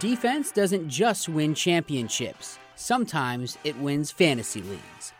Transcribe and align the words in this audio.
Defense 0.00 0.52
doesn't 0.52 0.88
just 0.88 1.28
win 1.28 1.56
championships, 1.56 2.60
sometimes 2.76 3.58
it 3.64 3.76
wins 3.78 4.12
fantasy 4.12 4.62
leagues. 4.62 5.12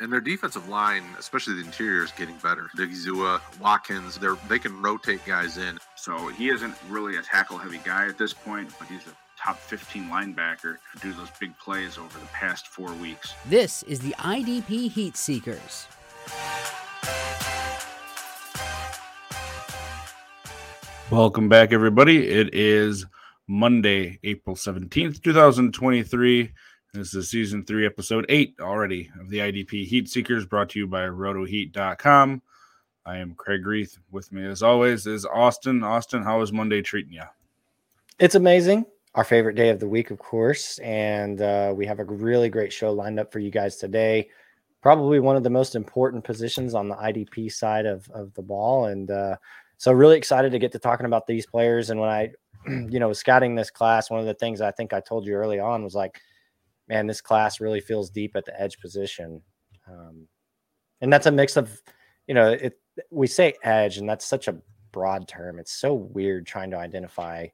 And 0.00 0.10
their 0.10 0.22
defensive 0.22 0.70
line, 0.70 1.04
especially 1.18 1.56
the 1.56 1.64
interior, 1.66 2.02
is 2.02 2.12
getting 2.12 2.36
better. 2.38 2.70
Digizua, 2.74 3.42
Watkins, 3.60 4.16
they're 4.16 4.36
they 4.48 4.58
can 4.58 4.80
rotate 4.80 5.22
guys 5.26 5.58
in. 5.58 5.78
So 5.96 6.28
he 6.28 6.48
isn't 6.48 6.74
really 6.88 7.16
a 7.16 7.22
tackle 7.22 7.58
heavy 7.58 7.78
guy 7.84 8.06
at 8.06 8.16
this 8.16 8.32
point, 8.32 8.70
but 8.78 8.88
he's 8.88 9.06
a 9.06 9.14
top 9.38 9.58
15 9.58 10.04
linebacker 10.04 10.78
to 10.94 10.98
do 11.02 11.12
those 11.12 11.30
big 11.38 11.56
plays 11.58 11.98
over 11.98 12.18
the 12.18 12.26
past 12.26 12.68
four 12.68 12.90
weeks. 12.94 13.34
This 13.44 13.82
is 13.82 14.00
the 14.00 14.14
IDP 14.18 14.90
Heat 14.90 15.14
Seekers. 15.14 15.88
Welcome 21.10 21.50
back, 21.50 21.74
everybody. 21.74 22.26
It 22.26 22.54
is 22.54 23.04
Monday, 23.48 24.18
April 24.22 24.56
17th, 24.56 25.22
2023. 25.22 26.52
This 26.94 27.14
is 27.14 27.30
season 27.30 27.64
three, 27.64 27.86
episode 27.86 28.26
eight 28.28 28.54
already 28.60 29.10
of 29.18 29.30
the 29.30 29.38
IDP 29.38 29.86
Heat 29.86 30.08
Seekers 30.08 30.46
brought 30.46 30.68
to 30.70 30.78
you 30.78 30.86
by 30.86 31.02
rotoheat.com. 31.02 32.42
I 33.04 33.16
am 33.16 33.34
Kraig 33.34 33.66
Reith. 33.66 33.98
With 34.10 34.30
me, 34.30 34.44
as 34.46 34.62
always, 34.62 35.06
is 35.06 35.26
Austin. 35.26 35.82
Austin, 35.82 36.22
how 36.22 36.40
is 36.42 36.52
Monday 36.52 36.82
treating 36.82 37.14
you? 37.14 37.24
It's 38.18 38.36
amazing. 38.36 38.86
Our 39.14 39.24
favorite 39.24 39.56
day 39.56 39.70
of 39.70 39.80
the 39.80 39.88
week, 39.88 40.10
of 40.10 40.18
course. 40.18 40.78
And 40.78 41.40
uh, 41.42 41.72
we 41.76 41.86
have 41.86 41.98
a 41.98 42.04
really 42.04 42.48
great 42.48 42.72
show 42.72 42.92
lined 42.92 43.18
up 43.18 43.32
for 43.32 43.40
you 43.40 43.50
guys 43.50 43.76
today. 43.76 44.28
Probably 44.82 45.18
one 45.18 45.36
of 45.36 45.42
the 45.42 45.50
most 45.50 45.74
important 45.74 46.24
positions 46.24 46.74
on 46.74 46.88
the 46.88 46.96
IDP 46.96 47.50
side 47.50 47.86
of, 47.86 48.08
of 48.10 48.32
the 48.34 48.42
ball. 48.42 48.86
And 48.86 49.10
uh, 49.10 49.36
so, 49.78 49.92
really 49.92 50.16
excited 50.16 50.52
to 50.52 50.58
get 50.58 50.72
to 50.72 50.78
talking 50.78 51.06
about 51.06 51.26
these 51.26 51.46
players. 51.46 51.90
And 51.90 51.98
when 51.98 52.08
I, 52.08 52.30
you 52.90 53.00
know, 53.00 53.12
scouting 53.12 53.54
this 53.54 53.70
class, 53.70 54.10
one 54.10 54.20
of 54.20 54.26
the 54.26 54.34
things 54.34 54.60
I 54.60 54.70
think 54.70 54.92
I 54.92 55.00
told 55.00 55.26
you 55.26 55.34
early 55.34 55.58
on 55.58 55.84
was 55.84 55.94
like, 55.94 56.20
man, 56.88 57.06
this 57.06 57.20
class 57.20 57.60
really 57.60 57.80
feels 57.80 58.10
deep 58.10 58.36
at 58.36 58.44
the 58.44 58.60
edge 58.60 58.78
position. 58.78 59.42
Um, 59.88 60.26
and 61.00 61.12
that's 61.12 61.26
a 61.26 61.32
mix 61.32 61.56
of, 61.56 61.82
you 62.26 62.34
know, 62.34 62.50
it, 62.50 62.78
we 63.10 63.26
say 63.26 63.54
edge, 63.62 63.98
and 63.98 64.08
that's 64.08 64.26
such 64.26 64.48
a 64.48 64.56
broad 64.92 65.26
term. 65.26 65.58
It's 65.58 65.72
so 65.72 65.94
weird 65.94 66.46
trying 66.46 66.70
to 66.70 66.76
identify 66.76 67.46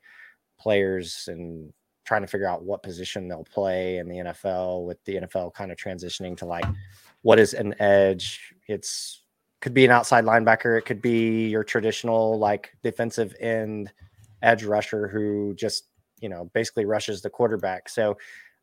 players 0.59 1.29
and 1.31 1.73
trying 2.05 2.23
to 2.23 2.27
figure 2.27 2.48
out 2.48 2.64
what 2.64 2.83
position 2.83 3.29
they'll 3.29 3.45
play 3.45 3.98
in 3.98 4.09
the 4.09 4.17
NFL 4.17 4.84
with 4.84 5.03
the 5.05 5.17
NFL 5.17 5.55
kind 5.55 5.70
of 5.70 5.79
transitioning 5.79 6.36
to 6.39 6.47
like 6.47 6.64
what 7.23 7.39
is 7.39 7.55
an 7.55 7.75
edge. 7.81 8.55
It's 8.67 9.23
could 9.61 9.75
be 9.75 9.84
an 9.84 9.91
outside 9.91 10.25
linebacker, 10.25 10.79
it 10.79 10.84
could 10.84 11.03
be 11.03 11.48
your 11.48 11.64
traditional 11.64 12.39
like 12.39 12.73
defensive 12.83 13.34
end 13.41 13.92
edge 14.42 14.64
rusher 14.64 15.08
who 15.08 15.55
just, 15.55 15.89
you 16.20 16.28
know, 16.28 16.50
basically 16.55 16.84
rushes 16.84 17.22
the 17.22 17.31
quarterback. 17.31 17.89
So 17.89 18.17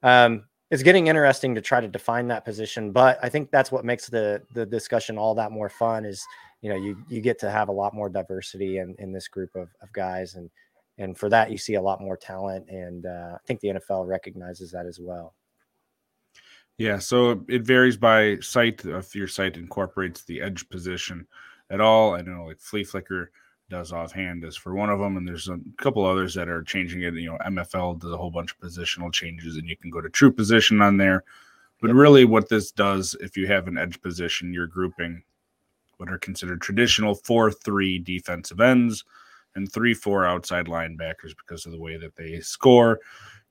um 0.03 0.45
it's 0.71 0.83
getting 0.83 1.07
interesting 1.07 1.53
to 1.55 1.61
try 1.61 1.79
to 1.79 1.87
define 1.87 2.27
that 2.27 2.43
position, 2.43 2.91
but 2.91 3.19
I 3.21 3.29
think 3.29 3.51
that's 3.51 3.71
what 3.71 3.85
makes 3.85 4.07
the 4.07 4.41
the 4.53 4.65
discussion 4.65 5.17
all 5.17 5.35
that 5.35 5.51
more 5.51 5.69
fun 5.69 6.05
is 6.05 6.25
you 6.61 6.69
know 6.69 6.75
you 6.75 6.97
you 7.07 7.21
get 7.21 7.37
to 7.39 7.51
have 7.51 7.69
a 7.69 7.71
lot 7.71 7.93
more 7.93 8.09
diversity 8.09 8.79
in 8.79 8.95
in 8.97 9.11
this 9.11 9.27
group 9.27 9.55
of, 9.55 9.69
of 9.81 9.93
guys 9.93 10.35
and 10.35 10.49
and 10.97 11.17
for 11.17 11.29
that 11.29 11.51
you 11.51 11.57
see 11.57 11.75
a 11.75 11.81
lot 11.81 12.01
more 12.01 12.17
talent 12.17 12.67
and 12.69 13.05
uh, 13.05 13.33
I 13.35 13.37
think 13.45 13.59
the 13.59 13.67
NFL 13.69 14.07
recognizes 14.07 14.71
that 14.71 14.85
as 14.87 14.99
well. 14.99 15.35
Yeah, 16.77 16.99
so 16.99 17.45
it 17.47 17.61
varies 17.61 17.95
by 17.95 18.37
site 18.39 18.83
if 18.83 19.15
your 19.15 19.27
site 19.27 19.55
incorporates 19.57 20.23
the 20.23 20.41
edge 20.41 20.67
position 20.67 21.27
at 21.69 21.79
all. 21.79 22.15
I 22.15 22.21
don't 22.21 22.37
know 22.37 22.45
like 22.45 22.57
Fleaflicker 22.57 23.27
does 23.69 23.91
offhand 23.91 24.43
is 24.43 24.55
for 24.55 24.73
one 24.73 24.89
of 24.89 24.99
them, 24.99 25.17
and 25.17 25.27
there's 25.27 25.49
a 25.49 25.59
couple 25.77 26.05
others 26.05 26.33
that 26.35 26.49
are 26.49 26.63
changing 26.63 27.01
it. 27.01 27.13
You 27.15 27.31
know, 27.31 27.37
MFL 27.45 27.99
does 27.99 28.11
a 28.11 28.17
whole 28.17 28.31
bunch 28.31 28.51
of 28.51 28.59
positional 28.59 29.11
changes, 29.11 29.57
and 29.57 29.67
you 29.67 29.75
can 29.75 29.89
go 29.89 30.01
to 30.01 30.09
true 30.09 30.31
position 30.31 30.81
on 30.81 30.97
there. 30.97 31.23
But 31.81 31.93
really, 31.93 32.25
what 32.25 32.49
this 32.49 32.71
does, 32.71 33.15
if 33.19 33.35
you 33.35 33.47
have 33.47 33.67
an 33.67 33.77
edge 33.77 34.01
position, 34.01 34.53
you're 34.53 34.67
grouping 34.67 35.23
what 35.97 36.09
are 36.09 36.17
considered 36.17 36.61
traditional 36.61 37.15
4 37.15 37.51
3 37.51 37.99
defensive 37.99 38.59
ends 38.59 39.03
and 39.55 39.71
3 39.71 39.93
4 39.93 40.25
outside 40.25 40.65
linebackers 40.65 41.33
because 41.37 41.65
of 41.65 41.71
the 41.71 41.79
way 41.79 41.97
that 41.97 42.15
they 42.15 42.39
score 42.41 42.99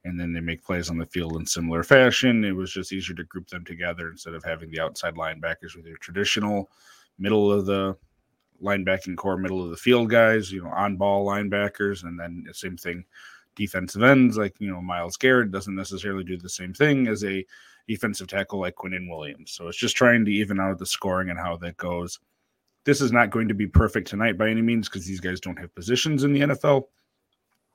and 0.05 0.21
then 0.21 0.33
they 0.33 0.41
make 0.41 0.63
plays 0.63 0.91
on 0.91 0.99
the 0.99 1.07
field 1.07 1.37
in 1.37 1.47
similar 1.47 1.83
fashion. 1.83 2.45
It 2.45 2.53
was 2.53 2.73
just 2.73 2.93
easier 2.93 3.17
to 3.17 3.25
group 3.25 3.49
them 3.49 3.65
together 3.65 4.11
instead 4.11 4.35
of 4.35 4.45
having 4.45 4.71
the 4.71 4.81
outside 4.81 5.15
linebackers 5.15 5.75
with 5.75 5.87
your 5.87 5.97
traditional 5.97 6.71
middle 7.19 7.51
of 7.51 7.65
the 7.65 7.97
linebacking 8.65 9.17
corps, 9.17 9.37
middle 9.37 9.63
of 9.63 9.71
the 9.71 9.77
field 9.77 10.11
guys, 10.11 10.51
you 10.51 10.63
know, 10.63 10.71
on 10.71 10.97
ball 10.97 11.27
linebackers, 11.27 12.03
and 12.03 12.19
then 12.19 12.45
the 12.47 12.55
same 12.55 12.77
thing, 12.77 13.05
defensive 13.55 14.03
ends 14.03 14.37
like 14.37 14.61
you 14.61 14.71
know 14.71 14.81
Myles 14.81 15.17
Garrett 15.17 15.53
doesn't 15.53 15.75
necessarily 15.75 16.25
do 16.25 16.37
the 16.37 16.49
same 16.49 16.73
thing 16.73 17.07
as 17.07 17.25
a 17.25 17.45
defensive 17.87 18.27
tackle 18.27 18.61
like 18.61 18.77
Quinnen 18.77 19.09
Williams. 19.09 19.53
So 19.53 19.69
it's 19.69 19.79
just 19.79 19.97
trying 19.97 20.25
to 20.25 20.33
even 20.33 20.61
out 20.61 20.79
the 20.79 20.87
scoring 20.87 21.31
and 21.31 21.39
how 21.39 21.57
that 21.59 21.77
goes. 21.77 22.19
This 22.85 23.01
is 23.01 23.13
not 23.13 23.31
going 23.31 23.49
to 23.49 23.55
be 23.55 23.67
perfect 23.67 24.09
tonight 24.09 24.37
by 24.37 24.49
any 24.49 24.63
means 24.63 24.89
because 24.89 25.07
these 25.07 25.21
guys 25.21 25.41
don't 25.41 25.59
have 25.59 25.75
positions 25.75 26.25
in 26.25 26.33
the 26.33 26.41
NFL. 26.41 26.85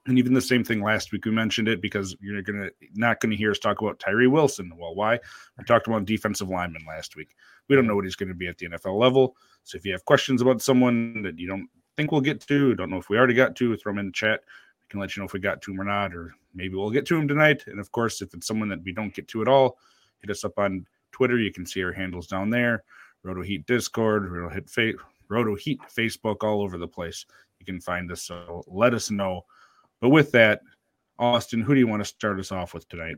And 0.06 0.18
even 0.18 0.34
the 0.34 0.42
same 0.42 0.64
thing 0.64 0.82
last 0.82 1.12
week, 1.12 1.26
we 1.26 1.32
mentioned 1.32 1.68
it 1.68 1.82
because 1.82 2.16
you're 2.22 2.42
gonna 2.42 2.70
not 2.96 3.20
gonna 3.20 3.36
hear 3.36 3.52
us 3.52 3.60
talk 3.60 3.82
about 3.82 4.00
Tyree 4.00 4.28
Wilson. 4.28 4.72
Well, 4.78 4.96
why? 4.96 5.20
We 5.58 5.64
talked 5.66 5.88
about 5.88 6.06
defensive 6.06 6.50
lineman 6.50 6.84
last 6.88 7.16
week. 7.16 7.36
We 7.70 7.76
don't 7.76 7.88
know 7.88 7.96
what 7.96 8.06
he's 8.06 8.16
going 8.16 8.30
to 8.30 8.36
be 8.36 8.48
at 8.48 8.58
the 8.58 8.68
NFL 8.70 9.00
level. 9.00 9.36
So 9.64 9.78
if 9.78 9.86
you 9.86 9.92
have 9.94 10.04
questions 10.06 10.42
about 10.42 10.62
someone 10.62 11.22
that 11.22 11.40
you 11.40 11.48
don't 11.48 11.70
think 11.96 12.12
we'll 12.12 12.22
get 12.22 12.42
to, 12.42 12.76
don't 12.76 12.90
know 12.90 12.98
if 12.98 13.10
we 13.10 13.18
already 13.18 13.34
got 13.34 13.56
to, 13.58 13.78
throw 13.78 13.92
them 13.92 14.00
in 14.00 14.08
the 14.08 14.12
chat. 14.12 14.42
We 14.82 14.88
can 14.90 15.00
let 15.00 15.16
you 15.16 15.22
know 15.22 15.28
if 15.28 15.34
we 15.34 15.40
got 15.40 15.62
to 15.62 15.72
him 15.72 15.80
or 15.80 15.86
not, 15.86 16.14
or 16.14 16.34
maybe 16.54 16.76
we'll 16.76 16.90
get 16.90 17.06
to 17.08 17.16
him 17.16 17.28
tonight. 17.28 17.64
And 17.68 17.80
of 17.80 17.92
course, 17.92 18.22
if 18.22 18.34
it's 18.34 18.48
someone 18.48 18.70
that 18.70 18.84
we 18.84 18.92
don't 18.92 19.14
get 19.14 19.28
to 19.30 19.42
at 19.42 19.48
all, 19.48 19.78
hit 20.20 20.30
us 20.30 20.44
up 20.44 20.58
on 20.58 20.86
Twitter. 21.12 21.38
You 21.38 21.54
can 21.54 21.66
see 21.66 21.84
our 21.84 21.94
handles 21.94 22.28
down 22.28 22.50
there. 22.50 22.84
Roto 23.24 23.42
Heat 23.42 23.66
Discord, 23.66 24.32
Roto 24.32 24.54
Heat, 24.54 24.70
Fa- 24.70 24.94
Roto 25.28 25.56
Heat 25.56 25.80
Facebook, 25.96 26.44
all 26.44 26.62
over 26.62 26.78
the 26.78 26.88
place. 26.88 27.26
You 27.60 27.66
can 27.66 27.80
find 27.80 28.12
us. 28.12 28.24
So 28.24 28.64
let 28.68 28.94
us 28.94 29.12
know. 29.12 29.46
But 30.02 30.10
with 30.10 30.32
that, 30.32 30.62
Austin, 31.18 31.62
who 31.62 31.74
do 31.74 31.80
you 31.80 31.88
want 31.88 32.02
to 32.02 32.06
start 32.06 32.40
us 32.40 32.52
off 32.52 32.74
with 32.74 32.88
tonight? 32.88 33.18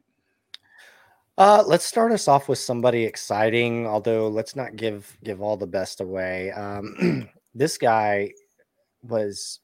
Uh, 1.38 1.64
let's 1.66 1.86
start 1.86 2.12
us 2.12 2.28
off 2.28 2.50
with 2.50 2.60
somebody 2.60 3.04
exciting. 3.04 3.88
Although 3.88 4.28
let's 4.28 4.56
not 4.56 4.76
give 4.76 5.18
give 5.24 5.42
all 5.42 5.58
the 5.58 5.68
best 5.68 6.02
away. 6.02 6.52
Um, 6.52 7.30
this 7.56 7.78
guy 7.78 8.32
was 9.04 9.60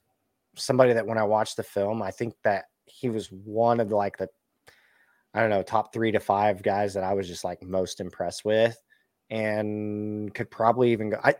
somebody 0.56 0.92
that 0.92 1.06
when 1.06 1.18
I 1.18 1.24
watched 1.24 1.56
the 1.56 1.62
film, 1.62 2.02
I 2.02 2.10
think 2.10 2.34
that 2.42 2.64
he 2.86 3.10
was 3.10 3.28
one 3.28 3.80
of 3.80 3.92
like 3.92 4.16
the 4.16 4.28
I 5.34 5.40
don't 5.40 5.50
know 5.50 5.62
top 5.62 5.92
three 5.92 6.10
to 6.12 6.20
five 6.20 6.62
guys 6.62 6.94
that 6.94 7.04
I 7.04 7.12
was 7.14 7.28
just 7.28 7.44
like 7.44 7.62
most 7.62 8.00
impressed 8.00 8.44
with, 8.44 8.76
and 9.30 10.32
could 10.34 10.50
probably 10.50 10.92
even 10.92 11.10
go. 11.10 11.20
I 11.22 11.34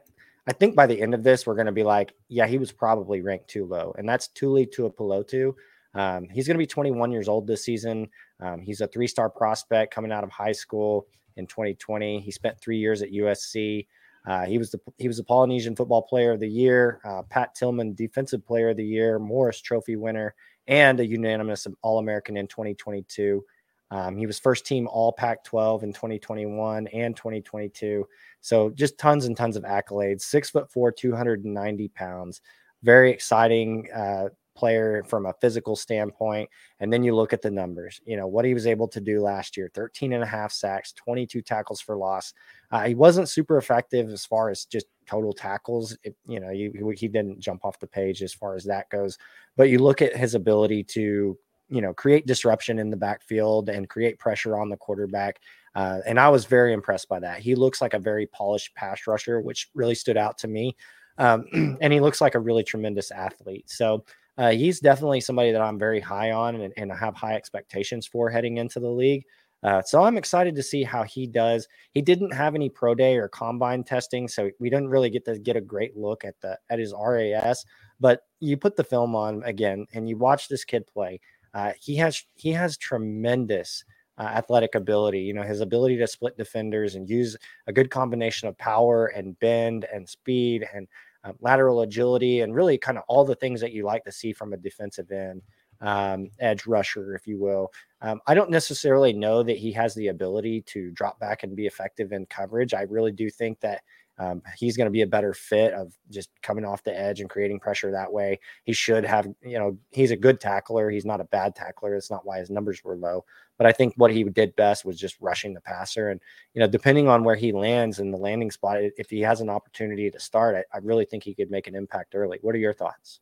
I 0.47 0.53
think 0.53 0.77
by 0.77 0.87
the 0.87 1.01
end 1.01 1.15
of 1.15 1.23
this, 1.23 1.47
we're 1.47 1.55
going 1.55 1.67
to 1.67 1.73
be 1.73 1.83
like, 1.83 2.15
yeah, 2.29 2.47
he 2.47 2.59
was 2.59 2.71
probably 2.71 3.23
ranked 3.23 3.49
too 3.49 3.65
low, 3.65 3.95
and 3.99 4.09
that's 4.09 4.29
Tuli 4.29 4.67
Tuipulotu. 4.67 5.55
Um, 5.95 6.29
he's 6.29 6.47
going 6.47 6.55
to 6.55 6.63
be 6.63 6.67
21 6.67 7.11
years 7.11 7.29
old 7.29 7.47
this 7.47 7.65
season. 7.65 8.09
Um, 8.41 8.61
he's 8.61 8.81
a 8.81 8.87
three-star 8.87 9.31
prospect 9.31 9.93
coming 9.93 10.13
out 10.13 10.25
of 10.25 10.31
high 10.31 10.53
school 10.53 11.07
in 11.37 11.47
2020. 11.47 12.21
He 12.21 12.31
spent 12.31 12.61
three 12.61 12.79
years 12.79 13.03
at 13.03 13.11
USC. 13.11 13.87
Uh, 14.27 14.45
he 14.45 14.59
was 14.59 14.71
the 14.71 14.81
he 14.99 15.09
was 15.09 15.17
the 15.17 15.25
Polynesian 15.25 15.75
Football 15.75 16.03
Player 16.03 16.33
of 16.33 16.41
the 16.41 16.49
Year, 16.49 17.01
uh, 17.05 17.23
Pat 17.23 17.55
Tillman 17.55 17.95
Defensive 17.95 18.45
Player 18.45 18.71
of 18.71 18.77
the 18.77 18.85
Year, 18.85 19.19
Morris 19.19 19.61
Trophy 19.61 19.97
winner, 19.97 20.35
and 20.67 21.01
a 21.01 21.07
unanimous 21.07 21.67
All 21.83 21.99
American 21.99 22.37
in 22.37 22.47
2022. 22.47 23.43
Um, 23.91 24.17
he 24.19 24.27
was 24.27 24.39
first 24.39 24.67
team 24.67 24.87
All 24.89 25.13
Pac 25.13 25.45
12 25.45 25.83
in 25.85 25.93
2021 25.93 26.89
and 26.89 27.17
2022. 27.17 28.07
So 28.41 28.71
just 28.71 28.99
tons 28.99 29.25
and 29.25 29.37
tons 29.37 29.57
of 29.57 29.63
accolades. 29.63 30.23
Six 30.23 30.51
foot 30.51 30.71
four, 30.71 30.93
290 30.93 31.89
pounds. 31.89 32.43
Very 32.83 33.11
exciting 33.11 33.89
uh, 33.95 34.29
player 34.59 35.05
from 35.05 35.27
a 35.27 35.33
physical 35.41 35.77
standpoint. 35.77 36.51
And 36.81 36.93
then 36.93 37.05
you 37.05 37.15
look 37.15 37.33
at 37.33 37.43
the 37.43 37.51
numbers, 37.51 38.01
you 38.05 38.17
know, 38.17 38.27
what 38.27 38.45
he 38.45 38.55
was 38.55 38.67
able 38.67 38.89
to 38.89 39.01
do 39.01 39.21
last 39.21 39.57
year 39.57 39.71
13 39.73 40.13
and 40.13 40.23
a 40.23 40.27
half 40.27 40.51
sacks, 40.53 40.93
22 40.93 41.43
tackles 41.43 41.81
for 41.81 41.97
loss. 41.97 42.35
Uh, 42.73 42.85
he 42.85 42.95
wasn't 42.95 43.29
super 43.29 43.57
effective 43.57 44.09
as 44.11 44.27
far 44.27 44.51
as 44.51 44.65
just 44.65 44.87
total 45.07 45.33
tackles. 45.33 45.97
It, 46.03 46.17
you 46.27 46.41
know, 46.41 46.51
he, 46.51 46.73
he 46.97 47.07
didn't 47.07 47.39
jump 47.39 47.65
off 47.65 47.79
the 47.79 47.87
page 47.87 48.23
as 48.23 48.35
far 48.35 48.57
as 48.57 48.65
that 48.65 48.91
goes. 48.91 49.17
But 49.57 49.71
you 49.71 49.79
look 49.79 50.03
at 50.03 50.17
his 50.17 50.35
ability 50.35 50.85
to 50.85 51.39
you 51.69 51.83
know 51.83 51.93
create 51.93 52.27
disruption 52.27 52.79
in 52.79 52.91
the 52.91 52.97
backfield 52.97 53.69
and 53.69 53.89
create 53.89 54.19
pressure 54.19 54.59
on 54.59 54.69
the 54.69 54.77
quarterback 54.77 55.41
uh, 55.75 55.99
and 56.07 56.19
i 56.19 56.29
was 56.29 56.45
very 56.47 56.73
impressed 56.73 57.09
by 57.09 57.21
that 57.21 57.41
he 57.41 57.55
looks 57.55 57.81
like 57.81 57.95
a 57.95 57.99
very 57.99 58.27
polished 58.27 58.75
pass 58.75 59.07
rusher 59.07 59.41
which 59.41 59.69
really 59.75 59.95
stood 59.95 60.17
out 60.17 60.39
to 60.39 60.49
me 60.49 60.75
um, 61.19 61.45
and 61.81 61.93
he 61.93 62.01
looks 62.01 62.21
like 62.21 62.35
a 62.35 62.41
really 62.41 62.65
tremendous 62.65 63.11
athlete 63.11 63.69
so 63.69 64.05
uh, 64.39 64.51
he's 64.51 64.81
definitely 64.81 65.21
somebody 65.21 65.53
that 65.53 65.61
i'm 65.61 65.79
very 65.79 66.01
high 66.01 66.33
on 66.33 66.55
and, 66.57 66.73
and 66.77 66.91
i 66.91 66.97
have 66.97 67.15
high 67.15 67.35
expectations 67.35 68.07
for 68.07 68.31
heading 68.31 68.57
into 68.57 68.81
the 68.81 68.89
league 68.89 69.25
uh, 69.63 69.83
so 69.83 70.03
I'm 70.03 70.17
excited 70.17 70.55
to 70.55 70.63
see 70.63 70.85
how 70.85 71.03
he 71.03 71.27
does. 71.27 71.67
He 71.93 72.01
didn't 72.01 72.33
have 72.33 72.55
any 72.55 72.69
pro 72.69 72.95
day 72.95 73.17
or 73.17 73.29
combine 73.29 73.83
testing, 73.83 74.29
so 74.29 74.51
we 74.61 74.71
didn't 74.71 74.89
really 74.89 75.11
get 75.11 75.25
to 75.25 75.39
get 75.39 75.57
a 75.57 75.61
great 75.61 75.97
look 75.97 76.25
at 76.25 76.41
the 76.41 76.57
at 76.71 76.79
his 76.79 76.95
RAS. 76.97 77.65
But 77.99 78.23
you 78.41 78.57
put 78.57 78.77
the 78.77 78.85
film 78.85 79.17
on 79.17 79.43
again 79.43 79.87
and 79.95 80.09
you 80.09 80.17
watch 80.17 80.49
this 80.49 80.65
kid 80.65 80.87
play. 80.87 81.21
Uh, 81.55 81.73
he 81.81 81.97
has 81.97 82.23
he 82.37 82.53
has 82.53 82.77
tremendous 82.77 83.85
uh, 84.17 84.23
athletic 84.23 84.77
ability. 84.77 85.21
You 85.21 85.35
know, 85.35 85.43
his 85.43 85.61
ability 85.61 85.97
to 85.99 86.07
split 86.07 86.37
defenders 86.37 86.95
and 86.95 87.09
use 87.09 87.37
a 87.67 87.73
good 87.73 87.91
combination 87.91 88.47
of 88.47 88.57
power 88.59 89.07
and 89.07 89.39
bend 89.41 89.87
and 89.93 90.09
speed 90.09 90.69
and 90.73 90.87
uh, 91.29 91.33
lateral 91.41 91.83
agility 91.83 92.41
and 92.41 92.55
really 92.55 92.79
kind 92.79 92.99
of 92.99 93.05
all 93.09 93.25
the 93.25 93.35
things 93.35 93.61
that 93.61 93.73
you 93.73 93.85
like 93.85 94.05
to 94.05 94.13
see 94.13 94.33
from 94.33 94.53
a 94.53 94.57
defensive 94.57 95.11
end 95.11 95.43
um, 95.81 96.31
edge 96.41 96.67
rusher, 96.67 97.15
if 97.15 97.27
you 97.27 97.39
will. 97.39 97.71
Um, 98.01 98.21
I 98.27 98.35
don't 98.35 98.51
necessarily 98.51 99.13
know 99.13 99.43
that 99.43 99.59
he 99.59 99.73
has 99.73 99.95
the 99.95 100.09
ability 100.09 100.63
to 100.63 100.91
drop 100.93 101.21
back 101.21 101.43
and 101.43 101.55
be 101.55 101.67
effective 101.67 102.13
in 102.13 102.27
coverage. 102.27 102.75
I 102.75 102.83
really 102.83 103.13
do 103.13 103.31
think 103.31 103.61
that 103.61 103.83
um, 104.19 104.43
he's 104.57 104.77
going 104.77 104.87
to 104.87 104.93
be 104.93 105.03
a 105.03 105.07
better 105.07 105.33
fit 105.33 105.73
of 105.75 105.97
just 106.11 106.31
coming 106.43 106.65
off 106.65 106.83
the 106.83 106.99
edge 106.99 107.21
and 107.21 107.31
creating 107.31 107.61
pressure 107.61 107.93
that 107.93 108.13
way. 108.13 108.41
He 108.65 108.73
should 108.73 109.05
have, 109.05 109.29
you 109.43 109.59
know, 109.59 109.79
he's 109.93 110.11
a 110.11 110.17
good 110.17 110.41
tackler. 110.41 110.91
He's 110.91 111.05
not 111.05 111.21
a 111.21 111.25
bad 111.25 111.55
tackler. 111.55 111.95
It's 111.95 112.11
not 112.11 112.27
why 112.27 112.39
his 112.39 112.51
numbers 112.51 112.83
were 112.83 112.97
low. 112.97 113.25
But 113.59 113.67
I 113.67 113.73
think 113.73 113.93
what 113.97 114.13
he 114.13 114.25
did 114.25 114.57
best 114.57 114.85
was 114.85 114.99
just 114.99 115.17
rushing 115.21 115.53
the 115.53 115.61
passer. 115.61 116.09
And, 116.09 116.21
you 116.55 116.61
know, 116.61 116.69
depending 116.69 117.09
on 117.09 117.25
where 117.25 117.35
he 117.35 117.53
lands 117.53 117.99
in 117.99 118.11
the 118.11 118.17
landing 118.17 118.51
spot, 118.51 118.79
if 118.81 119.11
he 119.11 119.21
has 119.21 119.41
an 119.41 119.51
opportunity 119.51 120.11
to 120.11 120.21
start, 120.21 120.57
I, 120.57 120.77
I 120.77 120.79
really 120.81 121.05
think 121.05 121.25
he 121.25 121.35
could 121.35 121.51
make 121.51 121.67
an 121.67 121.75
impact 121.75 122.15
early. 122.15 122.39
What 122.41 122.55
are 122.55 122.59
your 122.59 122.73
thoughts? 122.73 123.21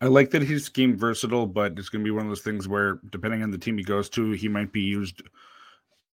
I 0.00 0.06
like 0.06 0.30
that 0.30 0.42
he's 0.42 0.64
scheme 0.64 0.96
versatile, 0.96 1.46
but 1.46 1.78
it's 1.78 1.88
going 1.88 2.02
to 2.02 2.08
be 2.08 2.10
one 2.10 2.24
of 2.24 2.30
those 2.30 2.40
things 2.40 2.66
where, 2.66 2.98
depending 3.10 3.42
on 3.42 3.50
the 3.50 3.58
team 3.58 3.78
he 3.78 3.84
goes 3.84 4.08
to, 4.10 4.32
he 4.32 4.48
might 4.48 4.72
be 4.72 4.80
used 4.80 5.22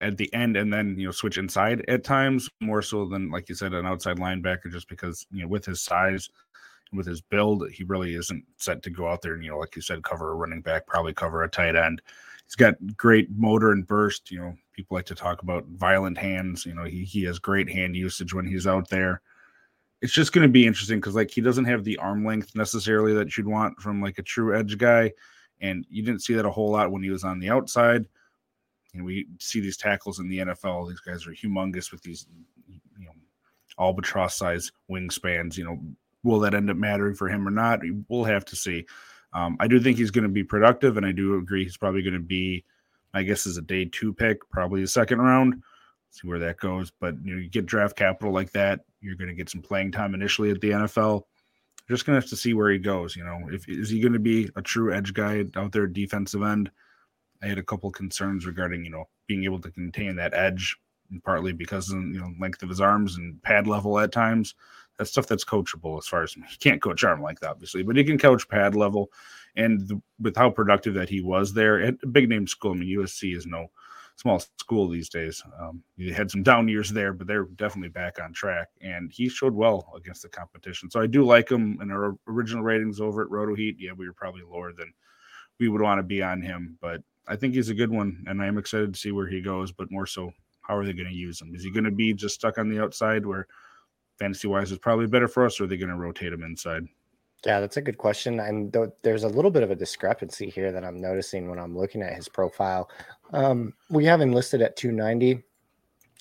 at 0.00 0.16
the 0.16 0.32
end 0.32 0.56
and 0.56 0.72
then 0.72 0.96
you 0.98 1.06
know 1.06 1.10
switch 1.10 1.38
inside 1.38 1.84
at 1.88 2.04
times 2.04 2.48
more 2.60 2.82
so 2.82 3.06
than 3.06 3.30
like 3.30 3.48
you 3.48 3.54
said 3.54 3.74
an 3.74 3.86
outside 3.86 4.18
linebacker 4.18 4.70
just 4.70 4.88
because 4.88 5.26
you 5.32 5.42
know 5.42 5.48
with 5.48 5.64
his 5.64 5.80
size 5.80 6.28
with 6.92 7.06
his 7.06 7.20
build 7.20 7.68
he 7.70 7.84
really 7.84 8.14
isn't 8.14 8.44
set 8.56 8.82
to 8.82 8.90
go 8.90 9.08
out 9.08 9.20
there 9.22 9.34
and 9.34 9.42
you 9.42 9.50
know 9.50 9.58
like 9.58 9.74
you 9.74 9.82
said 9.82 10.02
cover 10.02 10.30
a 10.30 10.34
running 10.34 10.60
back 10.60 10.86
probably 10.86 11.12
cover 11.12 11.42
a 11.42 11.48
tight 11.48 11.74
end 11.74 12.00
he's 12.48 12.56
got 12.56 12.74
great 12.96 13.28
motor 13.36 13.70
and 13.72 13.86
burst 13.86 14.30
you 14.30 14.40
know 14.40 14.54
people 14.72 14.96
like 14.96 15.06
to 15.06 15.14
talk 15.14 15.42
about 15.42 15.64
violent 15.66 16.18
hands 16.18 16.66
you 16.66 16.74
know 16.74 16.84
he, 16.84 17.04
he 17.04 17.22
has 17.22 17.38
great 17.38 17.70
hand 17.70 17.94
usage 17.94 18.34
when 18.34 18.46
he's 18.46 18.66
out 18.66 18.88
there 18.88 19.20
it's 20.00 20.12
just 20.12 20.32
going 20.32 20.46
to 20.46 20.52
be 20.52 20.66
interesting 20.66 20.98
because 20.98 21.14
like 21.14 21.30
he 21.30 21.40
doesn't 21.40 21.64
have 21.64 21.84
the 21.84 21.96
arm 21.98 22.24
length 22.24 22.54
necessarily 22.54 23.12
that 23.12 23.36
you'd 23.36 23.48
want 23.48 23.78
from 23.80 24.00
like 24.00 24.18
a 24.18 24.22
true 24.22 24.56
edge 24.56 24.78
guy 24.78 25.12
and 25.60 25.84
you 25.90 26.02
didn't 26.02 26.22
see 26.22 26.34
that 26.34 26.46
a 26.46 26.50
whole 26.50 26.70
lot 26.70 26.90
when 26.90 27.02
he 27.02 27.10
was 27.10 27.24
on 27.24 27.38
the 27.38 27.50
outside 27.50 28.06
and 28.94 29.04
we 29.04 29.26
see 29.38 29.60
these 29.60 29.76
tackles 29.76 30.18
in 30.18 30.28
the 30.28 30.38
NFL. 30.38 30.88
These 30.88 31.00
guys 31.00 31.26
are 31.26 31.32
humongous 31.32 31.92
with 31.92 32.02
these, 32.02 32.26
you 32.68 33.04
know, 33.04 33.12
albatross 33.78 34.36
size 34.36 34.72
wingspans. 34.90 35.56
You 35.56 35.64
know, 35.64 35.78
will 36.22 36.40
that 36.40 36.54
end 36.54 36.70
up 36.70 36.76
mattering 36.76 37.14
for 37.14 37.28
him 37.28 37.46
or 37.46 37.50
not? 37.50 37.80
We'll 38.08 38.24
have 38.24 38.44
to 38.46 38.56
see. 38.56 38.86
Um, 39.32 39.56
I 39.60 39.66
do 39.66 39.80
think 39.80 39.98
he's 39.98 40.10
going 40.10 40.24
to 40.24 40.28
be 40.28 40.44
productive, 40.44 40.96
and 40.96 41.04
I 41.04 41.12
do 41.12 41.36
agree 41.36 41.64
he's 41.64 41.76
probably 41.76 42.02
going 42.02 42.14
to 42.14 42.20
be, 42.20 42.64
I 43.14 43.22
guess, 43.22 43.46
is 43.46 43.56
a 43.56 43.62
day 43.62 43.84
two 43.84 44.12
pick, 44.12 44.48
probably 44.50 44.82
a 44.82 44.86
second 44.86 45.20
round. 45.20 45.62
See 46.10 46.26
where 46.26 46.38
that 46.38 46.58
goes. 46.58 46.90
But 46.98 47.16
you 47.22 47.34
know, 47.34 47.40
you 47.42 47.50
get 47.50 47.66
draft 47.66 47.96
capital 47.96 48.32
like 48.32 48.52
that, 48.52 48.80
you're 49.00 49.16
going 49.16 49.28
to 49.28 49.34
get 49.34 49.50
some 49.50 49.62
playing 49.62 49.92
time 49.92 50.14
initially 50.14 50.50
at 50.50 50.60
the 50.60 50.70
NFL. 50.70 51.24
Just 51.88 52.04
going 52.04 52.16
to 52.18 52.20
have 52.20 52.30
to 52.30 52.36
see 52.36 52.54
where 52.54 52.70
he 52.70 52.78
goes. 52.78 53.16
You 53.16 53.24
know, 53.24 53.40
if 53.50 53.68
is 53.68 53.90
he 53.90 54.00
going 54.00 54.12
to 54.12 54.18
be 54.18 54.50
a 54.56 54.62
true 54.62 54.92
edge 54.92 55.14
guy 55.14 55.44
out 55.56 55.72
there, 55.72 55.86
defensive 55.86 56.42
end? 56.42 56.70
I 57.42 57.46
had 57.46 57.58
a 57.58 57.62
couple 57.62 57.90
concerns 57.90 58.46
regarding 58.46 58.84
you 58.84 58.90
know 58.90 59.08
being 59.26 59.44
able 59.44 59.60
to 59.60 59.70
contain 59.70 60.16
that 60.16 60.34
edge, 60.34 60.76
partly 61.24 61.52
because 61.52 61.90
of 61.90 61.98
you 61.98 62.20
know 62.20 62.32
length 62.40 62.62
of 62.62 62.68
his 62.68 62.80
arms 62.80 63.16
and 63.16 63.42
pad 63.42 63.66
level 63.66 63.98
at 63.98 64.12
times. 64.12 64.54
That's 64.98 65.10
stuff 65.10 65.26
that's 65.26 65.44
coachable 65.44 65.98
as 65.98 66.06
far 66.06 66.22
as 66.22 66.32
he 66.32 66.42
can't 66.58 66.82
coach 66.82 67.04
arm 67.04 67.22
length, 67.22 67.44
obviously, 67.44 67.82
but 67.82 67.96
he 67.96 68.04
can 68.04 68.18
coach 68.18 68.48
pad 68.48 68.74
level. 68.74 69.10
And 69.56 69.86
the, 69.88 70.02
with 70.20 70.36
how 70.36 70.50
productive 70.50 70.94
that 70.94 71.08
he 71.08 71.20
was 71.20 71.54
there 71.54 71.80
at 71.80 71.94
a 72.02 72.06
big 72.06 72.28
name 72.28 72.46
school, 72.46 72.72
I 72.72 72.74
mean 72.74 72.98
USC 72.98 73.36
is 73.36 73.46
no 73.46 73.70
small 74.16 74.40
school 74.58 74.88
these 74.88 75.08
days. 75.08 75.42
Um, 75.60 75.82
he 75.96 76.10
had 76.10 76.30
some 76.30 76.42
down 76.42 76.66
years 76.66 76.90
there, 76.90 77.12
but 77.12 77.28
they're 77.28 77.44
definitely 77.44 77.90
back 77.90 78.20
on 78.20 78.32
track. 78.32 78.68
And 78.80 79.12
he 79.12 79.28
showed 79.28 79.54
well 79.54 79.92
against 79.96 80.22
the 80.22 80.28
competition. 80.28 80.90
So 80.90 81.00
I 81.00 81.06
do 81.06 81.24
like 81.24 81.48
him 81.48 81.78
in 81.80 81.92
our 81.92 82.16
original 82.26 82.64
ratings 82.64 83.00
over 83.00 83.22
at 83.22 83.30
Roto 83.30 83.54
Heat. 83.54 83.76
Yeah, 83.78 83.92
we 83.92 84.06
were 84.06 84.14
probably 84.14 84.42
lower 84.42 84.72
than 84.72 84.92
we 85.60 85.68
would 85.68 85.80
want 85.80 86.00
to 86.00 86.04
be 86.04 86.22
on 86.22 86.42
him, 86.42 86.76
but 86.80 87.02
I 87.26 87.36
think 87.36 87.54
he's 87.54 87.68
a 87.68 87.74
good 87.74 87.90
one, 87.90 88.24
and 88.26 88.42
I 88.42 88.46
am 88.46 88.58
excited 88.58 88.92
to 88.92 88.98
see 88.98 89.12
where 89.12 89.28
he 89.28 89.40
goes. 89.40 89.70
But 89.70 89.90
more 89.90 90.06
so, 90.06 90.32
how 90.62 90.76
are 90.76 90.84
they 90.84 90.92
going 90.92 91.08
to 91.08 91.14
use 91.14 91.40
him? 91.40 91.54
Is 91.54 91.62
he 91.62 91.70
going 91.70 91.84
to 91.84 91.90
be 91.90 92.14
just 92.14 92.36
stuck 92.36 92.58
on 92.58 92.68
the 92.68 92.82
outside, 92.82 93.26
where 93.26 93.46
fantasy 94.18 94.48
wise 94.48 94.72
is 94.72 94.78
probably 94.78 95.06
better 95.06 95.28
for 95.28 95.44
us, 95.44 95.60
or 95.60 95.64
are 95.64 95.66
they 95.66 95.76
going 95.76 95.90
to 95.90 95.96
rotate 95.96 96.32
him 96.32 96.42
inside? 96.42 96.86
Yeah, 97.46 97.60
that's 97.60 97.76
a 97.76 97.82
good 97.82 97.98
question. 97.98 98.40
And 98.40 98.72
th- 98.72 98.90
there's 99.02 99.24
a 99.24 99.28
little 99.28 99.50
bit 99.50 99.62
of 99.62 99.70
a 99.70 99.76
discrepancy 99.76 100.50
here 100.50 100.72
that 100.72 100.84
I'm 100.84 101.00
noticing 101.00 101.48
when 101.48 101.58
I'm 101.58 101.76
looking 101.76 102.02
at 102.02 102.14
his 102.14 102.28
profile. 102.28 102.90
Um, 103.32 103.74
we 103.90 104.04
have 104.06 104.20
him 104.20 104.32
listed 104.32 104.60
at 104.60 104.76
290, 104.76 105.42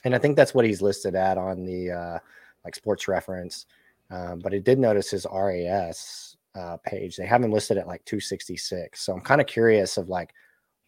and 0.04 0.14
I 0.14 0.20
think 0.20 0.36
that's 0.36 0.54
what 0.54 0.66
he's 0.66 0.82
listed 0.82 1.16
at 1.16 1.38
on 1.38 1.66
the 1.66 1.92
uh, 1.92 2.20
like 2.64 2.76
Sports 2.76 3.08
Reference. 3.08 3.66
Um, 4.12 4.40
but 4.40 4.54
I 4.54 4.60
did 4.60 4.80
notice 4.80 5.10
his 5.10 5.26
RAS 5.32 6.38
uh, 6.56 6.78
page. 6.86 7.18
They 7.18 7.26
have 7.26 7.44
him 7.44 7.52
listed 7.52 7.78
at 7.78 7.88
like 7.88 8.06
266. 8.06 9.02
So 9.02 9.14
I'm 9.14 9.22
kind 9.22 9.42
of 9.42 9.48
curious 9.48 9.98
of 9.98 10.10
like 10.10 10.34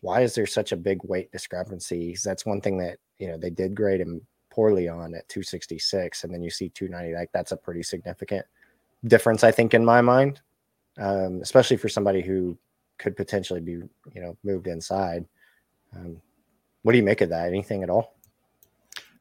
why 0.02 0.22
is 0.22 0.34
there 0.34 0.48
such 0.48 0.72
a 0.72 0.78
big 0.78 1.04
weight 1.04 1.32
discrepancy? 1.32 2.16
That's 2.24 2.46
one 2.46 2.62
thing 2.62 2.78
that 2.78 2.98
you 3.18 3.28
know 3.28 3.38
they 3.38 3.50
did 3.50 3.76
grade 3.76 4.02
him 4.02 4.26
poorly 4.60 4.90
on 4.90 5.16
at 5.16 5.30
266, 5.30 6.26
and 6.26 6.34
then 6.34 6.44
you 6.44 6.50
see 6.50 6.68
290. 6.68 7.16
Like 7.16 7.32
that's 7.32 7.54
a 7.54 7.56
pretty 7.56 7.82
significant 7.82 8.46
difference, 9.08 9.46
I 9.46 9.52
think, 9.52 9.74
in 9.74 9.86
my 9.86 10.02
mind, 10.02 10.42
um, 10.98 11.40
especially 11.42 11.78
for 11.78 11.88
somebody 11.88 12.22
who 12.22 12.58
could 12.98 13.16
potentially 13.16 13.62
be 13.62 13.72
you 13.72 14.22
know 14.22 14.36
moved 14.44 14.68
inside. 14.68 15.24
Um, 15.96 16.22
what 16.82 16.92
do 16.92 16.98
you 16.98 17.06
make 17.06 17.22
of 17.22 17.30
that? 17.30 17.48
Anything 17.48 17.84
at 17.84 17.90
all? 17.90 18.16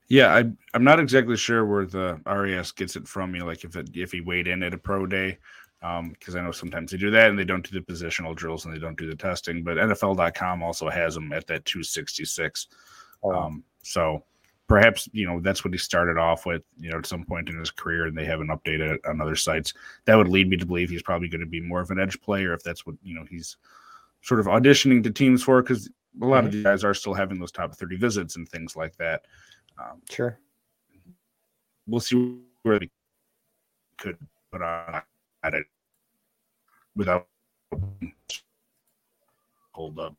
Yeah, 0.09 0.35
I, 0.35 0.51
I'm 0.75 0.83
not 0.83 0.99
exactly 0.99 1.37
sure 1.37 1.65
where 1.65 1.87
the 1.87 2.21
RAS 2.27 2.73
gets 2.73 2.97
it 2.97 3.07
from. 3.07 3.33
You 3.33 3.43
know, 3.43 3.47
like 3.47 3.63
if 3.63 3.77
it, 3.77 3.91
if 3.95 4.11
he 4.11 4.21
weighed 4.21 4.49
in 4.49 4.65
at 4.65 4.75
a 4.75 4.79
pro 4.79 5.07
day, 5.07 5.39
because 5.79 6.35
um, 6.35 6.41
I 6.41 6.43
know 6.43 6.51
sometimes 6.51 6.91
they 6.91 6.99
do 6.99 7.13
that 7.13 7.31
and 7.31 7.39
they 7.39 7.45
don't 7.45 7.71
do 7.71 7.79
the 7.79 7.93
positional 7.93 8.35
drills 8.35 8.65
and 8.65 8.75
they 8.75 8.81
don't 8.81 8.99
do 8.99 9.09
the 9.09 9.15
testing. 9.15 9.63
But 9.63 9.77
NFL.com 9.77 10.65
also 10.65 10.89
has 10.89 11.15
them 11.15 11.33
at 11.33 11.47
that 11.47 11.65
266. 11.65 12.67
Oh. 13.23 13.31
Um, 13.33 13.63
so 13.85 14.25
perhaps 14.69 15.09
you 15.13 15.27
know 15.27 15.41
that's 15.41 15.65
what 15.65 15.73
he 15.73 15.79
started 15.79 16.19
off 16.19 16.47
with. 16.47 16.63
You 16.79 16.91
know, 16.91 16.99
at 16.99 17.07
some 17.07 17.25
point 17.25 17.49
in 17.49 17.59
his 17.59 17.71
career, 17.71 18.07
and 18.07 18.17
they 18.17 18.25
haven't 18.25 18.49
updated 18.49 18.95
it 18.95 19.01
on 19.07 19.21
other 19.21 19.37
sites. 19.37 19.75
That 20.05 20.17
would 20.17 20.29
lead 20.29 20.49
me 20.49 20.57
to 20.59 20.67
believe 20.67 20.91
he's 20.91 21.03
probably 21.03 21.29
going 21.29 21.41
to 21.41 21.47
be 21.47 21.61
more 21.61 21.81
of 21.81 21.91
an 21.91 21.99
edge 21.99 22.21
player 22.21 22.53
if 22.53 22.63
that's 22.63 22.87
what 22.87 22.97
you 23.03 23.15
know 23.15 23.25
he's 23.29 23.57
sort 24.21 24.41
of 24.41 24.47
auditioning 24.47 25.03
to 25.03 25.11
teams 25.11 25.43
for. 25.43 25.63
Because 25.63 25.91
a 26.21 26.25
lot 26.25 26.39
mm-hmm. 26.39 26.47
of 26.47 26.53
these 26.53 26.63
guys 26.63 26.85
are 26.85 26.95
still 26.95 27.15
having 27.15 27.41
those 27.41 27.53
top 27.53 27.75
30 27.75 27.97
visits 27.97 28.37
and 28.37 28.49
things 28.49 28.77
like 28.77 28.97
that. 28.97 29.23
Um, 29.79 30.03
sure. 30.09 30.39
We'll 31.87 32.01
see 32.01 32.39
where 32.63 32.79
they 32.79 32.91
could 33.97 34.19
put 34.53 34.63
on 34.63 35.03
at 35.43 35.55
it 35.55 35.67
without 36.95 37.27
hold 39.73 39.99
up. 39.99 40.15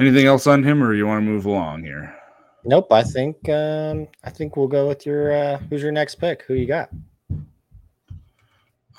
Anything 0.00 0.26
else 0.26 0.46
on 0.46 0.62
him, 0.62 0.82
or 0.82 0.94
you 0.94 1.06
want 1.06 1.24
to 1.24 1.30
move 1.30 1.44
along 1.44 1.84
here? 1.84 2.14
Nope. 2.64 2.92
I 2.92 3.02
think 3.02 3.48
um, 3.48 4.08
I 4.24 4.30
think 4.30 4.56
we'll 4.56 4.66
go 4.66 4.88
with 4.88 5.04
your 5.06 5.32
uh, 5.32 5.58
who's 5.68 5.82
your 5.82 5.92
next 5.92 6.16
pick. 6.16 6.42
Who 6.42 6.54
you 6.54 6.66
got? 6.66 6.90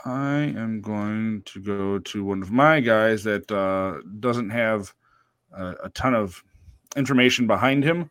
I 0.06 0.54
am 0.56 0.82
going 0.82 1.44
to 1.46 1.60
go 1.60 2.00
to 2.00 2.24
one 2.24 2.42
of 2.42 2.52
my 2.52 2.80
guys 2.80 3.24
that 3.24 3.52
uh, 3.52 4.02
doesn't 4.20 4.50
have 4.50 4.94
a, 5.56 5.76
a, 5.84 5.90
ton 5.90 6.16
of 6.16 6.44
information 6.96 7.46
behind 7.46 7.84
him. 7.84 8.10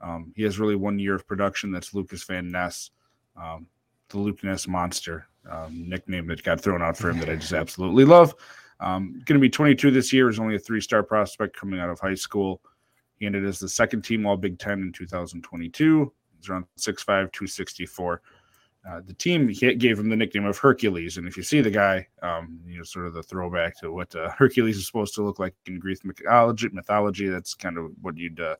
Um, 0.00 0.32
he 0.36 0.44
has 0.44 0.60
really 0.60 0.76
one 0.76 1.00
year 1.00 1.16
of 1.16 1.26
production. 1.26 1.72
That's 1.72 1.94
Lucas 1.94 2.22
Van 2.22 2.48
Ness 2.48 2.90
um, 3.36 3.66
the 4.08 4.18
Luke 4.18 4.44
Ness 4.44 4.68
Monster 4.68 5.26
um, 5.50 5.88
nickname 5.88 6.26
that 6.28 6.42
got 6.42 6.60
thrown 6.60 6.82
out 6.82 6.96
for 6.96 7.10
him 7.10 7.18
that 7.18 7.28
I 7.28 7.36
just 7.36 7.52
absolutely 7.52 8.04
love. 8.04 8.34
Um, 8.82 9.22
going 9.24 9.38
to 9.38 9.42
be 9.42 9.48
22 9.48 9.90
this 9.90 10.12
year. 10.12 10.28
Is 10.28 10.40
only 10.40 10.56
a 10.56 10.58
three-star 10.58 11.02
prospect 11.02 11.56
coming 11.56 11.80
out 11.80 11.88
of 11.88 12.00
high 12.00 12.14
school. 12.14 12.60
He 13.16 13.26
ended 13.26 13.44
as 13.44 13.58
the 13.58 13.68
second 13.68 14.02
team 14.02 14.26
All 14.26 14.36
Big 14.36 14.58
Ten 14.58 14.80
in 14.82 14.92
2022. 14.92 16.12
He's 16.38 16.48
around 16.48 16.66
6'5", 16.78 17.06
264. 17.06 18.22
Uh, 18.84 19.00
the 19.06 19.14
team 19.14 19.46
gave 19.46 19.96
him 19.96 20.08
the 20.08 20.16
nickname 20.16 20.44
of 20.44 20.58
Hercules, 20.58 21.16
and 21.16 21.28
if 21.28 21.36
you 21.36 21.44
see 21.44 21.60
the 21.60 21.70
guy, 21.70 22.04
um, 22.20 22.58
you 22.66 22.78
know, 22.78 22.82
sort 22.82 23.06
of 23.06 23.14
the 23.14 23.22
throwback 23.22 23.78
to 23.78 23.92
what 23.92 24.12
uh, 24.16 24.28
Hercules 24.30 24.76
is 24.76 24.88
supposed 24.88 25.14
to 25.14 25.22
look 25.22 25.38
like 25.38 25.54
in 25.66 25.78
Greek 25.78 26.04
mythology. 26.04 26.68
Mythology, 26.72 27.28
that's 27.28 27.54
kind 27.54 27.78
of 27.78 27.92
what 28.00 28.16
you'd 28.16 28.40
uh, 28.40 28.56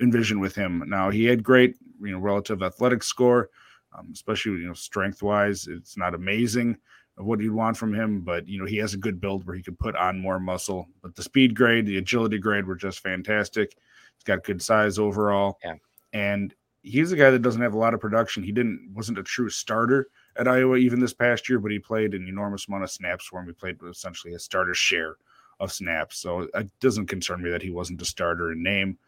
envision 0.00 0.40
with 0.40 0.56
him. 0.56 0.82
Now 0.88 1.10
he 1.10 1.24
had 1.24 1.44
great, 1.44 1.76
you 2.02 2.10
know, 2.10 2.18
relative 2.18 2.64
athletic 2.64 3.04
score 3.04 3.48
um, 3.96 4.10
especially 4.12 4.52
you 4.52 4.66
know 4.66 4.74
strength 4.74 5.22
wise. 5.22 5.66
It's 5.66 5.96
not 5.96 6.14
amazing 6.14 6.76
of 7.18 7.26
what 7.26 7.40
you'd 7.40 7.52
want 7.52 7.76
from 7.76 7.92
him, 7.92 8.20
but 8.20 8.48
you 8.48 8.58
know 8.58 8.64
he 8.64 8.76
has 8.78 8.94
a 8.94 8.98
good 8.98 9.20
build 9.20 9.46
where 9.46 9.56
he 9.56 9.62
could 9.62 9.78
put 9.78 9.96
on 9.96 10.20
more 10.20 10.38
muscle. 10.38 10.88
But 11.02 11.14
the 11.14 11.22
speed 11.22 11.54
grade, 11.54 11.86
the 11.86 11.98
agility 11.98 12.38
grade 12.38 12.66
were 12.66 12.76
just 12.76 13.00
fantastic. 13.00 13.76
He's 14.16 14.24
got 14.24 14.44
good 14.44 14.62
size 14.62 14.98
overall, 14.98 15.58
yeah. 15.64 15.74
and 16.12 16.54
he's 16.82 17.12
a 17.12 17.16
guy 17.16 17.30
that 17.30 17.42
doesn't 17.42 17.62
have 17.62 17.74
a 17.74 17.78
lot 17.78 17.94
of 17.94 18.00
production. 18.00 18.42
He 18.42 18.52
didn't 18.52 18.92
wasn't 18.94 19.18
a 19.18 19.22
true 19.22 19.50
starter 19.50 20.08
at 20.36 20.48
Iowa 20.48 20.76
even 20.76 21.00
this 21.00 21.14
past 21.14 21.48
year, 21.48 21.58
but 21.58 21.72
he 21.72 21.78
played 21.78 22.14
an 22.14 22.26
enormous 22.28 22.68
amount 22.68 22.84
of 22.84 22.90
snaps 22.90 23.26
for 23.26 23.40
him. 23.40 23.46
He 23.46 23.52
played 23.52 23.78
essentially 23.88 24.34
a 24.34 24.38
starter 24.38 24.74
share 24.74 25.16
of 25.60 25.72
snaps. 25.72 26.18
So 26.18 26.48
it 26.54 26.70
doesn't 26.80 27.06
concern 27.06 27.42
me 27.42 27.50
that 27.50 27.62
he 27.62 27.70
wasn't 27.70 28.02
a 28.02 28.04
starter 28.04 28.52
in 28.52 28.62
name. 28.62 28.98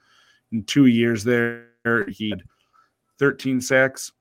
In 0.53 0.65
two 0.65 0.87
years 0.87 1.23
there, 1.23 1.69
he 2.09 2.31
had 2.31 2.43
13 3.19 3.61
sacks. 3.61 4.13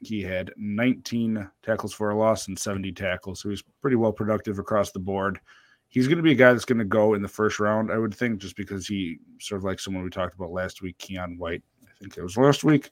He 0.00 0.22
had 0.22 0.52
19 0.56 1.48
tackles 1.62 1.92
for 1.92 2.10
a 2.10 2.16
loss 2.16 2.48
and 2.48 2.58
70 2.58 2.92
tackles. 2.92 3.40
So 3.40 3.50
he's 3.50 3.62
pretty 3.80 3.96
well 3.96 4.12
productive 4.12 4.58
across 4.58 4.92
the 4.92 5.00
board. 5.00 5.40
He's 5.88 6.06
going 6.06 6.18
to 6.18 6.22
be 6.22 6.32
a 6.32 6.36
guy 6.36 6.52
that's 6.52 6.64
going 6.64 6.78
to 6.78 6.84
go 6.84 7.14
in 7.14 7.22
the 7.22 7.28
first 7.28 7.58
round, 7.58 7.90
I 7.90 7.98
would 7.98 8.14
think, 8.14 8.40
just 8.40 8.56
because 8.56 8.86
he 8.86 9.18
sort 9.40 9.60
of 9.60 9.64
like 9.64 9.80
someone 9.80 10.04
we 10.04 10.10
talked 10.10 10.34
about 10.34 10.50
last 10.50 10.82
week, 10.82 10.98
Keion 10.98 11.38
White. 11.38 11.62
I 11.82 11.90
think 11.98 12.16
it 12.16 12.22
was 12.22 12.36
last 12.36 12.62
week. 12.62 12.90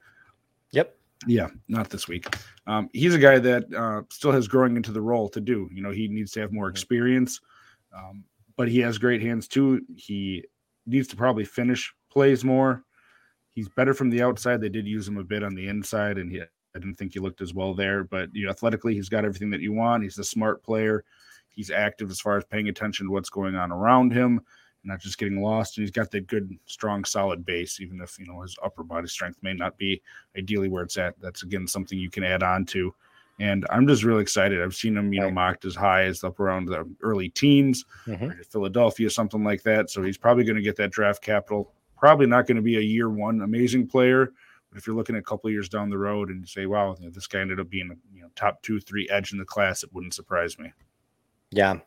Yep. 0.73 0.97
Yeah, 1.27 1.49
not 1.69 1.91
this 1.91 2.09
week. 2.09 2.27
Um, 2.67 2.89
he's 2.93 3.15
a 3.15 3.19
guy 3.19 3.39
that 3.39 3.73
uh, 3.75 4.03
still 4.11 4.33
has 4.33 4.49
growing 4.49 4.77
into 4.77 4.93
the 4.93 5.01
role 5.01 5.29
to 5.31 5.41
do. 5.41 5.69
You 5.73 5.83
know, 5.83 5.91
he 5.91 6.09
needs 6.09 6.33
to 6.33 6.41
have 6.41 6.53
more 6.53 6.69
experience. 6.69 7.41
Um, 7.97 8.25
but 8.57 8.69
he 8.69 8.81
has 8.81 8.99
great 8.99 9.23
hands 9.23 9.47
too. 9.49 9.83
He 9.95 10.45
needs 10.87 11.09
to 11.09 11.17
probably 11.17 11.45
finish 11.45 11.95
plays 12.11 12.45
more. 12.45 12.83
He's 13.53 13.69
better 13.71 13.95
from 13.95 14.11
the 14.11 14.23
outside. 14.23 14.61
They 14.61 14.69
did 14.69 14.87
use 14.87 15.09
him 15.09 15.19
a 15.19 15.25
bit 15.25 15.43
on 15.43 15.55
the 15.55 15.69
inside, 15.69 16.19
and 16.19 16.31
he, 16.31 16.43
I 16.77 16.79
didn't 16.79 16.97
think 16.97 17.15
he 17.15 17.21
looked 17.21 17.41
as 17.41 17.55
well 17.55 17.75
there. 17.75 18.05
But 18.05 18.29
you 18.35 18.45
know, 18.45 18.51
athletically, 18.51 18.95
he's 18.95 19.09
got 19.09 19.25
everything 19.25 19.51
that 19.51 19.61
you 19.61 19.73
want. 19.73 20.03
He's 20.03 20.19
a 20.19 20.25
smart 20.25 20.63
player. 20.63 21.05
He's 21.49 21.71
active 21.71 22.11
as 22.11 22.21
far 22.21 22.37
as 22.37 22.45
paying 22.45 22.69
attention 22.69 23.07
to 23.07 23.13
what's 23.13 23.31
going 23.31 23.57
on 23.57 23.73
around 23.73 24.13
him, 24.13 24.43
not 24.85 25.01
just 25.01 25.17
getting 25.17 25.41
lost. 25.41 25.79
And 25.79 25.83
he's 25.83 25.91
got 25.91 26.11
that 26.11 26.27
good, 26.27 26.51
strong, 26.67 27.05
solid 27.05 27.47
base, 27.47 27.81
even 27.81 28.01
if 28.03 28.19
you 28.19 28.27
know 28.27 28.43
his 28.43 28.57
upper 28.63 28.83
body 28.83 29.09
strength 29.09 29.39
may 29.43 29.55
not 29.55 29.79
be 29.79 30.03
ideally 30.37 30.69
where 30.69 30.83
it's 30.85 30.99
at. 30.99 31.19
That's 31.21 31.43
again 31.43 31.67
something 31.67 31.99
you 31.99 32.11
can 32.11 32.25
add 32.25 32.43
on 32.43 32.67
to. 32.67 32.95
And 33.39 33.67
I'm 33.71 33.87
just 33.87 34.03
really 34.03 34.23
excited. 34.23 34.63
I've 34.63 34.75
seen 34.75 34.97
him, 34.97 35.13
you 35.13 35.21
know, 35.21 35.31
mocked 35.31 35.67
as 35.67 35.75
high 35.75 36.05
as 36.05 36.25
up 36.25 36.41
around 36.41 36.67
the 36.67 36.89
early 37.03 37.29
teens, 37.31 37.85
mm-hmm. 38.07 38.31
Philadelphia, 38.51 39.11
something 39.11 39.45
like 39.45 39.63
that. 39.65 39.91
So 39.91 40.03
he's 40.03 40.17
probably 40.17 40.45
going 40.45 40.57
to 40.57 40.63
get 40.63 40.77
that 40.77 40.91
draft 40.91 41.23
capital. 41.23 41.73
Probably 41.99 42.27
not 42.27 42.47
going 42.47 42.57
to 42.57 42.63
be 42.63 42.79
a 42.79 42.83
year 42.83 43.11
one 43.11 43.43
amazing 43.43 43.89
player, 43.89 44.33
if 44.77 44.87
you're 44.87 44.97
looking 44.97 45.17
at 45.17 45.21
a 45.21 45.25
couple 45.25 45.51
years 45.51 45.69
down 45.69 45.91
the 45.91 45.99
road 45.99 46.31
and 46.31 46.41
you 46.41 46.47
say, 46.47 46.67
"Wow, 46.67 46.97
you 46.99 47.07
know, 47.07 47.11
this 47.11 47.27
guy 47.27 47.41
ended 47.41 47.61
up 47.61 47.71
being 47.71 47.91
a 47.91 48.17
you 48.17 48.23
know 48.23 48.29
top 48.37 48.63
two, 48.63 48.81
three 48.81 49.09
edge 49.11 49.33
in 49.33 49.39
the 49.39 49.45
class," 49.45 49.83
it 49.83 49.93
wouldn't 49.93 50.15
surprise 50.15 50.59
me. 50.59 50.73
Yeah, 51.51 51.79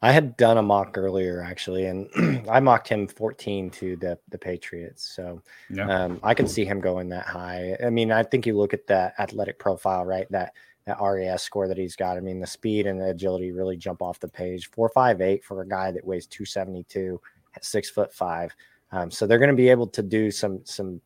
I 0.00 0.10
had 0.10 0.36
done 0.36 0.58
a 0.58 0.62
mock 0.62 0.98
earlier 0.98 1.42
actually, 1.42 1.86
and 1.86 2.46
I 2.50 2.60
mocked 2.60 2.88
him 2.88 3.06
14 3.06 3.70
to 3.70 3.96
the 3.96 4.18
the 4.28 4.38
Patriots. 4.38 5.14
So 5.14 5.42
yeah. 5.70 5.88
um, 5.88 6.20
I 6.22 6.34
can 6.34 6.48
see 6.48 6.64
him 6.64 6.80
going 6.80 7.08
that 7.10 7.26
high. 7.26 7.76
I 7.84 7.90
mean, 7.90 8.10
I 8.10 8.22
think 8.22 8.46
you 8.46 8.56
look 8.56 8.74
at 8.74 8.86
that 8.88 9.14
athletic 9.18 9.58
profile, 9.58 10.04
right? 10.04 10.26
That 10.30 10.54
that 10.86 10.98
RAS 11.00 11.42
score 11.42 11.68
that 11.68 11.78
he's 11.78 11.94
got. 11.94 12.16
I 12.16 12.20
mean, 12.20 12.40
the 12.40 12.46
speed 12.46 12.88
and 12.88 13.00
the 13.00 13.10
agility 13.10 13.52
really 13.52 13.76
jump 13.76 14.02
off 14.02 14.18
the 14.18 14.28
page. 14.28 14.70
Four 14.70 14.88
five 14.88 15.20
eight 15.20 15.44
for 15.44 15.62
a 15.62 15.68
guy 15.68 15.92
that 15.92 16.04
weighs 16.04 16.26
272 16.26 17.20
at 17.54 17.64
six 17.64 17.88
foot 17.88 18.12
five. 18.12 18.54
Um, 18.90 19.10
so 19.10 19.26
they're 19.26 19.38
going 19.38 19.50
to 19.50 19.56
be 19.56 19.70
able 19.70 19.86
to 19.86 20.02
do 20.02 20.30
some 20.30 20.60
some 20.64 21.00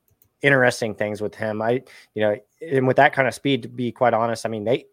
interesting 0.47 0.95
things 0.95 1.21
with 1.21 1.35
him. 1.35 1.61
I, 1.61 1.83
you 2.15 2.23
know, 2.23 2.37
and 2.61 2.87
with 2.87 2.97
that 2.97 3.13
kind 3.13 3.27
of 3.27 3.35
speed, 3.35 3.63
to 3.63 3.69
be 3.69 3.91
quite 3.93 4.15
honest, 4.15 4.47
I 4.47 4.49
mean, 4.49 4.65
they 4.65 4.87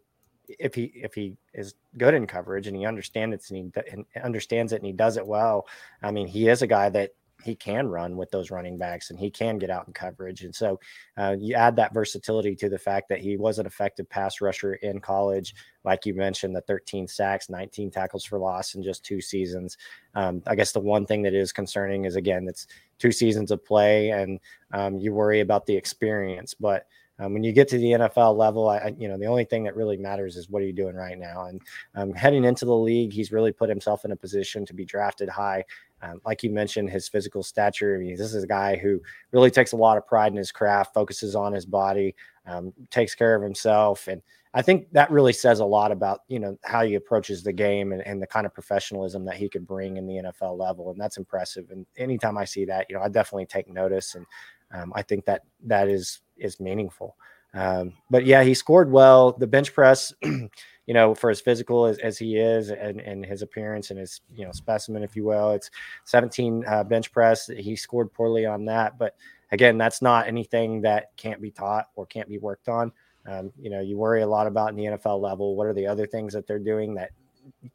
if 0.48 0.76
he 0.76 0.92
if 0.96 1.14
he 1.14 1.38
is 1.54 1.76
good 1.98 2.14
in 2.14 2.28
coverage 2.28 2.68
and 2.68 2.76
he 2.76 2.86
understands 2.86 3.34
it 3.34 3.56
and 3.56 3.74
he 3.76 3.82
and 3.92 4.06
understands 4.24 4.74
it 4.74 4.78
and 4.78 4.86
he 4.86 4.92
does 4.92 5.18
it 5.18 5.26
well, 5.26 5.68
I 6.02 6.12
mean, 6.12 6.28
he 6.28 6.48
is 6.48 6.62
a 6.62 6.68
guy 6.68 6.90
that 6.90 7.12
he 7.44 7.56
can 7.56 7.88
run 7.88 8.16
with 8.16 8.32
those 8.32 8.52
running 8.52 8.78
backs 8.78 9.10
and 9.10 9.20
he 9.20 9.30
can 9.30 9.58
get 9.58 9.70
out 9.70 9.88
in 9.88 9.94
coverage. 9.94 10.44
And 10.44 10.56
so 10.56 10.80
uh, 11.18 11.36
you 11.40 11.56
add 11.56 11.76
that 11.76 11.94
versatility 11.94 12.56
to 12.56 12.70
the 12.70 12.78
fact 12.78 13.10
that 13.10 13.20
he 13.20 13.38
was 13.38 13.60
an 13.60 13.66
effective 13.66 14.10
pass 14.10 14.42
rusher 14.42 14.76
in 14.76 15.00
college. 15.00 15.54
Like 15.84 16.06
you 16.06 16.14
mentioned, 16.14 16.56
the 16.56 16.62
13 16.62 17.08
sacks, 17.08 17.50
19 17.50 17.92
tackles 17.92 18.24
for 18.24 18.40
loss 18.40 18.76
in 18.76 18.84
just 18.84 19.04
two 19.04 19.22
seasons. 19.22 19.78
Um, 20.16 20.42
I 20.48 20.56
guess 20.56 20.72
the 20.72 20.80
one 20.80 21.06
thing 21.06 21.22
that 21.24 21.34
is 21.34 21.52
concerning 21.52 22.06
is, 22.06 22.16
again, 22.16 22.48
it's 22.48 22.68
two 23.00 23.12
seasons 23.12 23.52
of 23.52 23.66
play 23.66 24.12
and 24.12 24.40
um, 24.74 24.98
you 24.98 25.14
worry 25.14 25.42
about 25.42 25.66
the 25.66 25.76
experience. 25.76 26.54
But 26.54 26.88
um, 27.20 27.34
when 27.34 27.44
you 27.44 27.52
get 27.52 27.68
to 27.70 27.78
the 27.78 27.92
NFL 27.92 28.36
level, 28.36 28.70
I, 28.70 28.94
you 28.98 29.08
know, 29.08 29.18
the 29.18 29.28
only 29.28 29.46
thing 29.46 29.64
that 29.64 29.76
really 29.76 29.98
matters 29.98 30.36
is 30.36 30.50
what 30.50 30.62
are 30.62 30.66
you 30.66 30.74
doing 30.74 30.96
right 30.96 31.18
now. 31.18 31.46
And 31.46 31.62
um, 31.96 32.14
heading 32.14 32.44
into 32.44 32.66
the 32.66 32.76
league, 32.76 33.14
he's 33.14 33.32
really 33.32 33.52
put 33.52 33.70
himself 33.70 34.04
in 34.04 34.12
a 34.12 34.16
position 34.16 34.66
to 34.66 34.74
be 34.74 34.84
drafted 34.84 35.30
high. 35.30 35.64
Um, 36.04 36.20
like 36.26 36.44
you 36.44 36.50
mentioned, 36.52 36.90
his 36.90 37.08
physical 37.08 37.42
stature. 37.42 37.96
I 37.96 38.00
mean, 38.00 38.18
this 38.18 38.34
is 38.34 38.44
a 38.44 38.48
guy 38.48 38.76
who 38.76 39.02
really 39.32 39.50
takes 39.50 39.72
a 39.72 39.78
lot 39.78 39.98
of 39.98 40.06
pride 40.06 40.32
in 40.34 40.38
his 40.38 40.52
craft, 40.52 40.94
focuses 40.94 41.36
on 41.36 41.54
his 41.54 41.66
body, 41.66 42.14
um, 42.46 42.74
takes 42.90 43.16
care 43.16 43.36
of 43.36 43.42
himself, 43.42 44.08
and 44.08 44.22
I 44.56 44.62
think 44.62 44.92
that 44.92 45.10
really 45.10 45.34
says 45.34 45.60
a 45.62 45.66
lot 45.66 45.92
about 45.92 46.22
you 46.28 46.40
know 46.40 46.58
how 46.64 46.84
he 46.84 46.96
approaches 46.96 47.42
the 47.42 47.54
game 47.54 47.92
and, 47.92 48.06
and 48.06 48.22
the 48.22 48.28
kind 48.28 48.46
of 48.46 48.54
professionalism 48.54 49.26
that 49.26 49.36
he 49.36 49.50
could 49.50 49.66
bring 49.66 49.98
in 49.98 50.06
the 50.06 50.16
NFL 50.16 50.58
level, 50.58 50.92
and 50.92 51.00
that's 51.00 51.18
impressive. 51.18 51.72
And 51.72 51.86
anytime 51.98 52.38
I 52.38 52.46
see 52.46 52.66
that, 52.66 52.86
you 52.90 52.96
know, 52.96 53.02
I 53.02 53.10
definitely 53.10 53.48
take 53.48 53.68
notice, 53.68 54.16
and 54.16 54.26
um, 54.72 54.94
I 54.96 55.02
think 55.02 55.26
that 55.26 55.42
that 55.66 55.88
is 55.88 56.20
is 56.38 56.60
meaningful. 56.60 57.16
Um, 57.56 57.94
but 58.10 58.26
yeah, 58.26 58.44
he 58.44 58.54
scored 58.54 58.92
well. 58.92 59.32
The 59.32 59.48
bench 59.48 59.74
press, 59.74 60.14
you 60.86 60.94
know, 60.94 61.16
for 61.16 61.30
as 61.30 61.40
physical 61.40 61.86
as, 61.86 61.98
as 62.00 62.18
he 62.18 62.38
is 62.38 62.70
and, 62.70 63.00
and 63.00 63.26
his 63.26 63.42
appearance 63.42 63.90
and 63.90 64.00
his, 64.00 64.22
you 64.36 64.46
know, 64.46 64.52
specimen, 64.52 65.04
if 65.04 65.16
you 65.16 65.24
will, 65.24 65.52
it's 65.52 65.72
17 66.06 66.66
uh, 66.68 66.84
bench 66.84 67.12
press. 67.12 67.48
He 67.48 67.76
scored 67.76 68.12
poorly 68.12 68.46
on 68.46 68.66
that. 68.66 68.98
But 68.98 69.16
again, 69.52 69.78
that's 69.78 70.02
not 70.02 70.28
anything 70.28 70.82
that 70.82 71.16
can't 71.16 71.42
be 71.42 71.52
taught 71.52 71.86
or 71.96 72.06
can't 72.06 72.28
be 72.28 72.38
worked 72.38 72.68
on. 72.68 72.92
Um, 73.26 73.52
you 73.58 73.70
know, 73.70 73.80
you 73.80 73.98
worry 73.98 74.22
a 74.22 74.28
lot 74.28 74.48
about 74.48 74.70
in 74.70 74.76
the 74.76 74.86
NFL 74.86 75.22
level. 75.22 75.56
What 75.56 75.68
are 75.68 75.74
the 75.74 75.88
other 75.88 76.06
things 76.06 76.34
that 76.34 76.48
they're 76.48 76.60
doing 76.60 76.96
that 76.96 77.12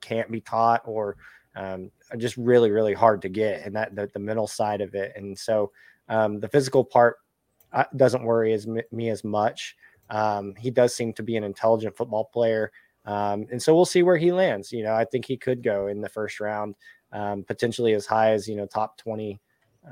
can't 0.01 0.31
be 0.31 0.43
taught 0.43 0.83
or 0.85 1.17
um, 1.57 1.91
are 2.11 2.19
just 2.19 2.37
really, 2.37 2.71
really 2.71 2.93
hard 2.93 3.23
to 3.23 3.31
get? 3.31 3.65
And 3.65 3.75
that 3.75 3.95
the, 3.95 4.11
the 4.13 4.19
mental 4.19 4.47
side 4.47 4.83
of 4.83 4.95
it. 4.95 5.13
And 5.17 5.39
so 5.39 5.73
um, 6.11 6.41
the 6.41 6.49
physical 6.49 6.85
part 6.85 7.17
uh, 7.73 7.85
doesn't 7.97 8.23
worry 8.23 8.53
as 8.53 8.67
me 8.67 9.09
as 9.09 9.25
much. 9.25 9.77
Um, 10.11 10.55
he 10.57 10.71
does 10.71 10.95
seem 10.95 11.13
to 11.15 11.23
be 11.23 11.37
an 11.37 11.45
intelligent 11.45 11.97
football 11.97 12.25
player. 12.25 12.73
Um, 13.05 13.47
and 13.51 13.63
so 13.63 13.75
we'll 13.75 13.85
see 13.85 14.03
where 14.03 14.17
he 14.17 14.33
lands. 14.33 14.73
You 14.73 14.85
know, 14.85 14.95
I 14.95 15.05
think 15.05 15.25
he 15.25 15.37
could 15.37 15.63
go 15.63 15.87
in 15.87 16.01
the 16.01 16.09
first 16.09 16.41
round, 16.41 16.75
um, 17.13 17.43
potentially 17.43 17.95
as 17.95 18.07
high 18.07 18.33
as, 18.33 18.49
you 18.49 18.57
know, 18.57 18.67
top 18.67 18.99
20 18.99 19.41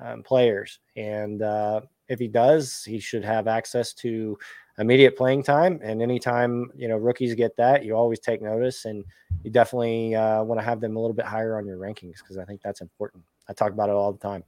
um, 0.03 0.23
players. 0.23 0.81
And 0.97 1.43
uh, 1.43 1.81
if 2.09 2.19
he 2.19 2.29
does, 2.29 2.85
he 2.85 2.99
should 3.01 3.25
have 3.25 3.49
access 3.49 3.93
to 3.95 4.39
immediate 4.79 5.17
playing 5.17 5.43
time. 5.43 5.81
And 5.83 6.03
anytime, 6.03 6.71
you 6.77 6.89
know, 6.89 6.97
rookies 6.97 7.35
get 7.35 7.57
that, 7.57 7.85
you 7.85 7.95
always 7.95 8.21
take 8.21 8.43
notice 8.43 8.85
and 8.85 9.05
you 9.43 9.51
definitely 9.51 10.15
uh, 10.15 10.43
want 10.43 10.61
to 10.61 10.65
have 10.65 10.81
them 10.81 10.97
a 10.97 11.01
little 11.01 11.17
bit 11.17 11.25
higher 11.25 11.57
on 11.57 11.67
your 11.67 11.79
rankings 11.79 12.19
because 12.19 12.37
I 12.39 12.45
think 12.45 12.61
that's 12.63 12.81
important. 12.81 13.25
I 13.49 13.53
talk 13.53 13.73
about 13.73 13.89
it 13.89 13.95
all 13.95 14.13
the 14.13 14.19
time. 14.19 14.45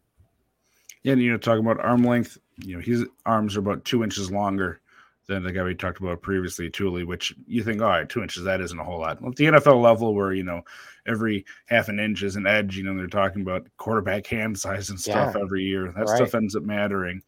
Yeah, 1.05 1.12
and, 1.12 1.23
you 1.23 1.31
know, 1.31 1.38
talking 1.38 1.65
about 1.65 1.83
arm 1.83 2.05
length, 2.05 2.38
you 2.57 2.75
know, 2.75 2.83
his 2.83 3.07
arms 3.25 3.57
are 3.57 3.61
about 3.61 3.85
two 3.85 4.03
inches 4.03 4.31
longer 4.31 4.81
than 5.29 5.43
the 5.43 5.53
guy 5.53 5.63
we 5.63 5.75
talked 5.75 6.01
about 6.01 6.23
previously, 6.23 6.71
Tuli, 6.71 7.05
which 7.05 7.35
you 7.47 7.63
think, 7.63 7.83
all 7.83 7.89
right, 7.89 8.09
two 8.09 8.23
inches, 8.23 8.45
that 8.45 8.63
isn't 8.63 8.79
a 8.79 8.83
whole 8.85 9.01
lot. 9.01 9.21
Well, 9.21 9.31
at 9.31 9.37
the 9.37 9.45
NFL 9.45 9.81
level, 9.81 10.15
where, 10.15 10.33
you 10.33 10.43
know, 10.43 10.63
every 11.07 11.45
half 11.67 11.89
an 11.89 12.01
inch 12.01 12.23
is 12.23 12.37
an 12.37 12.47
edge, 12.47 12.77
you 12.77 12.83
know, 12.83 12.97
they're 12.97 13.07
talking 13.07 13.43
about 13.43 13.69
quarterback 13.77 14.27
hand 14.27 14.59
size 14.59 14.89
and 14.89 14.99
stuff 14.99 15.35
yeah. 15.37 15.43
every 15.43 15.63
year. 15.63 15.93
That 15.95 16.07
right. 16.07 16.17
stuff 16.17 16.35
ends 16.35 16.57
up 16.57 16.63
mattering. 16.63 17.23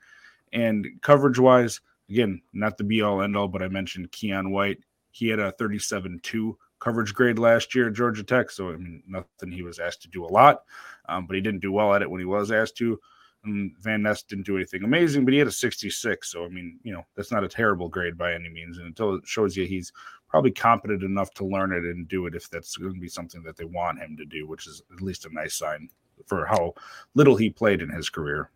And 0.52 0.86
coverage 1.02 1.38
wise, 1.38 1.80
again, 2.08 2.40
not 2.54 2.78
the 2.78 2.84
be 2.84 3.02
all 3.02 3.22
end 3.22 3.36
all, 3.36 3.48
but 3.48 3.62
I 3.62 3.68
mentioned 3.68 4.10
Keion 4.10 4.50
White. 4.50 4.78
He 5.10 5.28
had 5.28 5.38
a 5.38 5.52
37 5.52 6.20
2 6.22 6.58
coverage 6.78 7.12
grade 7.12 7.38
last 7.38 7.74
year 7.74 7.88
at 7.88 7.94
Georgia 7.94 8.24
Tech. 8.24 8.50
So, 8.50 8.70
I 8.70 8.76
mean, 8.76 9.02
nothing 9.06 9.52
he 9.52 9.62
was 9.62 9.78
asked 9.78 10.00
to 10.02 10.08
do 10.08 10.24
a 10.24 10.26
lot, 10.26 10.62
um, 11.06 11.26
but 11.26 11.36
he 11.36 11.42
didn't 11.42 11.60
do 11.60 11.70
well 11.70 11.92
at 11.92 12.00
it 12.00 12.10
when 12.10 12.20
he 12.20 12.24
was 12.24 12.50
asked 12.50 12.78
to. 12.78 12.98
And 13.44 13.72
Van 13.80 14.02
Ness 14.02 14.22
didn't 14.22 14.46
do 14.46 14.56
anything 14.56 14.84
amazing, 14.84 15.24
but 15.24 15.32
he 15.32 15.38
had 15.38 15.48
a 15.48 15.52
66. 15.52 16.30
So, 16.30 16.44
I 16.44 16.48
mean, 16.48 16.78
you 16.82 16.92
know, 16.92 17.04
that's 17.16 17.32
not 17.32 17.44
a 17.44 17.48
terrible 17.48 17.88
grade 17.88 18.18
by 18.18 18.34
any 18.34 18.48
means. 18.48 18.78
And 18.78 18.86
until 18.86 19.14
it 19.14 19.26
shows 19.26 19.56
you 19.56 19.66
he's 19.66 19.92
probably 20.28 20.50
competent 20.50 21.02
enough 21.02 21.32
to 21.34 21.46
learn 21.46 21.72
it 21.72 21.84
and 21.84 22.06
do 22.06 22.26
it 22.26 22.34
if 22.34 22.50
that's 22.50 22.76
going 22.76 22.94
to 22.94 23.00
be 23.00 23.08
something 23.08 23.42
that 23.42 23.56
they 23.56 23.64
want 23.64 23.98
him 23.98 24.16
to 24.16 24.24
do, 24.24 24.46
which 24.46 24.66
is 24.66 24.82
at 24.92 25.02
least 25.02 25.24
a 25.24 25.34
nice 25.34 25.54
sign 25.54 25.88
for 26.26 26.46
how 26.46 26.74
little 27.14 27.36
he 27.36 27.50
played 27.50 27.82
in 27.82 27.88
his 27.88 28.10
career. 28.10 28.50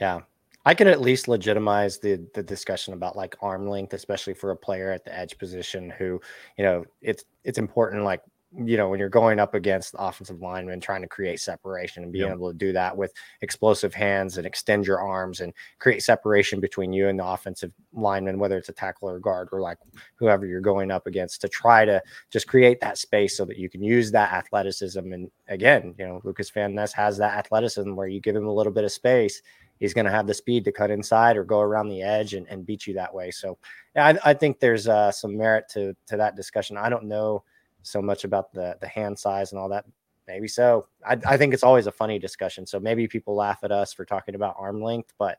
Yeah. 0.00 0.20
I 0.66 0.74
can 0.74 0.88
at 0.88 1.00
least 1.00 1.26
legitimize 1.26 1.98
the 1.98 2.26
the 2.34 2.42
discussion 2.42 2.92
about 2.92 3.16
like 3.16 3.34
arm 3.40 3.66
length, 3.66 3.94
especially 3.94 4.34
for 4.34 4.50
a 4.50 4.56
player 4.56 4.90
at 4.90 5.04
the 5.04 5.16
edge 5.16 5.38
position 5.38 5.88
who, 5.88 6.20
you 6.58 6.64
know, 6.64 6.84
it's 7.00 7.24
it's 7.44 7.58
important 7.58 8.04
like 8.04 8.22
you 8.52 8.76
know, 8.76 8.88
when 8.88 8.98
you're 8.98 9.08
going 9.08 9.38
up 9.38 9.54
against 9.54 9.92
the 9.92 9.98
offensive 9.98 10.40
lineman 10.40 10.80
trying 10.80 11.02
to 11.02 11.08
create 11.08 11.38
separation 11.40 12.02
and 12.02 12.12
being 12.12 12.26
yep. 12.26 12.34
able 12.34 12.50
to 12.50 12.58
do 12.58 12.72
that 12.72 12.96
with 12.96 13.12
explosive 13.42 13.94
hands 13.94 14.38
and 14.38 14.46
extend 14.46 14.86
your 14.86 15.00
arms 15.00 15.40
and 15.40 15.52
create 15.78 16.02
separation 16.02 16.58
between 16.58 16.92
you 16.92 17.08
and 17.08 17.18
the 17.18 17.24
offensive 17.24 17.72
lineman, 17.92 18.40
whether 18.40 18.58
it's 18.58 18.68
a 18.68 18.72
tackle 18.72 19.08
or 19.08 19.20
guard 19.20 19.48
or 19.52 19.60
like 19.60 19.78
whoever 20.16 20.46
you're 20.46 20.60
going 20.60 20.90
up 20.90 21.06
against 21.06 21.40
to 21.40 21.48
try 21.48 21.84
to 21.84 22.02
just 22.30 22.48
create 22.48 22.80
that 22.80 22.98
space 22.98 23.36
so 23.36 23.44
that 23.44 23.56
you 23.56 23.70
can 23.70 23.84
use 23.84 24.10
that 24.10 24.32
athleticism. 24.32 25.12
And 25.12 25.30
again, 25.46 25.94
you 25.96 26.06
know, 26.06 26.20
Lucas 26.24 26.50
Van 26.50 26.74
Ness 26.74 26.92
has 26.92 27.18
that 27.18 27.38
athleticism 27.38 27.94
where 27.94 28.08
you 28.08 28.20
give 28.20 28.34
him 28.34 28.46
a 28.46 28.52
little 28.54 28.72
bit 28.72 28.84
of 28.84 28.90
space 28.92 29.42
he's 29.80 29.94
going 29.94 30.04
to 30.04 30.10
have 30.10 30.26
the 30.26 30.34
speed 30.34 30.62
to 30.62 30.70
cut 30.70 30.90
inside 30.90 31.38
or 31.38 31.42
go 31.42 31.60
around 31.60 31.88
the 31.88 32.02
edge 32.02 32.34
and, 32.34 32.46
and 32.48 32.66
beat 32.66 32.86
you 32.86 32.92
that 32.92 33.14
way. 33.14 33.30
So 33.30 33.56
I, 33.96 34.16
I 34.24 34.34
think 34.34 34.60
there's 34.60 34.86
uh, 34.86 35.10
some 35.10 35.36
merit 35.36 35.68
to 35.70 35.96
to 36.08 36.18
that 36.18 36.36
discussion. 36.36 36.76
I 36.76 36.90
don't 36.90 37.04
know 37.04 37.42
so 37.82 38.00
much 38.02 38.24
about 38.24 38.52
the 38.52 38.76
the 38.80 38.88
hand 38.88 39.18
size 39.18 39.52
and 39.52 39.60
all 39.60 39.68
that. 39.68 39.84
Maybe 40.28 40.48
so. 40.48 40.86
I, 41.04 41.18
I 41.26 41.36
think 41.36 41.54
it's 41.54 41.64
always 41.64 41.86
a 41.86 41.92
funny 41.92 42.18
discussion. 42.18 42.64
So 42.66 42.78
maybe 42.78 43.08
people 43.08 43.34
laugh 43.34 43.64
at 43.64 43.72
us 43.72 43.92
for 43.92 44.04
talking 44.04 44.36
about 44.36 44.54
arm 44.58 44.80
length, 44.80 45.12
but 45.18 45.38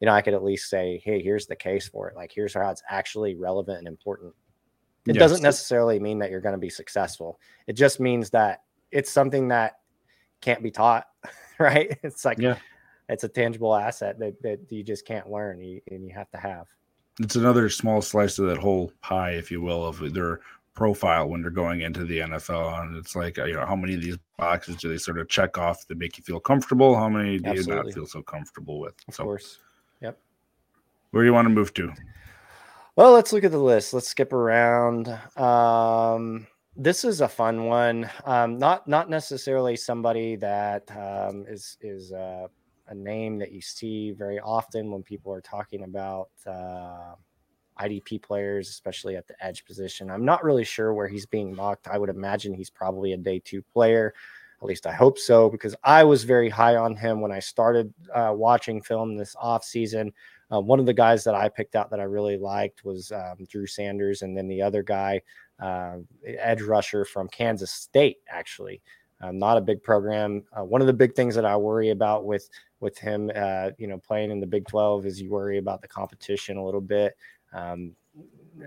you 0.00 0.06
know, 0.06 0.12
I 0.12 0.22
could 0.22 0.34
at 0.34 0.44
least 0.44 0.70
say, 0.70 1.00
hey, 1.04 1.22
here's 1.22 1.46
the 1.46 1.56
case 1.56 1.88
for 1.88 2.08
it. 2.08 2.16
Like, 2.16 2.32
here's 2.32 2.54
how 2.54 2.70
it's 2.70 2.82
actually 2.88 3.34
relevant 3.34 3.78
and 3.78 3.88
important. 3.88 4.32
It 5.06 5.14
yes. 5.14 5.18
doesn't 5.18 5.42
necessarily 5.42 5.98
mean 5.98 6.18
that 6.20 6.30
you're 6.30 6.40
going 6.40 6.54
to 6.54 6.58
be 6.58 6.70
successful. 6.70 7.40
It 7.66 7.72
just 7.72 7.98
means 7.98 8.30
that 8.30 8.62
it's 8.92 9.10
something 9.10 9.48
that 9.48 9.78
can't 10.40 10.62
be 10.62 10.70
taught, 10.70 11.06
right? 11.58 11.98
It's 12.02 12.24
like, 12.24 12.38
yeah. 12.38 12.58
it's 13.08 13.24
a 13.24 13.28
tangible 13.28 13.74
asset 13.74 14.18
that, 14.18 14.40
that 14.42 14.60
you 14.70 14.84
just 14.84 15.06
can't 15.06 15.30
learn 15.30 15.60
and 15.90 16.06
you 16.06 16.14
have 16.14 16.30
to 16.30 16.38
have. 16.38 16.66
It's 17.20 17.34
another 17.34 17.68
small 17.68 18.00
slice 18.00 18.38
of 18.38 18.46
that 18.46 18.58
whole 18.58 18.92
pie, 19.00 19.32
if 19.32 19.50
you 19.50 19.60
will, 19.60 19.84
of 19.84 20.14
their 20.14 20.40
profile 20.78 21.28
when 21.28 21.42
they're 21.42 21.50
going 21.50 21.80
into 21.80 22.04
the 22.04 22.20
NFL. 22.20 22.80
And 22.80 22.96
it's 22.96 23.16
like, 23.16 23.36
you 23.36 23.54
know, 23.54 23.66
how 23.66 23.74
many 23.74 23.94
of 23.94 24.00
these 24.00 24.16
boxes 24.36 24.76
do 24.76 24.88
they 24.88 24.96
sort 24.96 25.18
of 25.18 25.28
check 25.28 25.58
off 25.58 25.84
to 25.88 25.96
make 25.96 26.16
you 26.16 26.22
feel 26.22 26.38
comfortable? 26.38 26.94
How 26.94 27.08
many 27.08 27.38
do 27.38 27.50
Absolutely. 27.50 27.72
you 27.72 27.82
not 27.82 27.92
feel 27.92 28.06
so 28.06 28.22
comfortable 28.22 28.78
with? 28.78 28.94
Of 29.08 29.14
so, 29.16 29.24
course. 29.24 29.58
Yep. 30.00 30.16
Where 31.10 31.24
do 31.24 31.26
you 31.26 31.34
want 31.34 31.46
to 31.46 31.50
move 31.50 31.74
to? 31.74 31.92
Well, 32.94 33.10
let's 33.10 33.32
look 33.32 33.42
at 33.42 33.50
the 33.50 33.58
list. 33.58 33.92
Let's 33.92 34.06
skip 34.06 34.32
around. 34.32 35.08
Um, 35.36 36.46
this 36.76 37.04
is 37.04 37.22
a 37.22 37.28
fun 37.28 37.64
one. 37.64 38.08
Um, 38.24 38.56
not 38.56 38.86
not 38.86 39.10
necessarily 39.10 39.74
somebody 39.74 40.36
that 40.36 40.88
um, 40.96 41.44
is 41.48 41.76
is 41.80 42.12
uh, 42.12 42.46
a 42.86 42.94
name 42.94 43.36
that 43.40 43.50
you 43.50 43.60
see 43.60 44.12
very 44.12 44.38
often 44.38 44.92
when 44.92 45.02
people 45.02 45.32
are 45.32 45.40
talking 45.40 45.82
about 45.82 46.30
uh, 46.46 47.14
IDP 47.78 48.22
players, 48.22 48.68
especially 48.68 49.16
at 49.16 49.26
the 49.26 49.34
edge 49.44 49.64
position. 49.64 50.10
I'm 50.10 50.24
not 50.24 50.44
really 50.44 50.64
sure 50.64 50.94
where 50.94 51.08
he's 51.08 51.26
being 51.26 51.54
mocked. 51.54 51.88
I 51.88 51.98
would 51.98 52.10
imagine 52.10 52.54
he's 52.54 52.70
probably 52.70 53.12
a 53.12 53.16
day 53.16 53.40
two 53.44 53.62
player. 53.62 54.14
At 54.60 54.66
least 54.66 54.86
I 54.86 54.92
hope 54.92 55.18
so, 55.18 55.48
because 55.48 55.76
I 55.84 56.02
was 56.02 56.24
very 56.24 56.48
high 56.48 56.76
on 56.76 56.96
him 56.96 57.20
when 57.20 57.30
I 57.30 57.38
started 57.38 57.94
uh, 58.12 58.32
watching 58.34 58.82
film 58.82 59.16
this 59.16 59.36
off 59.40 59.62
season. 59.62 60.12
Uh, 60.52 60.60
one 60.60 60.80
of 60.80 60.86
the 60.86 60.94
guys 60.94 61.22
that 61.24 61.34
I 61.34 61.48
picked 61.48 61.76
out 61.76 61.90
that 61.90 62.00
I 62.00 62.04
really 62.04 62.38
liked 62.38 62.84
was 62.84 63.12
um, 63.12 63.36
Drew 63.48 63.66
Sanders, 63.66 64.22
and 64.22 64.36
then 64.36 64.48
the 64.48 64.62
other 64.62 64.82
guy, 64.82 65.22
uh, 65.60 65.98
edge 66.26 66.62
rusher 66.62 67.04
from 67.04 67.28
Kansas 67.28 67.70
State, 67.70 68.18
actually. 68.28 68.80
Um, 69.20 69.38
not 69.38 69.58
a 69.58 69.60
big 69.60 69.82
program. 69.82 70.44
Uh, 70.56 70.64
one 70.64 70.80
of 70.80 70.86
the 70.86 70.92
big 70.92 71.14
things 71.14 71.34
that 71.34 71.44
I 71.44 71.56
worry 71.56 71.90
about 71.90 72.24
with 72.24 72.48
with 72.80 72.96
him, 72.96 73.30
uh, 73.34 73.70
you 73.76 73.88
know, 73.88 73.98
playing 73.98 74.30
in 74.30 74.40
the 74.40 74.46
Big 74.46 74.66
12 74.66 75.06
is 75.06 75.20
you 75.20 75.30
worry 75.30 75.58
about 75.58 75.82
the 75.82 75.88
competition 75.88 76.56
a 76.56 76.64
little 76.64 76.80
bit. 76.80 77.16
Um, 77.52 77.94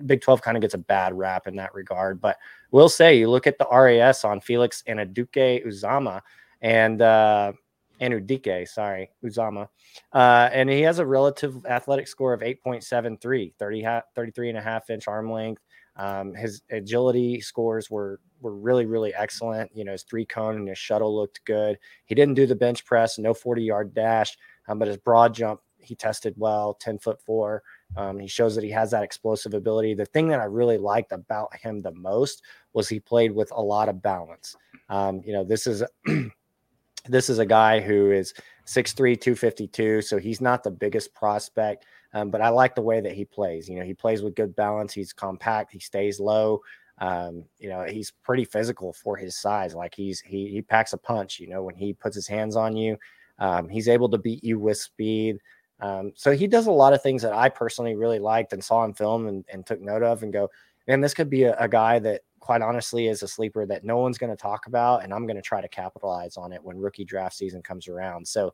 Big 0.06 0.22
12 0.22 0.42
kind 0.42 0.58
of 0.58 0.62
gets 0.62 0.74
a 0.74 0.80
bad 0.80 1.14
rap 1.14 1.48
in 1.48 1.56
that 1.58 1.74
regard. 1.74 2.22
But 2.22 2.38
we'll 2.72 2.90
say 2.90 3.18
you 3.18 3.30
look 3.30 3.48
at 3.48 3.58
the 3.58 3.68
RAS 3.72 4.24
on 4.24 4.40
Felix 4.40 4.84
Anudike 4.88 5.66
Uzomah 5.66 6.22
and 6.62 7.02
uh, 7.02 7.52
Anudike, 8.00 8.68
sorry, 8.68 9.12
Uzomah. 9.24 9.68
Uh, 10.14 10.50
and 10.52 10.70
he 10.70 10.82
has 10.82 11.00
a 11.00 11.06
relative 11.06 11.66
athletic 11.66 12.08
score 12.08 12.34
of 12.34 12.42
8.73, 12.42 13.54
30, 13.58 13.88
33 14.16 14.50
and 14.50 14.58
a 14.58 14.62
half 14.62 14.90
inch 14.90 15.08
arm 15.08 15.32
length. 15.32 15.62
Um, 15.98 16.34
his 16.34 16.62
agility 16.72 17.42
scores 17.42 17.90
were 17.90 18.22
were 18.40 18.56
really 18.56 18.86
really 18.86 19.14
excellent. 19.14 19.70
You 19.76 19.84
know, 19.84 19.92
his 19.92 20.04
three 20.04 20.26
cone 20.26 20.56
and 20.56 20.68
his 20.68 20.78
shuttle 20.78 21.16
looked 21.16 21.44
good. 21.44 21.78
He 22.06 22.16
didn't 22.16 22.36
do 22.36 22.48
the 22.48 22.56
bench 22.56 22.86
press, 22.86 23.20
no 23.20 23.34
40 23.34 23.62
yard 23.62 23.94
dash, 23.94 24.38
um, 24.70 24.80
but 24.80 24.88
his 24.88 24.98
broad 24.98 25.34
jump 25.36 25.60
he 25.82 25.96
tested 25.96 26.34
well, 26.38 26.76
10 26.76 27.00
foot 27.00 27.22
four. 27.22 27.64
Um, 27.98 28.20
he 28.20 28.28
shows 28.28 28.56
that 28.56 28.64
he 28.64 28.72
has 28.72 28.92
that 28.92 29.04
explosive 29.04 29.54
ability. 29.54 29.94
The 29.94 30.06
thing 30.06 30.28
that 30.30 30.40
I 30.40 30.46
really 30.46 30.78
liked 30.78 31.12
about 31.12 31.56
him 31.56 31.80
the 31.80 31.94
most 31.94 32.44
was 32.74 32.88
he 32.88 33.00
played 33.00 33.32
with 33.32 33.52
a 33.52 33.62
lot 33.62 33.90
of 33.90 34.01
balance. 34.01 34.56
Um, 34.90 35.22
you 35.25 35.34
know, 35.34 35.44
this 35.44 35.68
is 35.68 35.84
this 37.08 37.30
is 37.30 37.40
a 37.40 37.46
guy 37.46 37.80
who 37.80 38.12
is 38.12 38.34
6'3, 38.66 39.20
252. 39.20 40.01
So 40.01 40.18
he's 40.18 40.42
not 40.42 40.64
the 40.64 40.72
biggest 40.72 41.14
prospect, 41.14 41.86
um, 42.14 42.30
but 42.30 42.42
I 42.42 42.50
like 42.50 42.75
the 42.75 42.82
way 42.82 43.01
that 43.01 43.14
he 43.14 43.25
plays. 43.25 43.68
You 43.68 43.80
know, 43.80 43.86
he 43.86 43.94
plays 43.94 44.22
with 44.22 44.36
good 44.36 44.56
balance. 44.56 44.94
He's 44.94 45.14
compact. 45.14 45.72
He 45.72 45.80
stays 45.80 46.20
low. 46.20 46.62
Um, 47.00 47.46
you 47.58 47.68
know, 47.68 47.84
he's 47.84 48.12
pretty 48.24 48.46
physical 48.46 48.94
for 48.94 49.18
his 49.18 49.36
size. 49.36 49.74
Like 49.74 49.96
he's 49.96 50.22
he 50.22 50.48
he 50.48 50.62
packs 50.62 50.94
a 50.94 50.98
punch. 50.98 51.40
You 51.40 51.50
know, 51.50 51.64
when 51.64 51.75
he 51.75 51.94
puts 51.94 52.16
his 52.16 52.27
hands 52.27 52.56
on 52.56 52.75
you, 52.75 52.98
um, 53.40 53.68
he's 53.68 53.88
able 53.88 54.08
to 54.10 54.18
beat 54.18 54.44
you 54.44 54.60
with 54.60 54.77
speed. 54.77 55.40
Um, 55.81 56.13
so 56.15 56.31
he 56.31 56.48
does 56.48 56.67
a 56.67 56.72
lot 56.72 56.94
of 56.94 57.01
things 57.01 57.22
that 57.24 57.33
I 57.33 57.50
personally 57.50 57.96
really 57.96 58.20
liked 58.20 58.53
and 58.53 58.63
saw 58.63 58.85
in 58.85 58.94
film 58.94 59.27
and, 59.27 59.44
and 59.51 59.65
took 59.65 59.81
note 59.81 60.03
of 60.03 60.24
and 60.24 60.31
go, 60.31 60.50
man, 60.87 61.01
this 61.01 61.13
could 61.13 61.29
be 61.29 61.44
a, 61.44 61.57
a 61.57 61.67
guy 61.67 62.00
that 62.00 62.22
quite 62.39 62.61
honestly 62.61 63.07
is 63.07 63.24
a 63.24 63.27
sleeper 63.27 63.65
that 63.65 63.83
no 63.83 63.98
one's 63.98 64.17
going 64.17 64.29
to 64.29 64.35
talk 64.35 64.67
about. 64.67 65.03
And 65.03 65.13
I'm 65.13 65.25
going 65.25 65.35
to 65.35 65.41
try 65.41 65.61
to 65.61 65.67
capitalize 65.67 66.37
on 66.37 66.53
it 66.53 66.63
when 66.63 66.77
rookie 66.77 67.05
draft 67.05 67.35
season 67.35 67.61
comes 67.61 67.87
around. 67.87 68.27
So 68.27 68.53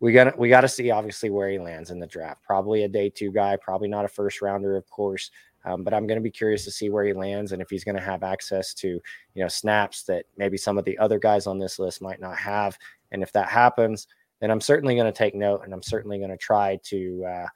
we 0.00 0.12
got 0.12 0.38
we 0.38 0.48
got 0.48 0.62
to 0.62 0.68
see 0.68 0.90
obviously 0.90 1.30
where 1.30 1.50
he 1.50 1.58
lands 1.58 1.90
in 1.90 2.00
the 2.00 2.06
draft. 2.06 2.42
Probably 2.42 2.84
a 2.84 2.88
day 2.88 3.10
two 3.10 3.30
guy, 3.30 3.56
probably 3.56 3.88
not 3.88 4.04
a 4.04 4.08
first 4.08 4.40
rounder, 4.42 4.76
of 4.76 4.88
course. 4.90 5.30
Um, 5.66 5.84
but 5.84 5.92
I'm 5.92 6.06
going 6.06 6.16
to 6.16 6.22
be 6.22 6.30
curious 6.30 6.64
to 6.64 6.70
see 6.70 6.88
where 6.88 7.04
he 7.04 7.12
lands 7.12 7.52
and 7.52 7.60
if 7.60 7.68
he's 7.68 7.84
going 7.84 7.96
to 7.96 8.02
have 8.02 8.22
access 8.22 8.72
to 8.74 8.88
you 8.88 9.42
know 9.42 9.48
snaps 9.48 10.04
that 10.04 10.24
maybe 10.38 10.56
some 10.56 10.78
of 10.78 10.86
the 10.86 10.96
other 10.98 11.18
guys 11.18 11.46
on 11.46 11.58
this 11.58 11.78
list 11.78 12.00
might 12.00 12.20
not 12.20 12.36
have. 12.36 12.78
And 13.12 13.22
if 13.22 13.32
that 13.32 13.48
happens, 13.48 14.06
then 14.40 14.50
I'm 14.50 14.60
certainly 14.60 14.94
going 14.94 15.06
to 15.06 15.16
take 15.16 15.34
note 15.34 15.62
and 15.64 15.72
I'm 15.72 15.82
certainly 15.82 16.18
going 16.18 16.30
to 16.30 16.36
try 16.36 16.78
to 16.84 17.24
uh, 17.24 17.46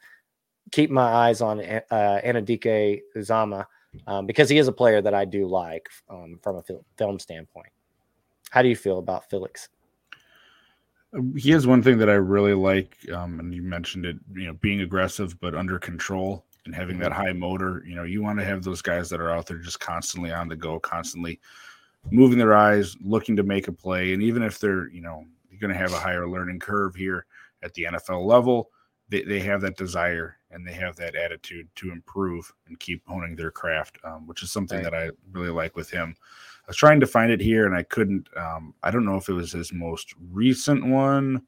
keep 0.70 0.90
my 0.90 1.02
eyes 1.02 1.40
on 1.40 1.60
uh, 1.60 2.20
Anudike 2.24 3.02
Uzomah 3.16 3.66
um, 4.06 4.26
because 4.26 4.48
he 4.48 4.58
is 4.58 4.68
a 4.68 4.72
player 4.72 5.00
that 5.00 5.14
I 5.14 5.24
do 5.24 5.46
like 5.46 5.88
um, 6.08 6.38
from 6.42 6.56
a 6.56 6.62
fil- 6.62 6.84
film 6.96 7.18
standpoint. 7.18 7.68
How 8.50 8.62
do 8.62 8.68
you 8.68 8.76
feel 8.76 8.98
about 8.98 9.28
Felix? 9.30 9.68
Um, 11.12 11.34
he 11.36 11.50
has 11.50 11.66
one 11.66 11.82
thing 11.82 11.98
that 11.98 12.10
I 12.10 12.14
really 12.14 12.54
like, 12.54 12.96
um, 13.12 13.40
and 13.40 13.54
you 13.54 13.62
mentioned 13.62 14.04
it. 14.04 14.16
You 14.34 14.46
know, 14.46 14.52
being 14.54 14.80
aggressive 14.80 15.38
but 15.40 15.54
under 15.54 15.78
control 15.78 16.44
and 16.66 16.74
having 16.74 16.98
that 16.98 17.12
mm-hmm. 17.12 17.22
high 17.22 17.32
motor. 17.32 17.82
You 17.86 17.94
know, 17.94 18.04
you 18.04 18.22
want 18.22 18.38
to 18.38 18.44
have 18.44 18.62
those 18.62 18.82
guys 18.82 19.08
that 19.10 19.20
are 19.20 19.30
out 19.30 19.46
there 19.46 19.58
just 19.58 19.80
constantly 19.80 20.32
on 20.32 20.48
the 20.48 20.56
go, 20.56 20.78
constantly 20.80 21.40
moving 22.10 22.38
their 22.38 22.54
eyes, 22.54 22.96
looking 23.00 23.36
to 23.36 23.42
make 23.42 23.68
a 23.68 23.72
play, 23.72 24.12
and 24.12 24.22
even 24.22 24.42
if 24.42 24.58
they're 24.58 24.88
you 24.88 25.00
know 25.00 25.24
going 25.64 25.74
to 25.74 25.80
have 25.80 25.92
a 25.92 25.98
higher 25.98 26.28
learning 26.28 26.58
curve 26.58 26.94
here 26.94 27.24
at 27.62 27.72
the 27.74 27.84
NFL 27.84 28.24
level. 28.26 28.70
They, 29.08 29.22
they 29.22 29.40
have 29.40 29.60
that 29.62 29.76
desire 29.76 30.36
and 30.50 30.66
they 30.66 30.72
have 30.72 30.96
that 30.96 31.14
attitude 31.14 31.68
to 31.76 31.90
improve 31.90 32.52
and 32.66 32.78
keep 32.78 33.02
honing 33.06 33.34
their 33.34 33.50
craft, 33.50 33.98
um, 34.04 34.26
which 34.26 34.42
is 34.42 34.50
something 34.50 34.82
right. 34.82 34.84
that 34.84 34.94
I 34.94 35.10
really 35.32 35.50
like 35.50 35.76
with 35.76 35.90
him. 35.90 36.14
I 36.64 36.68
was 36.68 36.76
trying 36.76 37.00
to 37.00 37.06
find 37.06 37.30
it 37.30 37.40
here 37.40 37.66
and 37.66 37.74
I 37.74 37.82
couldn't. 37.82 38.28
Um, 38.36 38.74
I 38.82 38.90
don't 38.90 39.04
know 39.04 39.16
if 39.16 39.28
it 39.28 39.34
was 39.34 39.52
his 39.52 39.72
most 39.72 40.14
recent 40.30 40.86
one 40.86 41.42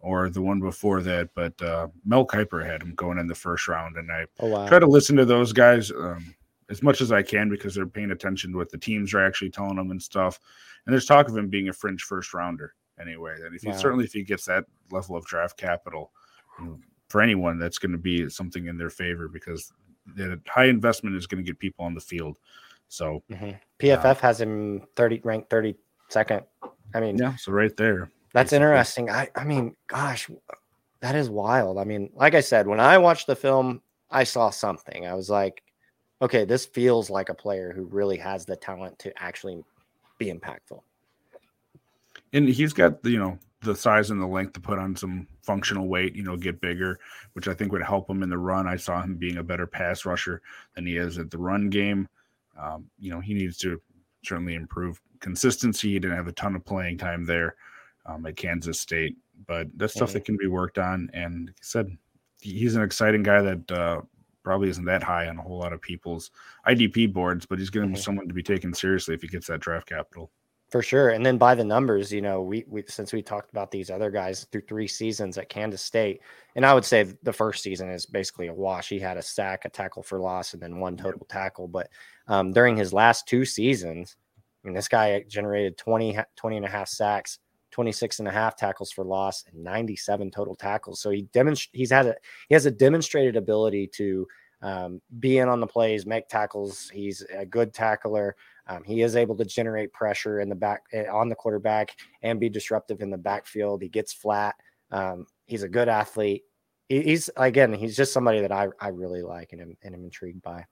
or 0.00 0.28
the 0.28 0.42
one 0.42 0.60
before 0.60 1.00
that, 1.02 1.30
but 1.34 1.60
uh, 1.62 1.88
Mel 2.04 2.26
Kiper 2.26 2.64
had 2.64 2.82
him 2.82 2.94
going 2.94 3.18
in 3.18 3.28
the 3.28 3.34
first 3.36 3.68
round, 3.68 3.96
and 3.96 4.10
I 4.10 4.26
oh, 4.40 4.48
wow. 4.48 4.68
try 4.68 4.80
to 4.80 4.86
listen 4.86 5.16
to 5.16 5.24
those 5.24 5.52
guys 5.52 5.92
um, 5.92 6.34
as 6.70 6.82
much 6.82 7.00
as 7.00 7.12
I 7.12 7.22
can 7.22 7.48
because 7.48 7.74
they're 7.74 7.86
paying 7.86 8.10
attention 8.10 8.50
to 8.50 8.58
what 8.58 8.70
the 8.70 8.78
teams 8.78 9.14
are 9.14 9.24
actually 9.24 9.50
telling 9.50 9.76
them 9.76 9.92
and 9.92 10.02
stuff. 10.02 10.40
And 10.84 10.92
there's 10.92 11.06
talk 11.06 11.28
of 11.28 11.36
him 11.36 11.48
being 11.48 11.68
a 11.68 11.72
fringe 11.72 12.02
first 12.02 12.34
rounder 12.34 12.74
anyway. 13.02 13.36
And 13.44 13.54
if 13.54 13.62
he 13.62 13.72
certainly 13.72 14.04
if 14.04 14.12
he 14.12 14.22
gets 14.22 14.44
that 14.46 14.64
level 14.90 15.16
of 15.16 15.24
draft 15.26 15.56
capital 15.56 16.12
you 16.58 16.66
know, 16.66 16.78
for 17.08 17.20
anyone, 17.20 17.58
that's 17.58 17.78
going 17.78 17.92
to 17.92 17.98
be 17.98 18.28
something 18.30 18.66
in 18.66 18.78
their 18.78 18.90
favor 18.90 19.28
because 19.28 19.72
the 20.16 20.40
high 20.48 20.64
investment 20.66 21.16
is 21.16 21.26
going 21.26 21.44
to 21.44 21.46
get 21.46 21.58
people 21.58 21.84
on 21.84 21.94
the 21.94 22.00
field. 22.00 22.38
So 22.88 23.22
mm-hmm. 23.30 23.50
PFF 23.78 24.04
uh, 24.04 24.14
has 24.14 24.40
him 24.40 24.82
thirty 24.96 25.20
ranked 25.24 25.50
thirty 25.50 25.76
second. 26.08 26.42
I 26.94 27.00
mean, 27.00 27.18
yeah, 27.18 27.36
so 27.36 27.52
right 27.52 27.76
there. 27.76 28.10
That's 28.32 28.50
basically. 28.50 28.56
interesting. 28.56 29.10
I 29.10 29.28
I 29.36 29.44
mean, 29.44 29.76
gosh, 29.86 30.30
that 31.00 31.14
is 31.14 31.28
wild. 31.28 31.78
I 31.78 31.84
mean, 31.84 32.10
like 32.14 32.34
I 32.34 32.40
said, 32.40 32.66
when 32.66 32.80
I 32.80 32.98
watched 32.98 33.26
the 33.26 33.36
film, 33.36 33.82
I 34.10 34.24
saw 34.24 34.50
something. 34.50 35.06
I 35.06 35.14
was 35.14 35.30
like, 35.30 35.62
okay, 36.20 36.44
this 36.44 36.66
feels 36.66 37.10
like 37.10 37.28
a 37.28 37.34
player 37.34 37.72
who 37.72 37.84
really 37.84 38.18
has 38.18 38.44
the 38.44 38.56
talent 38.56 38.98
to 39.00 39.12
actually 39.22 39.64
be 40.18 40.32
impactful 40.32 40.80
and 42.32 42.48
he's 42.48 42.72
got 42.72 43.04
you 43.04 43.18
know 43.18 43.38
the 43.62 43.76
size 43.76 44.10
and 44.10 44.20
the 44.20 44.26
length 44.26 44.54
to 44.54 44.60
put 44.60 44.78
on 44.78 44.96
some 44.96 45.26
functional 45.42 45.88
weight, 45.88 46.14
you 46.14 46.22
know, 46.22 46.36
get 46.36 46.60
bigger, 46.60 46.98
which 47.34 47.48
I 47.48 47.54
think 47.54 47.72
would 47.72 47.82
help 47.82 48.10
him 48.10 48.22
in 48.22 48.28
the 48.28 48.38
run. 48.38 48.66
I 48.66 48.76
saw 48.76 49.00
him 49.02 49.16
being 49.16 49.38
a 49.38 49.42
better 49.42 49.66
pass 49.66 50.04
rusher 50.04 50.42
than 50.74 50.86
he 50.86 50.96
is 50.96 51.18
at 51.18 51.30
the 51.30 51.38
run 51.38 51.70
game. 51.70 52.08
Um, 52.60 52.90
you 52.98 53.10
know, 53.10 53.20
he 53.20 53.34
needs 53.34 53.56
to 53.58 53.80
certainly 54.24 54.54
improve 54.54 55.00
consistency. 55.20 55.92
He 55.92 55.98
didn't 55.98 56.16
have 56.16 56.28
a 56.28 56.32
ton 56.32 56.54
of 56.54 56.64
playing 56.64 56.98
time 56.98 57.24
there 57.24 57.56
um, 58.06 58.26
at 58.26 58.36
Kansas 58.36 58.80
State, 58.80 59.16
but 59.46 59.68
that's 59.76 59.94
stuff 59.94 60.08
mm-hmm. 60.08 60.14
that 60.14 60.24
can 60.24 60.36
be 60.36 60.48
worked 60.48 60.78
on. 60.78 61.08
And 61.12 61.46
like 61.46 61.56
I 61.60 61.62
said, 61.62 61.96
he's 62.40 62.74
an 62.74 62.82
exciting 62.82 63.22
guy 63.22 63.40
that 63.42 63.72
uh, 63.72 64.00
probably 64.42 64.68
isn't 64.68 64.84
that 64.84 65.02
high 65.02 65.28
on 65.28 65.38
a 65.38 65.42
whole 65.42 65.58
lot 65.58 65.72
of 65.72 65.80
people's 65.80 66.30
IDP 66.66 67.12
boards, 67.12 67.46
but 67.46 67.58
he's 67.58 67.70
going 67.70 67.84
to 67.84 67.88
mm-hmm. 67.88 67.94
be 67.94 68.00
someone 68.00 68.28
to 68.28 68.34
be 68.34 68.42
taken 68.42 68.74
seriously 68.74 69.14
if 69.14 69.22
he 69.22 69.28
gets 69.28 69.46
that 69.46 69.60
draft 69.60 69.88
capital. 69.88 70.30
For 70.72 70.80
sure. 70.80 71.10
And 71.10 71.24
then 71.24 71.36
by 71.36 71.54
the 71.54 71.64
numbers, 71.64 72.10
you 72.10 72.22
know, 72.22 72.40
we, 72.40 72.64
we 72.66 72.82
since 72.88 73.12
we 73.12 73.20
talked 73.20 73.50
about 73.50 73.70
these 73.70 73.90
other 73.90 74.10
guys 74.10 74.46
through 74.50 74.62
three 74.62 74.88
seasons 74.88 75.36
at 75.36 75.50
Kansas 75.50 75.82
State, 75.82 76.22
and 76.56 76.64
I 76.64 76.72
would 76.72 76.86
say 76.86 77.12
the 77.22 77.32
first 77.32 77.62
season 77.62 77.90
is 77.90 78.06
basically 78.06 78.46
a 78.46 78.54
wash. 78.54 78.88
He 78.88 78.98
had 78.98 79.18
a 79.18 79.22
sack, 79.22 79.66
a 79.66 79.68
tackle 79.68 80.02
for 80.02 80.18
loss, 80.18 80.54
and 80.54 80.62
then 80.62 80.80
one 80.80 80.96
total 80.96 81.26
tackle. 81.28 81.68
But 81.68 81.90
um, 82.26 82.54
during 82.54 82.74
his 82.74 82.94
last 82.94 83.28
two 83.28 83.44
seasons, 83.44 84.16
I 84.64 84.66
mean, 84.66 84.74
this 84.74 84.88
guy 84.88 85.22
generated 85.28 85.76
20, 85.76 86.18
20 86.36 86.56
and 86.56 86.64
a 86.64 86.70
half 86.70 86.88
sacks, 86.88 87.38
26 87.72 88.20
and 88.20 88.28
a 88.28 88.32
half 88.32 88.56
tackles 88.56 88.90
for 88.90 89.04
loss, 89.04 89.44
and 89.52 89.62
97 89.62 90.30
total 90.30 90.54
tackles. 90.54 91.02
So 91.02 91.10
he 91.10 91.24
demonst- 91.34 91.68
he's 91.74 91.90
had 91.90 92.06
a 92.06 92.14
he 92.48 92.54
has 92.54 92.64
a 92.64 92.70
demonstrated 92.70 93.36
ability 93.36 93.88
to 93.88 94.26
um, 94.62 95.02
be 95.20 95.36
in 95.36 95.50
on 95.50 95.60
the 95.60 95.66
plays, 95.66 96.06
make 96.06 96.28
tackles. 96.28 96.88
He's 96.88 97.26
a 97.36 97.44
good 97.44 97.74
tackler. 97.74 98.36
Um, 98.66 98.84
he 98.84 99.02
is 99.02 99.16
able 99.16 99.36
to 99.36 99.44
generate 99.44 99.92
pressure 99.92 100.40
in 100.40 100.48
the 100.48 100.54
back 100.54 100.82
eh, 100.92 101.06
on 101.06 101.28
the 101.28 101.34
quarterback 101.34 101.96
and 102.22 102.38
be 102.38 102.48
disruptive 102.48 103.00
in 103.00 103.10
the 103.10 103.18
backfield. 103.18 103.82
He 103.82 103.88
gets 103.88 104.12
flat. 104.12 104.54
Um, 104.90 105.26
he's 105.46 105.62
a 105.62 105.68
good 105.68 105.88
athlete. 105.88 106.44
He, 106.88 107.02
he's 107.02 107.28
again, 107.36 107.72
he's 107.72 107.96
just 107.96 108.12
somebody 108.12 108.40
that 108.40 108.52
I, 108.52 108.68
I 108.80 108.88
really 108.88 109.22
like 109.22 109.52
and 109.52 109.60
am, 109.60 109.76
and 109.82 109.94
am 109.94 110.04
intrigued 110.04 110.42
by. 110.42 110.64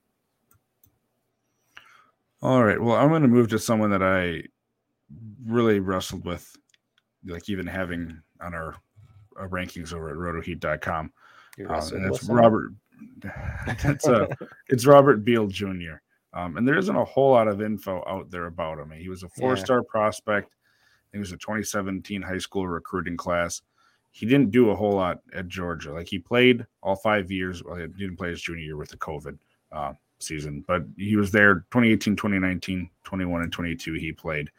All 2.42 2.64
right. 2.64 2.80
Well, 2.80 2.96
I'm 2.96 3.08
going 3.10 3.22
to 3.22 3.28
move 3.28 3.48
to 3.48 3.58
someone 3.58 3.90
that 3.90 4.02
I 4.02 4.44
really 5.44 5.80
wrestled 5.80 6.24
with, 6.24 6.56
like 7.26 7.48
even 7.48 7.66
having 7.66 8.22
on 8.40 8.54
our, 8.54 8.76
our 9.36 9.48
rankings 9.48 9.92
over 9.92 10.10
at 10.10 10.16
rotoheat.com. 10.16 11.12
Uh, 11.68 11.90
and 11.92 12.06
it's 12.06 12.24
Robert. 12.24 12.72
That's 13.82 14.06
it's 14.68 14.86
Robert 14.86 15.24
Beal 15.24 15.46
Jr. 15.46 15.96
Um, 16.32 16.56
and 16.56 16.66
there 16.66 16.78
isn't 16.78 16.94
a 16.94 17.04
whole 17.04 17.32
lot 17.32 17.48
of 17.48 17.60
info 17.60 18.04
out 18.06 18.30
there 18.30 18.46
about 18.46 18.78
him. 18.78 18.90
He 18.92 19.08
was 19.08 19.22
a 19.22 19.28
four 19.28 19.56
star 19.56 19.78
yeah. 19.78 19.90
prospect. 19.90 20.54
He 21.12 21.18
was 21.18 21.32
a 21.32 21.36
2017 21.36 22.22
high 22.22 22.38
school 22.38 22.68
recruiting 22.68 23.16
class. 23.16 23.62
He 24.12 24.26
didn't 24.26 24.50
do 24.50 24.70
a 24.70 24.76
whole 24.76 24.92
lot 24.92 25.18
at 25.34 25.48
Georgia. 25.48 25.92
Like 25.92 26.08
he 26.08 26.18
played 26.18 26.66
all 26.82 26.96
five 26.96 27.30
years. 27.30 27.62
Well, 27.64 27.76
he 27.76 27.86
didn't 27.86 28.16
play 28.16 28.30
his 28.30 28.42
junior 28.42 28.62
year 28.62 28.76
with 28.76 28.90
the 28.90 28.96
COVID 28.96 29.38
uh, 29.72 29.92
season, 30.20 30.64
but 30.66 30.82
he 30.96 31.16
was 31.16 31.32
there 31.32 31.66
2018, 31.72 32.16
2019, 32.16 32.90
21, 33.04 33.42
and 33.42 33.52
22. 33.52 33.94
He 33.94 34.12
played. 34.12 34.50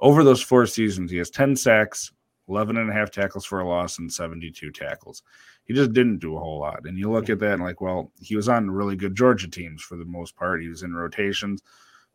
Over 0.00 0.24
those 0.24 0.42
four 0.42 0.66
seasons, 0.66 1.10
he 1.12 1.18
has 1.18 1.30
10 1.30 1.54
sacks, 1.54 2.12
11 2.48 2.76
and 2.76 2.90
a 2.90 2.92
half 2.92 3.10
tackles 3.10 3.44
for 3.44 3.60
a 3.60 3.68
loss, 3.68 3.98
and 3.98 4.12
72 4.12 4.70
tackles 4.72 5.22
he 5.64 5.74
just 5.74 5.92
didn't 5.92 6.18
do 6.18 6.36
a 6.36 6.40
whole 6.40 6.58
lot. 6.58 6.80
And 6.84 6.98
you 6.98 7.10
look 7.10 7.30
at 7.30 7.38
that 7.40 7.54
and 7.54 7.62
like, 7.62 7.80
well, 7.80 8.10
he 8.20 8.36
was 8.36 8.48
on 8.48 8.70
really 8.70 8.96
good 8.96 9.14
Georgia 9.14 9.48
teams 9.48 9.82
for 9.82 9.96
the 9.96 10.04
most 10.04 10.36
part. 10.36 10.62
He 10.62 10.68
was 10.68 10.82
in 10.82 10.94
rotations. 10.94 11.62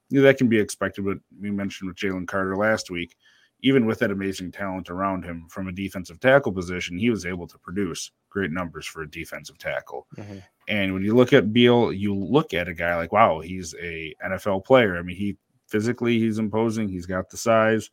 You 0.09 0.19
know, 0.19 0.23
that 0.23 0.37
can 0.37 0.47
be 0.47 0.59
expected. 0.59 1.05
But 1.05 1.19
we 1.39 1.51
mentioned 1.51 1.87
with 1.87 1.97
Jalen 1.97 2.27
Carter 2.27 2.55
last 2.55 2.89
week, 2.89 3.15
even 3.61 3.85
with 3.85 3.99
that 3.99 4.11
amazing 4.11 4.51
talent 4.51 4.89
around 4.89 5.23
him 5.23 5.47
from 5.49 5.67
a 5.67 5.71
defensive 5.71 6.19
tackle 6.19 6.51
position, 6.51 6.97
he 6.97 7.09
was 7.09 7.25
able 7.25 7.47
to 7.47 7.57
produce 7.57 8.11
great 8.29 8.51
numbers 8.51 8.85
for 8.85 9.01
a 9.01 9.09
defensive 9.09 9.57
tackle. 9.57 10.07
Mm-hmm. 10.17 10.39
And 10.67 10.93
when 10.93 11.03
you 11.03 11.15
look 11.15 11.33
at 11.33 11.53
Beal, 11.53 11.91
you 11.93 12.13
look 12.13 12.53
at 12.53 12.67
a 12.67 12.73
guy 12.73 12.95
like, 12.95 13.13
wow, 13.13 13.39
he's 13.39 13.73
a 13.81 14.13
NFL 14.23 14.65
player. 14.65 14.97
I 14.97 15.01
mean, 15.01 15.15
he 15.15 15.37
physically 15.67 16.19
he's 16.19 16.37
imposing. 16.37 16.89
He's 16.89 17.05
got 17.05 17.29
the 17.29 17.37
size 17.37 17.89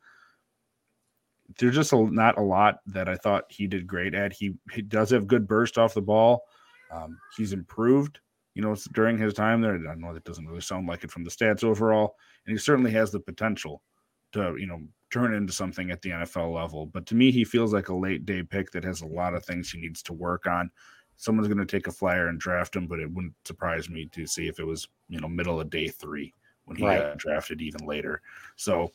there's 1.58 1.74
just 1.74 1.92
a, 1.92 1.96
not 2.10 2.38
a 2.38 2.42
lot 2.42 2.78
that 2.86 3.08
I 3.08 3.16
thought 3.16 3.44
he 3.48 3.66
did 3.66 3.86
great 3.86 4.14
at. 4.14 4.32
He, 4.32 4.54
he 4.72 4.82
does 4.82 5.10
have 5.10 5.26
good 5.26 5.46
burst 5.46 5.78
off 5.78 5.94
the 5.94 6.02
ball. 6.02 6.44
Um, 6.90 7.18
he's 7.36 7.52
improved, 7.52 8.20
you 8.54 8.62
know, 8.62 8.76
during 8.92 9.18
his 9.18 9.34
time 9.34 9.60
there. 9.60 9.74
I 9.74 9.94
know 9.94 10.14
that 10.14 10.24
doesn't 10.24 10.46
really 10.46 10.60
sound 10.60 10.86
like 10.86 11.04
it 11.04 11.10
from 11.10 11.24
the 11.24 11.30
stats 11.30 11.64
overall, 11.64 12.16
and 12.46 12.52
he 12.52 12.58
certainly 12.58 12.90
has 12.92 13.10
the 13.10 13.20
potential 13.20 13.82
to, 14.32 14.56
you 14.58 14.66
know, 14.66 14.80
turn 15.10 15.34
into 15.34 15.52
something 15.52 15.90
at 15.90 16.02
the 16.02 16.10
NFL 16.10 16.54
level. 16.54 16.86
But 16.86 17.06
to 17.06 17.14
me, 17.14 17.30
he 17.30 17.44
feels 17.44 17.72
like 17.72 17.88
a 17.88 17.94
late 17.94 18.26
day 18.26 18.42
pick 18.42 18.70
that 18.72 18.84
has 18.84 19.00
a 19.00 19.06
lot 19.06 19.34
of 19.34 19.44
things 19.44 19.70
he 19.70 19.80
needs 19.80 20.02
to 20.04 20.12
work 20.12 20.46
on. 20.46 20.70
Someone's 21.16 21.48
going 21.48 21.58
to 21.58 21.66
take 21.66 21.86
a 21.86 21.92
flyer 21.92 22.28
and 22.28 22.40
draft 22.40 22.74
him, 22.74 22.88
but 22.88 22.98
it 22.98 23.10
wouldn't 23.10 23.34
surprise 23.44 23.88
me 23.88 24.06
to 24.06 24.26
see 24.26 24.48
if 24.48 24.58
it 24.58 24.64
was, 24.64 24.88
you 25.08 25.20
know, 25.20 25.28
middle 25.28 25.60
of 25.60 25.70
day 25.70 25.86
three 25.86 26.34
when 26.64 26.76
he 26.76 26.84
right. 26.84 27.00
got 27.00 27.18
drafted 27.18 27.62
even 27.62 27.86
later. 27.86 28.20
So 28.56 28.90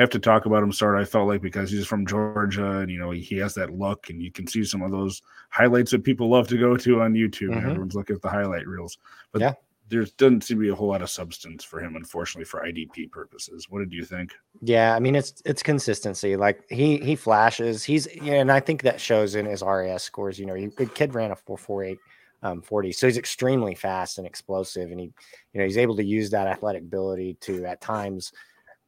have 0.00 0.10
to 0.10 0.18
talk 0.18 0.46
about 0.46 0.62
him 0.62 0.70
of, 0.70 0.94
I 0.94 1.04
felt 1.04 1.28
like 1.28 1.42
because 1.42 1.70
he's 1.70 1.86
from 1.86 2.06
Georgia 2.06 2.78
and 2.78 2.90
you 2.90 2.98
know 2.98 3.10
he 3.10 3.36
has 3.38 3.54
that 3.54 3.70
look 3.70 4.10
and 4.10 4.22
you 4.22 4.30
can 4.30 4.46
see 4.46 4.64
some 4.64 4.82
of 4.82 4.90
those 4.90 5.22
highlights 5.50 5.90
that 5.92 6.04
people 6.04 6.28
love 6.28 6.48
to 6.48 6.58
go 6.58 6.76
to 6.76 7.00
on 7.02 7.14
YouTube. 7.14 7.50
Mm-hmm. 7.50 7.70
Everyone's 7.70 7.94
looking 7.94 8.16
at 8.16 8.22
the 8.22 8.28
highlight 8.28 8.66
reels. 8.66 8.98
But 9.32 9.40
yeah. 9.40 9.52
there 9.88 10.04
doesn't 10.18 10.42
seem 10.42 10.58
to 10.58 10.62
be 10.62 10.68
a 10.68 10.74
whole 10.74 10.88
lot 10.88 11.02
of 11.02 11.10
substance 11.10 11.64
for 11.64 11.80
him, 11.80 11.96
unfortunately, 11.96 12.44
for 12.44 12.60
IDP 12.60 13.10
purposes. 13.10 13.66
What 13.70 13.78
did 13.80 13.92
you 13.92 14.04
think? 14.04 14.34
Yeah, 14.60 14.94
I 14.94 15.00
mean 15.00 15.16
it's 15.16 15.42
it's 15.44 15.62
consistency. 15.62 16.36
Like 16.36 16.62
he 16.68 16.98
he 16.98 17.16
flashes. 17.16 17.82
He's 17.82 18.08
yeah, 18.20 18.34
and 18.34 18.52
I 18.52 18.60
think 18.60 18.82
that 18.82 19.00
shows 19.00 19.34
in 19.34 19.46
his 19.46 19.62
RAS 19.62 20.02
scores. 20.02 20.38
You 20.38 20.46
know, 20.46 20.54
he, 20.54 20.66
the 20.66 20.86
kid 20.86 21.14
ran 21.14 21.30
a 21.30 21.36
four 21.36 21.58
four 21.58 21.84
eight 21.84 21.98
um, 22.42 22.62
40. 22.62 22.92
So 22.92 23.06
he's 23.06 23.16
extremely 23.16 23.74
fast 23.74 24.18
and 24.18 24.26
explosive, 24.26 24.90
and 24.90 25.00
he, 25.00 25.06
you 25.52 25.60
know, 25.60 25.64
he's 25.64 25.78
able 25.78 25.96
to 25.96 26.04
use 26.04 26.30
that 26.30 26.46
athletic 26.46 26.82
ability 26.82 27.36
to 27.40 27.64
at 27.64 27.80
times 27.80 28.32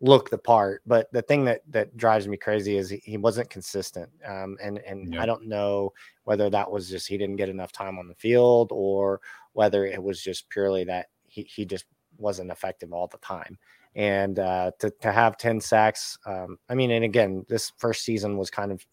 look 0.01 0.31
the 0.31 0.39
part. 0.39 0.83
But 0.87 1.13
the 1.13 1.23
thing 1.23 1.45
that 1.47 1.63
that 1.71 1.97
drives 1.97 2.29
me 2.29 2.37
crazy 2.37 2.77
is 2.77 2.91
he, 2.91 3.01
he 3.05 3.17
wasn't 3.17 3.51
consistent. 3.51 4.11
Um, 4.27 4.57
and 4.63 4.79
and 4.79 5.15
yeah. 5.15 5.23
I 5.23 5.27
don't 5.27 5.47
know 5.47 5.93
whether 6.25 6.51
that 6.51 6.71
was 6.71 6.89
just 6.89 7.09
he 7.09 7.19
didn't 7.19 7.37
get 7.37 7.49
enough 7.49 7.73
time 7.73 7.99
on 7.99 8.09
the 8.09 8.15
field 8.15 8.71
or 8.73 9.21
whether 9.53 9.87
it 9.87 10.03
was 10.03 10.23
just 10.23 10.49
purely 10.49 10.85
that 10.85 11.07
he 11.27 11.43
he 11.43 11.65
just 11.65 11.87
wasn't 12.17 12.51
effective 12.51 12.93
all 12.93 13.07
the 13.07 13.19
time. 13.19 13.59
And 13.95 14.39
uh, 14.39 14.73
to 14.79 14.91
to 15.01 15.13
have 15.13 15.37
ten 15.37 15.61
sacks, 15.61 16.19
um, 16.27 16.59
I 16.69 16.75
mean, 16.75 16.91
and 16.91 17.05
again, 17.05 17.45
this 17.49 17.73
first 17.79 18.05
season 18.05 18.37
was 18.37 18.51
kind 18.51 18.71
of 18.71 18.85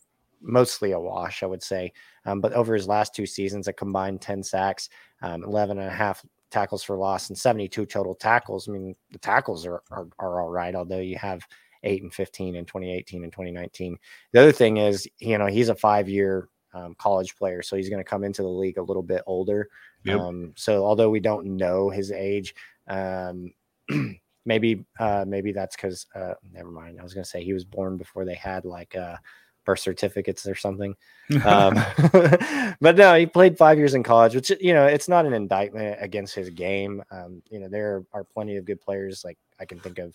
mostly 0.42 0.92
a 0.92 1.00
wash, 1.00 1.44
I 1.44 1.46
would 1.48 1.64
say. 1.64 1.92
Um, 2.26 2.40
but 2.42 2.54
over 2.54 2.74
his 2.74 2.88
last 2.88 3.14
two 3.14 3.26
seasons, 3.26 3.68
a 3.68 3.74
combined 3.74 4.22
10 4.22 4.44
sacks, 4.44 4.90
um, 5.22 5.44
11 5.44 5.80
and 5.80 5.88
a 5.88 5.94
half 5.94 6.24
tackles 6.56 6.84
for 6.84 6.96
loss 6.96 7.28
and 7.28 7.38
72 7.38 7.86
total 7.86 8.16
tackles. 8.16 8.70
I 8.70 8.72
mean, 8.72 8.96
the 9.12 9.20
tackles 9.20 9.66
are, 9.66 9.84
are, 9.92 10.08
are 10.20 10.40
all 10.42 10.50
right, 10.50 10.74
although 10.74 11.00
you 11.00 11.18
have 11.18 11.46
eight 11.84 12.02
and 12.02 12.14
15 12.14 12.56
in 12.56 12.66
2018 12.66 13.24
and 13.24 13.32
2019. 13.32 13.98
The 14.32 14.40
other 14.40 14.54
thing 14.54 14.78
is, 14.78 15.06
you 15.20 15.38
know, 15.38 15.48
he's 15.48 15.68
a 15.68 15.76
five 15.76 16.08
year 16.08 16.48
um, 16.74 16.96
college 16.98 17.36
player, 17.36 17.62
so 17.62 17.76
he's 17.76 17.90
going 17.90 18.00
to 18.00 18.10
come 18.10 18.24
into 18.24 18.42
the 18.42 18.48
league 18.48 18.78
a 18.78 18.84
little 18.84 19.04
bit 19.04 19.22
older. 19.28 19.68
Yep. 20.06 20.18
Um, 20.18 20.54
so 20.56 20.86
although 20.86 21.10
we 21.10 21.20
don't 21.20 21.46
know 21.58 21.90
his 21.90 22.12
age, 22.12 22.56
um, 22.88 23.54
maybe 24.46 24.86
uh, 24.98 25.26
maybe 25.28 25.52
that's 25.52 25.76
because 25.76 26.08
uh, 26.16 26.36
never 26.54 26.72
mind. 26.72 27.02
I 27.02 27.04
was 27.04 27.14
going 27.14 27.26
to 27.26 27.30
say 27.30 27.44
he 27.44 27.54
was 27.54 27.66
born 27.66 27.98
before 27.98 28.24
they 28.24 28.36
had 28.36 28.64
like 28.64 28.96
uh, 28.96 29.18
birth 29.66 29.80
certificates 29.80 30.48
or 30.48 30.56
something. 30.56 30.96
Um, 31.44 31.76
but 32.82 32.96
no, 32.96 33.16
he 33.16 33.26
played 33.26 33.58
five 33.58 33.78
years 33.78 33.94
in 33.94 34.04
college, 34.04 34.36
which 34.36 34.52
you 34.62 34.74
know 34.74 34.86
it's 34.86 35.10
not 35.10 35.26
an 35.26 35.34
indictment 35.34 35.98
against 36.00 36.36
his 36.36 36.50
game. 36.50 37.04
Um, 37.12 37.42
you 37.50 37.60
know 37.60 37.68
there 37.68 38.04
are 38.14 38.24
plenty 38.24 38.58
of 38.58 38.66
good 38.66 38.82
players 38.82 39.24
like 39.26 39.38
I 39.60 39.66
can 39.66 39.80
think 39.80 40.00
of 40.00 40.14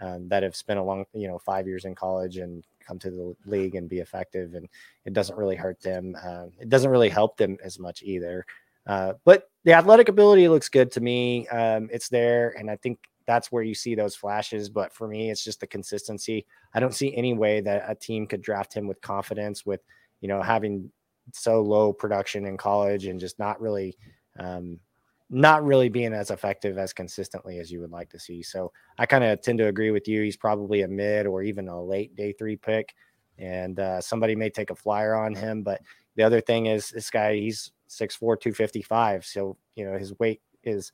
um, 0.00 0.28
that 0.28 0.42
have 0.42 0.56
spent 0.56 0.78
a 0.78 0.82
long 0.82 1.04
you 1.12 1.28
know 1.28 1.38
five 1.38 1.66
years 1.66 1.84
in 1.84 1.94
college 1.94 2.36
and 2.36 2.64
come 2.80 2.98
to 3.00 3.10
the 3.10 3.36
league 3.46 3.74
and 3.74 3.88
be 3.88 3.98
effective, 3.98 4.54
and 4.54 4.68
it 5.04 5.12
doesn't 5.12 5.36
really 5.36 5.56
hurt 5.56 5.80
them. 5.80 6.16
Uh, 6.22 6.46
it 6.60 6.68
doesn't 6.68 6.90
really 6.90 7.08
help 7.08 7.36
them 7.36 7.56
as 7.64 7.78
much 7.78 8.02
either. 8.02 8.46
Uh, 8.86 9.12
but 9.24 9.50
the 9.64 9.72
athletic 9.72 10.08
ability 10.08 10.48
looks 10.48 10.68
good 10.68 10.90
to 10.92 11.00
me. 11.00 11.46
Um, 11.48 11.88
it's 11.92 12.08
there, 12.08 12.54
and 12.58 12.70
I 12.70 12.76
think 12.76 12.98
that's 13.30 13.52
where 13.52 13.62
you 13.62 13.76
see 13.76 13.94
those 13.94 14.16
flashes. 14.16 14.68
But 14.68 14.92
for 14.92 15.06
me, 15.06 15.30
it's 15.30 15.44
just 15.44 15.60
the 15.60 15.66
consistency. 15.68 16.44
I 16.74 16.80
don't 16.80 16.92
see 16.92 17.14
any 17.14 17.32
way 17.32 17.60
that 17.60 17.84
a 17.86 17.94
team 17.94 18.26
could 18.26 18.42
draft 18.42 18.74
him 18.74 18.88
with 18.88 19.00
confidence, 19.02 19.64
with 19.64 19.84
you 20.20 20.26
know 20.26 20.42
having 20.42 20.90
so 21.32 21.62
low 21.62 21.92
production 21.92 22.44
in 22.44 22.56
college 22.56 23.06
and 23.06 23.20
just 23.20 23.38
not 23.38 23.60
really, 23.60 23.96
um, 24.40 24.80
not 25.28 25.64
really 25.64 25.88
being 25.88 26.12
as 26.12 26.32
effective 26.32 26.76
as 26.76 26.92
consistently 26.92 27.60
as 27.60 27.70
you 27.70 27.80
would 27.80 27.92
like 27.92 28.10
to 28.10 28.18
see. 28.18 28.42
So 28.42 28.72
I 28.98 29.06
kind 29.06 29.22
of 29.22 29.40
tend 29.40 29.58
to 29.58 29.68
agree 29.68 29.92
with 29.92 30.08
you. 30.08 30.22
He's 30.22 30.36
probably 30.36 30.82
a 30.82 30.88
mid 30.88 31.28
or 31.28 31.44
even 31.44 31.68
a 31.68 31.80
late 31.80 32.16
day 32.16 32.32
three 32.32 32.56
pick, 32.56 32.96
and 33.38 33.78
uh, 33.78 34.00
somebody 34.00 34.34
may 34.34 34.50
take 34.50 34.70
a 34.70 34.74
flyer 34.74 35.14
on 35.14 35.36
him. 35.36 35.62
But 35.62 35.82
the 36.16 36.24
other 36.24 36.40
thing 36.40 36.66
is 36.66 36.90
this 36.90 37.10
guy, 37.10 37.36
he's 37.36 37.70
6'4", 37.88 38.18
255. 38.18 39.24
So 39.24 39.56
you 39.76 39.84
know 39.84 39.96
his 39.96 40.18
weight 40.18 40.40
is 40.64 40.90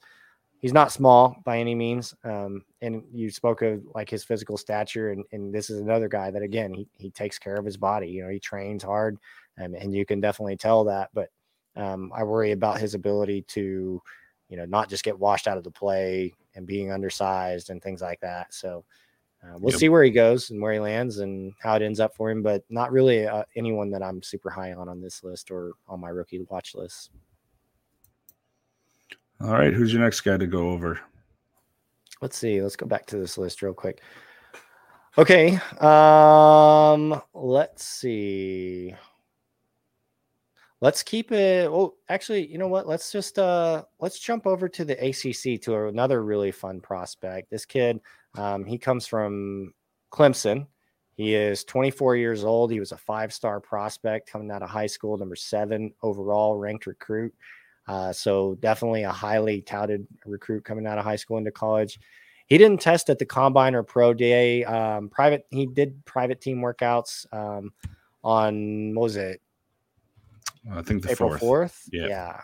he's 0.60 0.72
not 0.72 0.92
small 0.92 1.36
by 1.44 1.58
any 1.58 1.74
means. 1.74 2.14
Um, 2.24 2.64
and 2.82 3.02
you 3.12 3.30
spoke 3.30 3.62
of 3.62 3.82
like 3.94 4.10
his 4.10 4.24
physical 4.24 4.56
stature, 4.56 5.10
and, 5.10 5.24
and 5.32 5.54
this 5.54 5.70
is 5.70 5.80
another 5.80 6.08
guy 6.08 6.30
that 6.30 6.42
again 6.42 6.72
he 6.72 6.88
he 6.96 7.10
takes 7.10 7.38
care 7.38 7.56
of 7.56 7.64
his 7.64 7.76
body. 7.76 8.08
You 8.08 8.24
know, 8.24 8.30
he 8.30 8.40
trains 8.40 8.82
hard, 8.82 9.18
and 9.56 9.74
and 9.74 9.94
you 9.94 10.06
can 10.06 10.20
definitely 10.20 10.56
tell 10.56 10.84
that. 10.84 11.10
But 11.14 11.30
um, 11.76 12.12
I 12.14 12.24
worry 12.24 12.52
about 12.52 12.80
his 12.80 12.94
ability 12.94 13.42
to, 13.48 14.02
you 14.48 14.56
know, 14.56 14.64
not 14.64 14.88
just 14.88 15.04
get 15.04 15.18
washed 15.18 15.46
out 15.46 15.58
of 15.58 15.64
the 15.64 15.70
play 15.70 16.34
and 16.54 16.66
being 16.66 16.90
undersized 16.90 17.70
and 17.70 17.82
things 17.82 18.00
like 18.02 18.20
that. 18.20 18.52
So. 18.52 18.84
Uh, 19.44 19.58
we'll 19.60 19.70
yep. 19.70 19.78
see 19.78 19.88
where 19.90 20.02
he 20.02 20.10
goes 20.10 20.50
and 20.50 20.60
where 20.60 20.72
he 20.72 20.80
lands 20.80 21.18
and 21.18 21.52
how 21.60 21.76
it 21.76 21.82
ends 21.82 22.00
up 22.00 22.16
for 22.16 22.30
him, 22.30 22.42
but 22.42 22.64
not 22.68 22.90
really 22.90 23.26
uh, 23.26 23.44
anyone 23.54 23.90
that 23.90 24.02
I'm 24.02 24.20
super 24.22 24.50
high 24.50 24.72
on 24.72 24.88
on 24.88 25.00
this 25.00 25.22
list 25.22 25.50
or 25.50 25.72
on 25.86 26.00
my 26.00 26.08
rookie 26.08 26.40
watch 26.48 26.74
list. 26.74 27.10
All 29.46 29.52
right, 29.52 29.72
who's 29.72 29.92
your 29.92 30.02
next 30.02 30.22
guy 30.22 30.36
to 30.36 30.46
go 30.48 30.70
over? 30.70 30.98
Let's 32.20 32.36
see. 32.36 32.60
Let's 32.60 32.74
go 32.74 32.84
back 32.84 33.06
to 33.06 33.16
this 33.16 33.38
list 33.38 33.62
real 33.62 33.74
quick. 33.74 34.00
Okay. 35.16 35.60
Um, 35.78 37.22
let's 37.32 37.84
see. 37.84 38.92
Let's 40.80 41.04
keep 41.04 41.30
it. 41.30 41.68
Oh, 41.68 41.94
actually, 42.08 42.48
you 42.48 42.58
know 42.58 42.66
what? 42.66 42.88
Let's 42.88 43.12
just 43.12 43.38
uh 43.38 43.84
let's 44.00 44.18
jump 44.18 44.48
over 44.48 44.68
to 44.68 44.84
the 44.84 44.94
ACC 44.94 45.62
to 45.62 45.86
another 45.86 46.24
really 46.24 46.50
fun 46.50 46.80
prospect. 46.80 47.48
This 47.48 47.64
kid, 47.64 48.00
um, 48.36 48.64
he 48.64 48.78
comes 48.78 49.06
from 49.06 49.72
Clemson. 50.12 50.66
He 51.14 51.36
is 51.36 51.62
24 51.62 52.16
years 52.16 52.42
old. 52.42 52.72
He 52.72 52.80
was 52.80 52.90
a 52.90 52.96
five-star 52.96 53.60
prospect 53.60 54.28
coming 54.28 54.50
out 54.50 54.62
of 54.62 54.70
high 54.70 54.88
school, 54.88 55.16
number 55.16 55.36
seven 55.36 55.94
overall 56.02 56.56
ranked 56.56 56.86
recruit. 56.86 57.32
Uh, 57.88 58.12
so 58.12 58.56
definitely 58.56 59.04
a 59.04 59.12
highly 59.12 59.62
touted 59.62 60.06
recruit 60.24 60.64
coming 60.64 60.86
out 60.86 60.98
of 60.98 61.04
high 61.04 61.16
school 61.16 61.38
into 61.38 61.50
college. 61.50 62.00
He 62.46 62.58
didn't 62.58 62.80
test 62.80 63.10
at 63.10 63.18
the 63.18 63.26
combine 63.26 63.74
or 63.74 63.82
pro 63.82 64.14
day. 64.14 64.64
Um, 64.64 65.08
private, 65.08 65.46
he 65.50 65.66
did 65.66 66.04
private 66.04 66.40
team 66.40 66.58
workouts 66.58 67.26
um, 67.32 67.72
on 68.22 68.94
what 68.94 69.02
was 69.02 69.16
it? 69.16 69.40
I 70.72 70.82
think 70.82 71.02
the 71.02 71.12
April 71.12 71.36
fourth. 71.38 71.88
Yeah. 71.92 72.06
Yeah. 72.08 72.40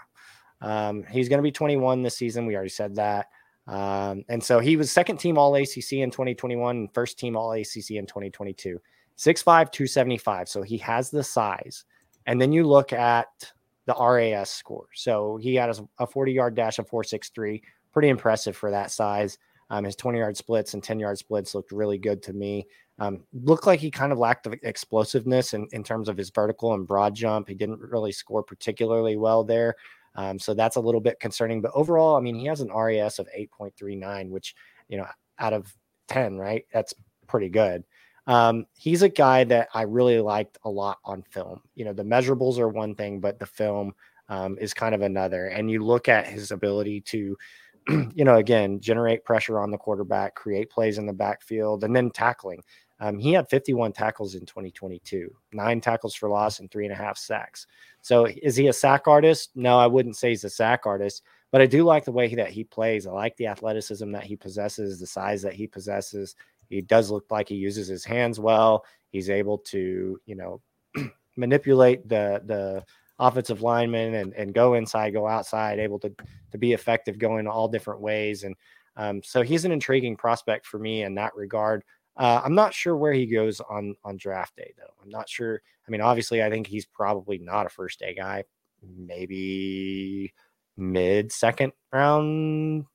Um, 0.61 1.05
he's 1.11 1.29
going 1.29 1.39
to 1.39 1.43
be 1.43 1.53
21 1.53 2.03
this 2.03 2.17
season. 2.17 2.47
We 2.47 2.55
already 2.55 2.71
said 2.71 2.95
that. 2.97 3.27
Um, 3.67 4.25
and 4.29 4.43
so 4.43 4.59
he 4.59 4.77
was 4.77 4.91
second 4.91 5.19
team 5.19 5.39
All 5.39 5.55
ACC 5.55 5.93
in 5.95 6.11
2021 6.11 6.77
and 6.77 6.95
first 6.95 7.19
team 7.19 7.37
All 7.37 7.53
ACC 7.53 7.93
in 7.93 8.07
2022. 8.07 8.81
6'5, 9.19 9.45
275. 9.45 10.49
So 10.49 10.63
he 10.63 10.79
has 10.79 11.11
the 11.11 11.23
size. 11.23 11.85
And 12.27 12.41
then 12.41 12.53
you 12.53 12.65
look 12.65 12.93
at 12.93 13.53
the 13.87 13.95
RAS 13.99 14.51
score. 14.51 14.87
So 14.95 15.37
he 15.37 15.55
had 15.55 15.77
a 15.99 16.07
40 16.07 16.33
yard 16.33 16.55
dash 16.55 16.79
of 16.79 16.89
463. 16.89 17.63
Pretty 17.93 18.09
impressive 18.09 18.57
for 18.57 18.71
that 18.71 18.91
size. 18.91 19.39
Um, 19.71 19.85
his 19.85 19.97
20 19.97 20.19
yard 20.19 20.37
splits 20.37 20.75
and 20.75 20.83
10 20.83 21.01
yard 21.01 21.19
splits 21.19 21.55
looked 21.55 21.73
really 21.73 21.99
good 21.99 22.23
to 22.25 22.33
me. 22.33 22.67
Um, 22.99 23.25
looked 23.33 23.67
like 23.67 23.81
he 23.81 23.91
kind 23.91 24.13
of 24.13 24.19
lacked 24.19 24.45
the 24.45 24.59
explosiveness 24.63 25.55
in, 25.55 25.67
in 25.73 25.83
terms 25.83 26.09
of 26.09 26.17
his 26.17 26.31
vertical 26.31 26.75
and 26.75 26.87
broad 26.87 27.15
jump. 27.15 27.49
He 27.49 27.55
didn't 27.55 27.81
really 27.81 28.13
score 28.13 28.43
particularly 28.43 29.17
well 29.17 29.45
there. 29.45 29.77
Um, 30.15 30.39
so 30.39 30.55
that's 30.55 30.77
a 30.77 30.81
little 30.81 31.01
bit 31.01 31.19
concerning. 31.21 31.63
But 31.63 31.73
overall, 31.75 32.17
I 32.17 32.21
mean, 32.21 32.35
he 32.35 32.47
has 32.47 32.61
an 32.61 32.73
RAS 32.73 33.19
of 33.19 33.29
8.39, 33.37 34.29
which, 34.29 34.55
you 34.89 34.99
know, 34.99 35.07
out 35.39 35.55
of 35.55 35.73
10, 36.09 36.37
right? 36.37 36.67
That's 36.73 36.95
pretty 37.27 37.49
good. 37.49 37.83
Um, 38.27 38.67
he's 38.77 39.03
a 39.03 39.09
guy 39.09 39.45
that 39.45 39.69
I 39.75 39.83
really 39.83 40.21
liked 40.21 40.59
a 40.65 40.71
lot 40.71 40.99
on 41.05 41.23
film. 41.23 41.61
You 41.75 41.85
know, 41.85 41.93
the 41.93 42.05
measurables 42.05 42.59
are 42.59 42.69
one 42.69 42.95
thing, 42.95 43.21
but 43.21 43.39
the 43.39 43.47
film 43.47 43.95
um, 44.29 44.57
is 44.61 44.73
kind 44.75 44.95
of 44.95 45.03
another. 45.03 45.49
And 45.49 45.71
you 45.71 45.85
look 45.85 46.09
at 46.09 46.27
his 46.27 46.51
ability 46.51 47.01
to, 47.03 47.37
you 48.15 48.25
know, 48.25 48.37
again, 48.37 48.81
generate 48.81 49.25
pressure 49.25 49.59
on 49.59 49.71
the 49.71 49.79
quarterback, 49.79 50.35
create 50.35 50.71
plays 50.71 50.99
in 50.99 51.07
the 51.07 51.13
backfield, 51.13 51.85
and 51.85 51.95
then 51.95 52.11
tackling. 52.11 52.63
Um, 53.01 53.19
he 53.19 53.33
had 53.33 53.49
51 53.49 53.93
tackles 53.93 54.37
in 54.37 54.47
2022, 54.47 55.29
nine 55.53 55.81
tackles 55.81 56.15
for 56.15 56.29
loss, 56.29 56.61
and 56.61 56.71
three 56.71 56.85
and 56.85 56.93
a 56.93 56.97
half 56.97 57.19
sacks. 57.19 57.67
So, 58.01 58.27
is 58.27 58.55
he 58.55 58.69
a 58.69 58.73
sack 58.73 59.09
artist? 59.09 59.51
No, 59.57 59.77
I 59.77 59.89
wouldn't 59.89 60.17
say 60.17 60.29
he's 60.29 60.45
a 60.45 60.51
sack 60.51 60.87
artist, 60.87 61.25
but 61.51 61.61
I 61.61 61.67
do 61.67 61.83
like 61.83 62.05
the 62.05 62.13
way 62.13 62.33
that 62.33 62.51
he 62.51 62.63
plays. 62.63 63.09
I 63.09 63.11
like 63.11 63.37
the 63.37 63.49
athleticism 63.49 64.13
that 64.13 64.23
he 64.23 64.37
possesses, 64.37 65.01
the 65.01 65.07
size 65.09 65.43
that 65.43 65.55
he 65.55 65.67
possesses. 65.67 66.37
He 66.73 66.81
does 66.81 67.11
look 67.11 67.27
like 67.31 67.49
he 67.49 67.55
uses 67.55 67.87
his 67.87 68.05
hands 68.05 68.41
well. 68.41 68.85
He's 69.11 69.29
able 69.29 69.59
to, 69.59 70.19
you 70.25 70.35
know, 70.35 70.63
manipulate 71.37 72.09
the 72.09 72.43
the 72.47 72.85
offensive 73.19 73.61
lineman 73.61 74.15
and, 74.15 74.33
and 74.33 74.55
go 74.55 74.75
inside, 74.75 75.13
go 75.13 75.29
outside, 75.29 75.79
able 75.79 75.99
to 75.99 76.13
to 76.51 76.59
be 76.59 76.73
effective 76.73 77.19
going 77.19 77.47
all 77.47 77.69
different 77.69 78.01
ways. 78.01 78.45
And 78.45 78.57
um, 78.97 79.23
so 79.23 79.43
he's 79.43 79.67
an 79.67 79.73
intriguing 79.73 80.17
prospect 80.17 80.67
for 80.67 80.79
me 80.79 81.03
in 81.03 81.15
that 81.17 81.37
regard. 81.37 81.85
Uh, 82.17 82.41
I'm 82.43 82.55
not 82.55 82.73
sure 82.73 82.97
where 82.97 83.13
he 83.13 83.27
goes 83.27 83.61
on 83.61 83.95
on 84.03 84.17
draft 84.17 84.57
day 84.57 84.73
though. 84.79 84.95
I'm 85.03 85.11
not 85.11 85.29
sure. 85.29 85.61
I 85.87 85.91
mean, 85.91 86.01
obviously, 86.01 86.43
I 86.43 86.49
think 86.49 86.67
he's 86.67 86.87
probably 86.87 87.37
not 87.37 87.67
a 87.67 87.71
first 87.71 87.99
day 87.99 88.15
guy. 88.15 88.45
Maybe 88.83 90.33
mid 90.79 91.33
second 91.33 91.73
round, 91.93 92.87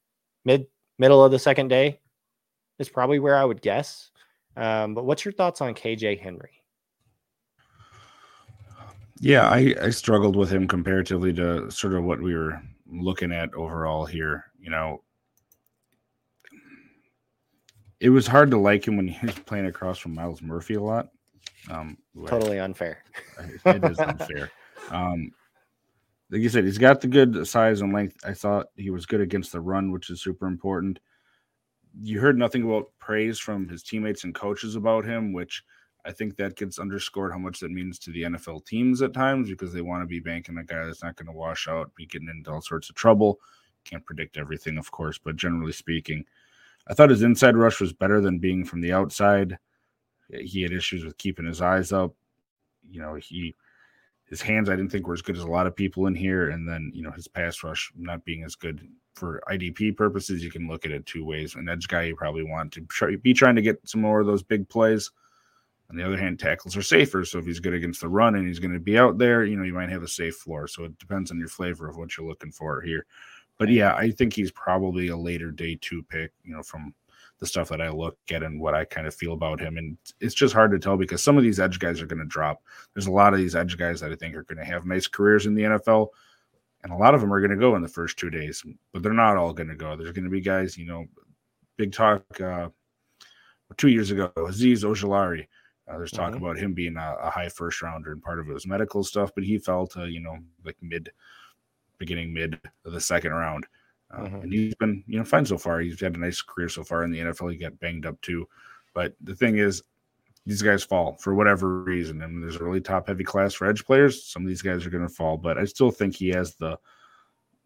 mid 0.46 0.66
middle 0.98 1.24
of 1.24 1.32
the 1.32 1.38
second 1.38 1.68
day 1.68 2.00
is 2.80 2.90
probably 2.90 3.20
where 3.20 3.36
I 3.36 3.46
would 3.46 3.62
guess. 3.62 4.12
Um, 4.56 4.94
but 4.94 5.06
what's 5.06 5.24
your 5.24 5.32
thoughts 5.32 5.62
on 5.62 5.74
KJ 5.74 6.20
Henry? 6.20 6.63
Yeah, 9.20 9.48
I, 9.48 9.74
I 9.82 9.90
struggled 9.90 10.36
with 10.36 10.52
him 10.52 10.68
comparatively 10.68 11.34
to 11.34 11.72
sort 11.72 11.94
of 11.94 12.04
what 12.04 12.22
we 12.22 12.36
were 12.36 12.62
looking 12.88 13.32
at 13.32 13.54
overall 13.54 14.06
here. 14.06 14.46
You 14.60 14.70
know, 14.70 15.02
it 18.00 18.10
was 18.10 18.28
hard 18.28 18.52
to 18.52 18.58
like 18.58 18.88
him 18.88 18.98
when 18.98 19.08
he 19.08 19.26
was 19.26 19.38
playing 19.40 19.66
across 19.66 19.98
from 19.98 20.13
Myles 20.13 20.42
Murphy 20.42 20.76
a 20.76 20.82
lot. 20.82 21.10
Um, 21.70 21.98
totally 22.26 22.60
unfair. 22.60 23.04
it 23.66 23.84
is 23.84 24.00
unfair. 24.00 24.52
Um, 24.92 25.32
like 26.30 26.42
you 26.42 26.50
said, 26.50 26.66
he's 26.66 26.78
got 26.78 27.02
the 27.02 27.08
good 27.08 27.48
size 27.48 27.82
and 27.82 27.94
length. 27.94 28.18
I 28.24 28.34
thought 28.34 28.68
he 28.76 28.90
was 28.90 29.06
good 29.06 29.22
against 29.22 29.52
the 29.52 29.62
run, 29.62 29.92
which 29.92 30.10
is 30.10 30.22
super 30.22 30.46
important. 30.46 31.00
You 32.01 32.19
heard 32.19 32.38
nothing 32.38 32.63
about 32.63 32.91
praise 32.99 33.39
from 33.39 33.67
his 33.67 33.83
teammates 33.83 34.23
and 34.23 34.36
coaches 34.36 34.75
about 34.75 35.05
him, 35.05 35.33
which 35.33 35.63
I 36.05 36.12
think 36.12 36.38
that 36.38 36.55
gets 36.55 36.79
underscored 36.79 37.31
how 37.31 37.38
much 37.38 37.60
that 37.60 37.71
means 37.71 37.99
to 37.99 38.12
the 38.12 38.23
NFL 38.23 38.65
teams 38.65 39.01
at 39.01 39.13
times 39.13 39.49
because 39.49 39.73
they 39.73 39.81
want 39.81 40.03
to 40.03 40.07
be 40.07 40.19
banking 40.19 40.57
a 40.57 40.63
guy 40.63 40.86
that's 40.86 41.03
not 41.03 41.15
going 41.15 41.27
to 41.27 41.33
wash 41.33 41.67
out, 41.67 41.93
be 41.95 42.05
getting 42.05 42.29
into 42.29 42.51
all 42.51 42.62
sorts 42.62 42.89
of 42.89 42.95
trouble. 42.95 43.39
Can't 43.83 44.05
predict 44.05 44.38
everything, 44.38 44.77
of 44.77 44.91
course, 44.91 45.17
but 45.17 45.36
generally 45.36 45.73
speaking, 45.73 46.23
I 46.88 46.93
thought 46.93 47.10
his 47.10 47.23
inside 47.23 47.57
rush 47.57 47.81
was 47.81 47.93
better 47.93 48.21
than 48.21 48.39
being 48.39 48.63
from 48.63 48.81
the 48.81 48.93
outside. 48.93 49.57
He 50.29 50.62
had 50.62 50.71
issues 50.71 51.03
with 51.03 51.17
keeping 51.17 51.45
his 51.45 51.62
eyes 51.62 51.91
up. 51.91 52.13
You 52.89 53.01
know, 53.01 53.15
he 53.15 53.55
his 54.25 54.41
hands 54.41 54.69
I 54.69 54.75
didn't 54.75 54.91
think 54.91 55.07
were 55.07 55.13
as 55.13 55.21
good 55.21 55.38
as 55.38 55.43
a 55.43 55.47
lot 55.47 55.67
of 55.67 55.75
people 55.75 56.07
in 56.07 56.15
here, 56.15 56.49
and 56.49 56.67
then 56.67 56.91
you 56.93 57.01
know 57.01 57.12
his 57.12 57.27
pass 57.27 57.63
rush 57.63 57.91
not 57.97 58.23
being 58.25 58.43
as 58.43 58.55
good 58.55 58.88
for 59.17 59.41
IDP 59.49 59.95
purposes. 59.97 60.43
You 60.43 60.51
can 60.51 60.67
look 60.67 60.86
at 60.86 60.91
it 60.91 61.06
two 61.06 61.25
ways. 61.25 61.56
An 61.56 61.67
edge 61.67 61.88
guy 61.88 62.03
you 62.03 62.15
probably 62.15 62.43
want 62.43 62.71
to 62.73 62.82
try, 62.82 63.15
be 63.15 63.34
trying 63.34 63.56
to 63.56 63.62
get 63.62 63.80
some 63.88 64.01
more 64.01 64.21
of 64.21 64.27
those 64.27 64.43
big 64.43 64.69
plays. 64.69 65.12
On 65.89 65.95
the 65.95 66.06
other 66.06 66.17
hand, 66.17 66.39
tackles 66.39 66.75
are 66.75 66.82
safer. 66.82 67.23
So 67.23 67.39
if 67.39 67.45
he's 67.45 67.60
good 67.60 67.73
against 67.73 68.01
the 68.01 68.10
run 68.10 68.36
and 68.36 68.47
he's 68.47 68.60
going 68.60 68.73
to 68.73 68.80
be 68.80 68.97
out 68.97 69.17
there, 69.17 69.45
you 69.45 69.56
know, 69.56 69.63
you 69.63 69.73
might 69.73 69.89
have 69.89 70.03
a 70.03 70.08
safe 70.08 70.36
floor. 70.36 70.67
So 70.67 70.84
it 70.84 70.99
depends 70.99 71.32
on 71.32 71.39
your 71.39 71.47
flavor 71.47 71.88
of 71.88 71.97
what 71.97 72.17
you're 72.17 72.27
looking 72.27 72.51
for 72.51 72.82
here. 72.82 73.06
But 73.58 73.69
yeah, 73.69 73.95
I 73.95 74.12
think 74.12 74.34
he's 74.34 74.51
probably 74.51 75.08
a 75.08 75.17
later 75.17 75.49
day 75.49 75.77
two 75.80 76.03
pick, 76.03 76.32
you 76.43 76.53
know, 76.53 76.62
from 76.62 76.93
the 77.39 77.45
stuff 77.45 77.69
that 77.69 77.82
I 77.82 77.89
look 77.89 78.17
at 78.32 78.43
and 78.43 78.60
what 78.60 78.73
I 78.73 78.86
kind 78.86 79.08
of 79.08 79.15
feel 79.15 79.34
about 79.34 79.60
him. 79.60 79.77
And 79.77 79.97
it's 80.19 80.36
just 80.36 80.53
hard 80.53 80.71
to 80.71 80.80
tell 80.80 80.97
because 80.97 81.23
some 81.23 81.38
of 81.38 81.43
these 81.43 81.60
edge 81.60 81.80
guys 81.80 82.01
are 82.01 82.08
going 82.08 82.19
to 82.19 82.25
drop. 82.25 82.62
There's 82.93 83.08
a 83.08 83.12
lot 83.12 83.34
of 83.34 83.39
these 83.39 83.56
edge 83.56 83.77
guys 83.77 83.99
that 84.01 84.12
I 84.12 84.15
think 84.15 84.36
are 84.36 84.43
going 84.43 84.58
to 84.58 84.65
have 84.65 84.86
nice 84.86 85.08
careers 85.08 85.45
in 85.45 85.53
the 85.53 85.63
NFL. 85.63 86.10
And 86.88 86.95
a 86.95 86.97
lot 86.97 87.13
of 87.13 87.19
them 87.19 87.34
are 87.34 87.41
going 87.41 87.52
to 87.52 87.58
go 87.58 87.76
in 87.76 87.82
the 87.82 87.89
first 87.89 88.17
two 88.17 88.30
days, 88.30 88.63
but 88.93 89.04
they're 89.04 89.12
not 89.12 89.36
all 89.36 89.52
going 89.52 89.67
to 89.67 89.76
go. 89.76 89.97
There's 89.97 90.13
going 90.13 90.23
to 90.23 90.32
be 90.32 90.39
guys, 90.39 90.78
you 90.78 90.86
know, 90.86 91.06
big 91.76 91.91
talk 91.91 92.23
uh, 92.39 92.69
two 93.76 93.89
years 93.89 94.10
ago, 94.10 94.32
Azeez 94.38 94.86
Ojulari. 94.86 95.47
Uh, 95.86 95.97
there's 95.97 96.12
talk 96.12 96.34
mm-hmm. 96.34 96.45
about 96.45 96.58
him 96.58 96.73
being 96.73 96.95
a, 96.95 97.15
a, 97.21 97.30
high 97.30 97.50
first 97.50 97.82
rounder 97.82 98.13
and 98.13 98.23
part 98.23 98.39
of 98.39 98.47
it 98.47 98.54
was 98.54 98.65
medical 98.65 99.04
stuff, 99.04 99.32
but 99.36 99.43
he 99.43 99.58
fell 99.58 99.86
to, 99.86 100.08
you 100.08 100.21
know, 100.21 100.38
like 100.63 100.78
mid, 100.82 101.10
beginning 101.97 102.34
mid 102.34 102.58
of 102.86 102.93
the 102.93 103.02
second 103.02 103.34
round. 103.34 103.65
Uh, 104.10 104.21
mm-hmm. 104.21 104.36
And 104.38 104.54
he's 104.54 104.76
been, 104.76 105.04
you 105.08 105.17
know, 105.17 105.26
fine 105.26 105.45
so 105.45 105.58
far. 105.58 105.82
He's 105.82 106.00
had 106.00 106.15
a 106.15 106.19
nice 106.19 106.41
career 106.41 106.69
so 106.69 106.86
far 106.86 107.04
in 107.04 107.12
the 107.12 107.19
NFL. 107.19 107.52
He 107.52 107.58
got 107.58 107.78
banged 107.82 108.06
up 108.06 108.19
too. 108.21 108.47
But 108.93 109.13
the 109.21 109.36
thing 109.36 109.58
is, 109.58 109.84
these 110.47 110.62
guys 110.62 110.81
fall 110.81 111.17
for 111.19 111.36
whatever 111.36 111.83
reason. 111.83 112.23
I 112.23 112.27
mean, 112.27 112.39
there's 112.39 112.55
a 112.55 112.63
really 112.63 112.79
top 112.79 113.07
heavy 113.07 113.25
class 113.25 113.53
for 113.53 113.67
edge 113.67 113.83
players. 113.83 114.23
Some 114.23 114.43
of 114.43 114.47
these 114.47 114.62
guys 114.62 114.86
are 114.86 114.89
going 114.89 115.05
to 115.05 115.13
fall, 115.13 115.36
but 115.36 115.57
I 115.57 115.65
still 115.65 115.91
think 115.91 116.15
he 116.15 116.29
has 116.29 116.55
the 116.55 116.79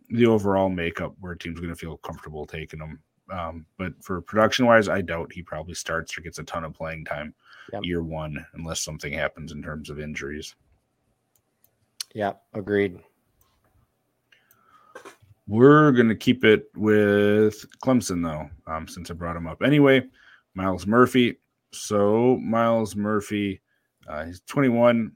the 0.09 0.25
overall 0.25 0.67
makeup 0.67 1.13
where 1.19 1.33
a 1.33 1.37
team's 1.37 1.59
going 1.59 1.69
to 1.69 1.75
feel 1.75 1.97
comfortable 1.97 2.45
taking 2.45 2.79
him. 2.79 2.99
Um, 3.31 3.65
but 3.77 3.93
for 4.01 4.19
production 4.19 4.65
wise, 4.65 4.89
I 4.89 5.01
doubt 5.01 5.31
he 5.31 5.43
probably 5.43 5.75
starts 5.75 6.17
or 6.17 6.21
gets 6.21 6.39
a 6.39 6.43
ton 6.43 6.65
of 6.65 6.73
playing 6.73 7.05
time 7.05 7.33
yep. 7.71 7.83
year 7.85 8.03
one, 8.03 8.45
unless 8.55 8.81
something 8.81 9.13
happens 9.13 9.51
in 9.51 9.61
terms 9.61 9.89
of 9.91 9.99
injuries. 9.99 10.55
Yeah, 12.15 12.33
agreed. 12.53 12.99
We're 15.47 15.91
going 15.91 16.09
to 16.09 16.15
keep 16.15 16.43
it 16.43 16.65
with 16.75 17.63
Clemson, 17.79 18.23
though, 18.23 18.49
um, 18.73 18.87
since 18.87 19.11
I 19.11 19.13
brought 19.13 19.37
him 19.37 19.47
up. 19.47 19.61
Anyway, 19.61 20.07
Myles 20.55 20.87
Murphy. 20.87 21.37
So, 21.71 22.37
Myles 22.37 22.95
Murphy, 22.95 23.61
uh, 24.07 24.25
he's 24.25 24.41
21, 24.41 25.11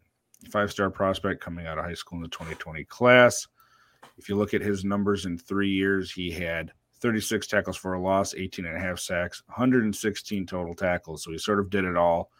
five 0.49 0.71
star 0.71 0.89
prospect 0.89 1.41
coming 1.41 1.67
out 1.67 1.77
of 1.77 1.85
high 1.85 1.93
school 1.93 2.17
in 2.17 2.23
the 2.23 2.29
2020 2.29 2.83
class. 2.85 3.47
If 4.17 4.29
you 4.29 4.35
look 4.35 4.53
at 4.53 4.61
his 4.61 4.85
numbers 4.85 5.25
in 5.25 5.37
three 5.37 5.69
years, 5.69 6.11
he 6.11 6.31
had 6.31 6.71
36 7.01 7.47
tackles 7.47 7.75
for 7.75 7.93
a 7.93 8.01
loss, 8.01 8.33
18 8.33 8.65
and 8.65 8.77
a 8.77 8.79
half 8.79 8.99
sacks, 8.99 9.43
116 9.47 10.45
total 10.45 10.73
tackles. 10.73 11.23
So 11.23 11.31
he 11.31 11.37
sort 11.37 11.59
of 11.59 11.69
did 11.69 11.83
it 11.83 11.97
all. 11.97 12.31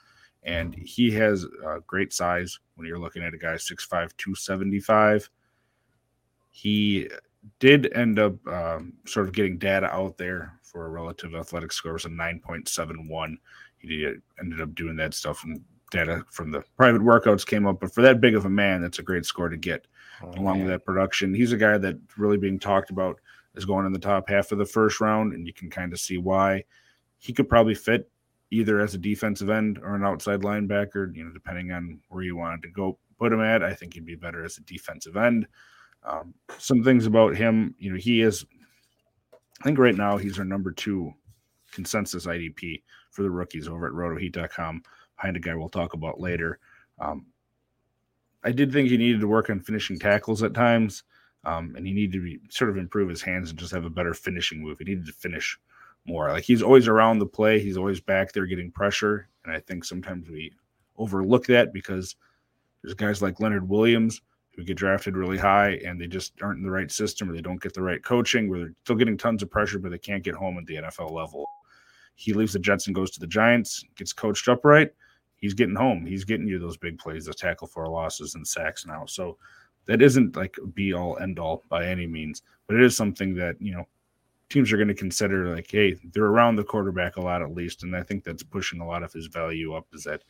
And 0.44 0.76
he 0.76 1.12
has 1.12 1.46
uh, 1.66 1.80
great 1.88 2.14
size 2.14 2.60
when 2.76 2.88
you're 2.88 3.00
looking 3.00 3.24
at 3.24 3.34
a 3.34 3.38
guy 3.38 3.56
6'5, 3.56 3.90
275. 3.90 5.30
He 6.52 7.10
did 7.60 7.92
end 7.94 8.20
up 8.20 8.48
um, 8.48 8.94
sort 9.06 9.28
of 9.28 9.34
getting 9.34 9.58
data 9.58 9.88
out 9.88 10.18
there 10.18 10.60
for 10.62 10.86
a 10.86 10.90
relative 10.90 11.36
athletic 11.36 11.72
score 11.72 11.94
was 11.94 12.06
a 12.06 12.10
9.71. 12.10 13.38
He 13.88 14.12
ended 14.40 14.62
up 14.62 14.76
doing 14.76 14.96
that 14.98 15.14
stuff 15.14 15.44
and 15.44 15.62
data 15.92 16.26
from 16.32 16.52
the 16.52 16.64
private 16.78 17.02
workouts 17.02 17.46
came 17.46 17.66
up. 17.66 17.80
But 17.80 17.94
for 17.94 18.02
that 18.02 18.22
big 18.22 18.36
of 18.36 18.46
a 18.46 18.50
man, 18.50 18.82
that's 18.82 19.00
a 19.00 19.04
great 19.04 19.26
score 19.26 19.50
to 19.50 19.58
get 19.58 19.88
oh, 20.22 20.32
along 20.32 20.58
man. 20.58 20.60
with 20.60 20.68
that 20.70 20.86
production. 20.86 21.34
He's 21.34 21.52
a 21.52 21.58
guy 21.58 21.78
that 21.78 21.98
really 22.18 22.38
being 22.38 22.60
talked 22.60 22.90
about 22.90 23.20
is 23.56 23.66
going 23.66 23.86
in 23.86 23.94
the 23.94 24.00
top 24.00 24.30
half 24.30 24.52
of 24.52 24.58
the 24.58 24.66
first 24.66 25.00
round, 25.00 25.34
and 25.34 25.48
you 25.48 25.54
can 25.54 25.70
kind 25.70 25.94
of 25.94 26.00
see 26.00 26.18
why 26.18 26.64
he 27.18 27.34
could 27.34 27.48
probably 27.48 27.76
fit 27.76 28.10
either 28.52 28.80
as 28.80 28.94
a 28.94 28.98
defensive 28.98 29.50
end 29.50 29.80
or 29.80 29.96
an 29.96 30.04
outside 30.04 30.42
linebacker, 30.42 31.16
you 31.16 31.24
know, 31.24 31.32
depending 31.32 31.72
on 31.72 32.00
where 32.10 32.24
you 32.24 32.36
wanted 32.36 32.62
to 32.62 32.70
go 32.70 32.98
put 33.18 33.34
him 33.34 33.42
at. 33.42 33.64
I 33.64 33.74
think 33.74 33.94
he'd 33.94 34.06
be 34.06 34.16
better 34.16 34.44
as 34.44 34.58
a 34.58 34.62
defensive 34.62 35.18
end. 35.18 35.48
Um, 36.04 36.34
some 36.58 36.84
things 36.84 37.06
about 37.06 37.36
him, 37.36 37.74
you 37.80 37.92
know, 37.92 37.98
he 37.98 38.22
is, 38.22 38.46
I 39.62 39.64
think 39.64 39.80
right 39.80 39.96
now 39.96 40.18
he's 40.18 40.38
our 40.38 40.46
number 40.46 40.72
two 40.72 41.12
consensus 41.72 42.28
IDP 42.28 42.84
for 43.16 43.24
the 43.24 43.32
rookies 43.32 43.68
over 43.68 43.88
at 43.88 43.94
rotoheat.com 43.94 44.84
behind 45.16 45.38
a 45.38 45.40
guy 45.40 45.56
we'll 45.56 45.70
talk 45.70 45.94
about 45.94 46.20
later. 46.20 46.60
Um, 47.00 47.26
I 48.44 48.52
did 48.52 48.72
think 48.72 48.90
he 48.90 48.98
needed 48.98 49.22
to 49.22 49.28
work 49.28 49.50
on 49.50 49.60
finishing 49.62 49.98
tackles 49.98 50.44
at 50.44 50.54
times, 50.54 51.04
um, 51.46 51.74
and 51.76 51.88
he 51.88 51.94
needed 51.94 52.14
to 52.14 52.24
be, 52.24 52.40
sort 52.50 52.70
of 52.70 52.78
improve 52.78 53.10
his 53.10 53.22
hands 53.22 53.50
and 53.50 53.58
just 53.58 53.74
have 53.74 53.86
a 53.86 53.90
better 53.90 54.14
finishing 54.14 54.62
move. 54.62 54.78
He 54.80 54.86
needed 54.86 55.06
to 55.06 55.14
finish 55.14 55.58
more. 56.06 56.30
Like 56.30 56.44
he's 56.44 56.62
always 56.62 56.88
around 56.88 57.20
the 57.20 57.26
play, 57.26 57.60
he's 57.60 57.78
always 57.78 58.00
back 58.02 58.34
there 58.34 58.46
getting 58.46 58.72
pressure, 58.72 59.30
and 59.44 59.54
I 59.54 59.60
think 59.60 59.86
sometimes 59.86 60.30
we 60.30 60.52
overlook 60.98 61.48
that 61.48 61.74
because 61.74 62.16
there's 62.82 62.94
guys 62.94 63.22
like 63.22 63.40
Leonard 63.40 63.68
Williams 63.68 64.22
who 64.56 64.64
get 64.64 64.78
drafted 64.78 65.18
really 65.18 65.38
high 65.38 65.72
and 65.86 66.00
they 66.00 66.08
just 66.08 66.34
aren't 66.42 66.60
in 66.60 66.64
the 66.64 66.72
right 66.72 66.92
system 66.92 67.30
or 67.30 67.34
they 67.34 67.42
don't 67.42 67.62
get 67.62 67.74
the 67.74 67.82
right 67.82 68.04
coaching 68.04 68.50
where 68.50 68.60
they're 68.60 68.74
still 68.84 68.96
getting 68.96 69.18
tons 69.18 69.44
of 69.44 69.50
pressure, 69.50 69.80
but 69.80 69.92
they 69.92 69.98
can't 69.98 70.24
get 70.24 70.36
home 70.36 70.58
at 70.58 70.66
the 70.66 70.76
NFL 70.76 71.12
level. 71.12 71.46
He 72.16 72.34
leaves 72.34 72.54
the 72.54 72.60
Jets 72.60 72.88
and 72.88 72.96
goes 72.96 73.12
to 73.12 73.20
the 73.20 73.28
Giants, 73.28 73.84
gets 73.96 74.14
coached 74.14 74.48
up 74.48 74.66
right. 74.66 74.90
He's 75.36 75.54
getting 75.54 75.76
home. 75.76 76.06
He's 76.06 76.24
getting 76.24 76.48
you 76.48 76.58
those 76.58 76.78
big 76.78 76.98
plays, 76.98 77.26
the 77.26 77.34
tackle 77.34 77.68
for 77.68 77.88
losses 77.88 78.36
and 78.36 78.48
sacks 78.48 78.86
now. 78.86 79.06
So 79.06 79.38
that 79.86 80.02
isn't 80.02 80.36
like 80.36 80.58
be 80.74 80.94
all 80.94 81.18
end 81.20 81.40
all 81.40 81.64
by 81.70 81.86
any 81.86 82.08
means, 82.08 82.42
but 82.68 82.76
it 82.76 82.82
is 82.82 82.96
something 82.96 83.36
that, 83.36 83.56
you 83.60 83.74
know, 83.74 83.88
teams 84.50 84.72
are 84.72 84.78
going 84.78 84.88
to 84.88 84.94
consider 84.94 85.54
like, 85.54 85.70
hey, 85.70 85.96
they're 86.14 86.26
around 86.26 86.56
the 86.56 86.64
quarterback 86.64 87.18
a 87.18 87.22
lot 87.22 87.42
at 87.42 87.54
least. 87.54 87.84
And 87.84 87.96
I 87.96 88.04
think 88.04 88.24
that's 88.24 88.44
pushing 88.44 88.80
a 88.80 88.88
lot 88.88 89.04
of 89.04 89.12
his 89.12 89.28
value 89.28 89.74
up 89.74 89.88
is 89.94 90.04
that 90.04 90.24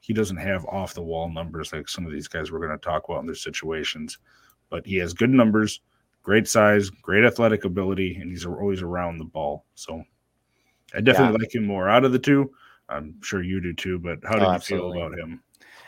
he 0.00 0.12
doesn't 0.12 0.36
have 0.36 0.66
off 0.66 0.94
the 0.94 1.02
wall 1.02 1.30
numbers 1.30 1.72
like 1.72 1.88
some 1.88 2.04
of 2.04 2.12
these 2.12 2.28
guys 2.28 2.50
we're 2.50 2.58
going 2.58 2.70
to 2.70 2.84
talk 2.84 3.08
about 3.08 3.20
in 3.20 3.26
their 3.26 3.34
situations, 3.34 4.18
but 4.68 4.84
he 4.84 4.96
has 4.96 5.14
good 5.14 5.30
numbers, 5.30 5.80
great 6.22 6.46
size, 6.46 6.90
great 6.90 7.24
athletic 7.24 7.64
ability, 7.64 8.16
and 8.16 8.30
he's 8.30 8.44
always 8.44 8.82
around 8.82 9.18
the 9.18 9.24
ball. 9.24 9.64
So 9.74 10.02
I 10.94 11.00
definitely 11.00 11.34
yeah. 11.34 11.44
like 11.44 11.54
him 11.54 11.66
more 11.66 11.88
out 11.88 12.04
of 12.04 12.12
the 12.12 12.18
two. 12.18 12.50
I'm 12.88 13.20
sure 13.22 13.42
you 13.42 13.60
do 13.60 13.72
too, 13.72 13.98
but 13.98 14.18
how 14.24 14.34
do 14.34 14.44
oh, 14.44 14.48
you 14.48 14.54
absolutely. 14.54 14.98
feel 14.98 15.06
about 15.06 15.18
him? 15.18 15.42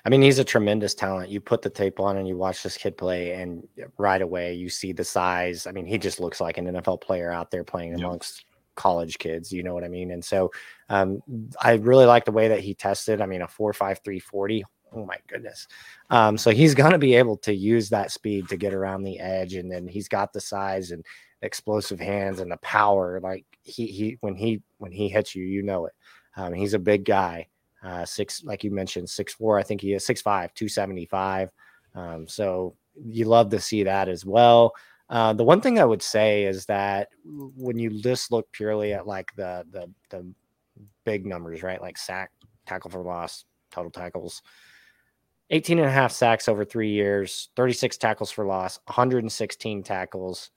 I 0.05 0.09
mean, 0.09 0.23
he's 0.23 0.39
a 0.39 0.45
tremendous 0.45 0.95
talent. 0.95 1.31
You 1.31 1.41
put 1.41 1.63
the 1.63 1.71
tape 1.71 1.99
on 1.99 2.17
and 2.17 2.29
you 2.29 2.37
watch 2.37 2.63
this 2.63 2.77
kid 2.77 2.97
play, 2.97 3.33
and 3.33 3.67
right 3.99 4.23
away 4.23 4.55
you 4.55 4.69
see 4.69 4.93
the 4.93 5.05
size. 5.05 5.67
I 5.67 5.73
mean, 5.73 5.85
he 5.85 5.99
just 5.99 6.21
looks 6.21 6.41
like 6.41 6.59
an 6.59 6.67
NFL 6.67 7.01
player 7.01 7.33
out 7.33 7.51
there 7.51 7.65
playing 7.65 7.95
amongst 7.95 8.45
college 8.77 9.19
kids. 9.19 9.51
You 9.51 9.65
know 9.65 9.75
what 9.75 9.83
I 9.83 9.89
mean? 9.89 10.13
And 10.13 10.25
so 10.25 10.53
um, 10.89 11.23
I 11.61 11.73
really 11.73 12.07
like 12.07 12.25
the 12.25 12.33
way 12.33 12.47
that 12.49 12.61
he 12.61 12.73
tested. 12.73 13.21
I 13.21 13.27
mean, 13.27 13.43
a 13.43 13.49
four 13.49 13.73
five 13.73 14.01
three 14.05 14.21
forty. 14.21 14.65
Oh 14.95 15.05
my 15.05 15.17
goodness. 15.27 15.67
Um, 16.11 16.39
so 16.39 16.53
he's 16.53 16.75
going 16.75 16.93
to 16.93 16.99
be 16.99 17.17
able 17.17 17.37
to 17.39 17.53
use 17.53 17.89
that 17.89 18.13
speed 18.13 18.49
to 18.49 18.57
get 18.57 18.73
around 18.73 19.03
the 19.03 19.19
edge, 19.19 19.55
and 19.55 19.71
then 19.71 19.89
he's 19.89 20.09
got 20.09 20.33
the 20.33 20.41
size 20.41 20.93
and 20.93 21.05
explosive 21.43 21.99
hands 21.99 22.39
and 22.39 22.51
the 22.51 22.59
power. 22.59 23.19
Like 23.21 23.45
he 23.67 23.87
he 23.87 24.19
when 24.21 24.35
he 24.35 24.63
when 24.79 24.93
he 24.93 25.09
hits 25.09 25.35
you, 25.35 25.45
you 25.45 25.63
know 25.63 25.87
it. 25.87 25.93
Um, 26.37 26.53
he's 26.53 26.75
a 26.75 26.79
big 26.79 27.05
guy. 27.05 27.49
Uh, 27.83 28.05
six, 28.05 28.43
like 28.45 28.65
you 28.65 28.71
mentioned, 28.71 29.09
six 29.09 29.35
four. 29.35 29.59
I 29.59 29.63
think 29.63 29.81
he 29.81 29.93
is 29.93 30.07
six 30.07 30.23
five, 30.23 30.53
two 30.55 30.69
seventy 30.69 31.07
five. 31.07 31.51
Um, 31.95 32.27
so 32.27 32.77
you 33.05 33.27
love 33.27 33.51
to 33.51 33.61
see 33.61 33.83
that 33.85 34.09
as 34.09 34.25
well. 34.25 34.75
Uh, 35.09 35.33
the 35.33 35.45
one 35.45 35.61
thing 35.61 35.79
I 35.79 35.85
would 35.85 36.03
say 36.03 36.45
is 36.45 36.67
that 36.67 37.09
when 37.25 37.79
you 37.79 37.91
just 37.91 38.33
look 38.33 38.51
purely 38.53 38.93
at 38.93 39.07
like 39.07 39.35
the 39.37 39.65
the 39.71 39.91
the 40.11 40.27
big 41.05 41.27
numbers, 41.27 41.63
right? 41.63 41.81
Like 41.81 41.99
sack, 41.99 42.31
tackle 42.67 42.91
for 42.91 43.03
loss, 43.03 43.45
total 43.71 43.91
tackles, 43.91 44.43
18 45.51 45.79
and 45.79 45.87
a 45.87 45.93
half 45.93 46.13
sacks 46.13 46.49
over 46.49 46.65
three 46.65 46.91
years, 46.91 47.51
36 47.57 47.97
tackles 47.99 48.31
for 48.31 48.45
loss, 48.45 48.81
116 48.87 49.83
tackles, 49.85 50.51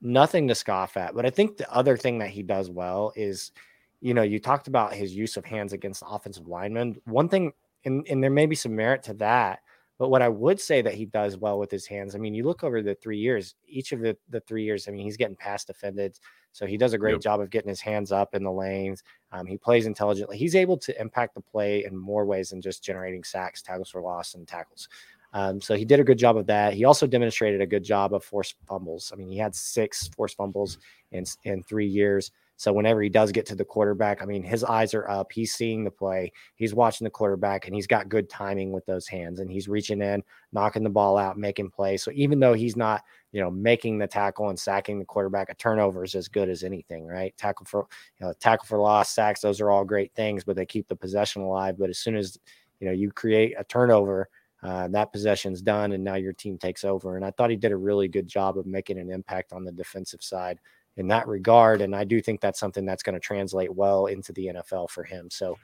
nothing 0.00 0.48
to 0.48 0.54
scoff 0.54 0.96
at. 0.96 1.14
But 1.14 1.26
I 1.26 1.30
think 1.30 1.56
the 1.56 1.70
other 1.72 1.96
thing 1.96 2.18
that 2.18 2.30
he 2.30 2.42
does 2.42 2.70
well 2.70 3.12
is, 3.16 3.52
you 4.00 4.14
know, 4.14 4.22
you 4.22 4.38
talked 4.38 4.68
about 4.68 4.94
his 4.94 5.14
use 5.14 5.36
of 5.36 5.44
hands 5.44 5.72
against 5.72 6.02
offensive 6.06 6.48
linemen. 6.48 7.00
One 7.04 7.28
thing, 7.28 7.52
and, 7.84 8.06
and 8.08 8.22
there 8.22 8.30
may 8.30 8.46
be 8.46 8.54
some 8.54 8.74
merit 8.74 9.02
to 9.04 9.14
that, 9.14 9.60
but 9.98 10.08
what 10.08 10.22
I 10.22 10.30
would 10.30 10.58
say 10.58 10.80
that 10.80 10.94
he 10.94 11.04
does 11.04 11.36
well 11.36 11.58
with 11.58 11.70
his 11.70 11.86
hands, 11.86 12.14
I 12.14 12.18
mean, 12.18 12.32
you 12.32 12.44
look 12.44 12.64
over 12.64 12.80
the 12.80 12.94
three 12.94 13.18
years, 13.18 13.54
each 13.68 13.92
of 13.92 14.00
the, 14.00 14.16
the 14.30 14.40
three 14.40 14.64
years, 14.64 14.88
I 14.88 14.92
mean, 14.92 15.04
he's 15.04 15.18
getting 15.18 15.36
pass 15.36 15.62
defended. 15.62 16.18
So 16.52 16.64
he 16.64 16.78
does 16.78 16.94
a 16.94 16.98
great 16.98 17.12
yep. 17.12 17.20
job 17.20 17.40
of 17.40 17.50
getting 17.50 17.68
his 17.68 17.82
hands 17.82 18.10
up 18.10 18.34
in 18.34 18.42
the 18.42 18.50
lanes. 18.50 19.02
Um, 19.30 19.44
he 19.44 19.58
plays 19.58 19.84
intelligently. 19.84 20.38
He's 20.38 20.56
able 20.56 20.78
to 20.78 20.98
impact 20.98 21.34
the 21.34 21.42
play 21.42 21.84
in 21.84 21.94
more 21.94 22.24
ways 22.24 22.48
than 22.48 22.62
just 22.62 22.82
generating 22.82 23.22
sacks, 23.24 23.60
tackles 23.60 23.90
for 23.90 24.00
loss, 24.00 24.32
and 24.32 24.48
tackles. 24.48 24.88
Um, 25.32 25.60
so 25.60 25.76
he 25.76 25.84
did 25.84 26.00
a 26.00 26.04
good 26.04 26.18
job 26.18 26.36
of 26.36 26.46
that. 26.46 26.74
He 26.74 26.84
also 26.84 27.06
demonstrated 27.06 27.60
a 27.60 27.66
good 27.66 27.84
job 27.84 28.14
of 28.14 28.24
forced 28.24 28.56
fumbles. 28.66 29.10
I 29.12 29.16
mean, 29.16 29.28
he 29.28 29.38
had 29.38 29.54
six 29.54 30.08
forced 30.08 30.36
fumbles 30.36 30.78
in 31.12 31.24
in 31.44 31.62
three 31.62 31.86
years. 31.86 32.32
So 32.60 32.74
whenever 32.74 33.00
he 33.00 33.08
does 33.08 33.32
get 33.32 33.46
to 33.46 33.54
the 33.54 33.64
quarterback, 33.64 34.20
I 34.20 34.26
mean, 34.26 34.42
his 34.42 34.64
eyes 34.64 34.92
are 34.92 35.08
up. 35.08 35.32
He's 35.32 35.54
seeing 35.54 35.82
the 35.82 35.90
play. 35.90 36.30
He's 36.56 36.74
watching 36.74 37.06
the 37.06 37.10
quarterback, 37.10 37.64
and 37.64 37.74
he's 37.74 37.86
got 37.86 38.10
good 38.10 38.28
timing 38.28 38.70
with 38.70 38.84
those 38.84 39.08
hands. 39.08 39.40
And 39.40 39.50
he's 39.50 39.66
reaching 39.66 40.02
in, 40.02 40.22
knocking 40.52 40.82
the 40.82 40.90
ball 40.90 41.16
out, 41.16 41.38
making 41.38 41.70
plays. 41.70 42.02
So 42.02 42.10
even 42.14 42.38
though 42.38 42.52
he's 42.52 42.76
not, 42.76 43.02
you 43.32 43.40
know, 43.40 43.50
making 43.50 43.96
the 43.96 44.06
tackle 44.06 44.50
and 44.50 44.58
sacking 44.58 44.98
the 44.98 45.06
quarterback, 45.06 45.48
a 45.48 45.54
turnover 45.54 46.04
is 46.04 46.14
as 46.14 46.28
good 46.28 46.50
as 46.50 46.62
anything, 46.62 47.06
right? 47.06 47.34
Tackle 47.38 47.64
for, 47.64 47.86
you 48.20 48.26
know, 48.26 48.34
tackle 48.40 48.66
for 48.66 48.78
loss, 48.78 49.08
sacks. 49.08 49.40
Those 49.40 49.62
are 49.62 49.70
all 49.70 49.86
great 49.86 50.12
things, 50.14 50.44
but 50.44 50.54
they 50.54 50.66
keep 50.66 50.86
the 50.86 50.94
possession 50.94 51.40
alive. 51.40 51.78
But 51.78 51.88
as 51.88 51.96
soon 51.96 52.14
as 52.14 52.38
you 52.78 52.88
know 52.88 52.92
you 52.92 53.10
create 53.10 53.54
a 53.58 53.64
turnover, 53.64 54.28
uh, 54.62 54.88
that 54.88 55.12
possession's 55.12 55.62
done, 55.62 55.92
and 55.92 56.04
now 56.04 56.16
your 56.16 56.32
team 56.32 56.58
takes 56.58 56.84
over. 56.84 57.16
And 57.16 57.24
I 57.24 57.30
thought 57.30 57.50
he 57.50 57.56
did 57.56 57.72
a 57.72 57.76
really 57.76 58.08
good 58.08 58.28
job 58.28 58.58
of 58.58 58.66
making 58.66 58.98
an 58.98 59.10
impact 59.10 59.52
on 59.52 59.64
the 59.64 59.72
defensive 59.72 60.22
side 60.22 60.58
in 60.96 61.08
that 61.08 61.26
regard. 61.26 61.80
And 61.80 61.94
I 61.96 62.04
do 62.04 62.20
think 62.20 62.40
that's 62.40 62.60
something 62.60 62.84
that's 62.84 63.02
going 63.02 63.14
to 63.14 63.20
translate 63.20 63.74
well 63.74 64.06
into 64.06 64.32
the 64.32 64.46
NFL 64.46 64.90
for 64.90 65.02
him. 65.02 65.30
So 65.30 65.56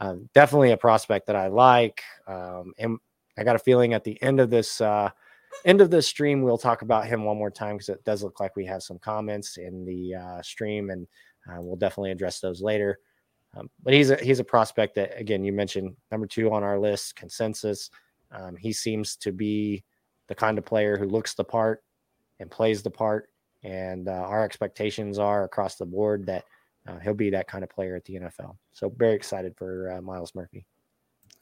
um, 0.00 0.28
definitely 0.34 0.70
a 0.70 0.76
prospect 0.76 1.26
that 1.26 1.36
I 1.36 1.48
like. 1.48 2.02
Um, 2.26 2.72
and 2.78 2.98
I 3.36 3.44
got 3.44 3.56
a 3.56 3.60
feeling 3.60 3.92
at 3.92 4.04
the 4.04 4.20
end 4.22 4.38
of 4.40 4.50
this 4.50 4.80
uh, 4.80 5.10
end 5.64 5.80
of 5.80 5.90
this 5.90 6.06
stream, 6.06 6.42
we'll 6.42 6.58
talk 6.58 6.82
about 6.82 7.06
him 7.06 7.24
one 7.24 7.36
more 7.36 7.50
time 7.50 7.76
because 7.76 7.88
it 7.88 8.04
does 8.04 8.22
look 8.22 8.40
like 8.40 8.56
we 8.56 8.64
have 8.66 8.82
some 8.82 8.98
comments 8.98 9.56
in 9.56 9.84
the 9.84 10.14
uh, 10.14 10.42
stream, 10.42 10.90
and 10.90 11.06
uh, 11.48 11.60
we'll 11.60 11.76
definitely 11.76 12.10
address 12.10 12.40
those 12.40 12.62
later. 12.62 12.98
Um, 13.56 13.70
but 13.82 13.94
he's 13.94 14.10
a 14.10 14.16
he's 14.16 14.40
a 14.40 14.44
prospect 14.44 14.96
that 14.96 15.18
again 15.18 15.44
you 15.44 15.52
mentioned 15.52 15.94
number 16.10 16.26
two 16.26 16.52
on 16.52 16.62
our 16.62 16.78
list 16.78 17.14
consensus. 17.14 17.90
Um, 18.32 18.56
he 18.56 18.72
seems 18.72 19.16
to 19.18 19.32
be 19.32 19.84
the 20.28 20.34
kind 20.34 20.58
of 20.58 20.64
player 20.64 20.96
who 20.96 21.06
looks 21.06 21.34
the 21.34 21.44
part 21.44 21.82
and 22.40 22.50
plays 22.50 22.82
the 22.82 22.90
part 22.90 23.28
and 23.64 24.08
uh, 24.08 24.12
our 24.12 24.44
expectations 24.44 25.18
are 25.18 25.44
across 25.44 25.76
the 25.76 25.86
board 25.86 26.26
that 26.26 26.44
uh, 26.86 26.98
he'll 26.98 27.14
be 27.14 27.30
that 27.30 27.48
kind 27.48 27.64
of 27.64 27.70
player 27.70 27.96
at 27.96 28.04
the 28.04 28.14
NFL. 28.14 28.56
So 28.72 28.92
very 28.96 29.14
excited 29.14 29.54
for 29.56 29.90
uh, 29.90 30.02
Myles 30.02 30.34
Murphy. 30.34 30.66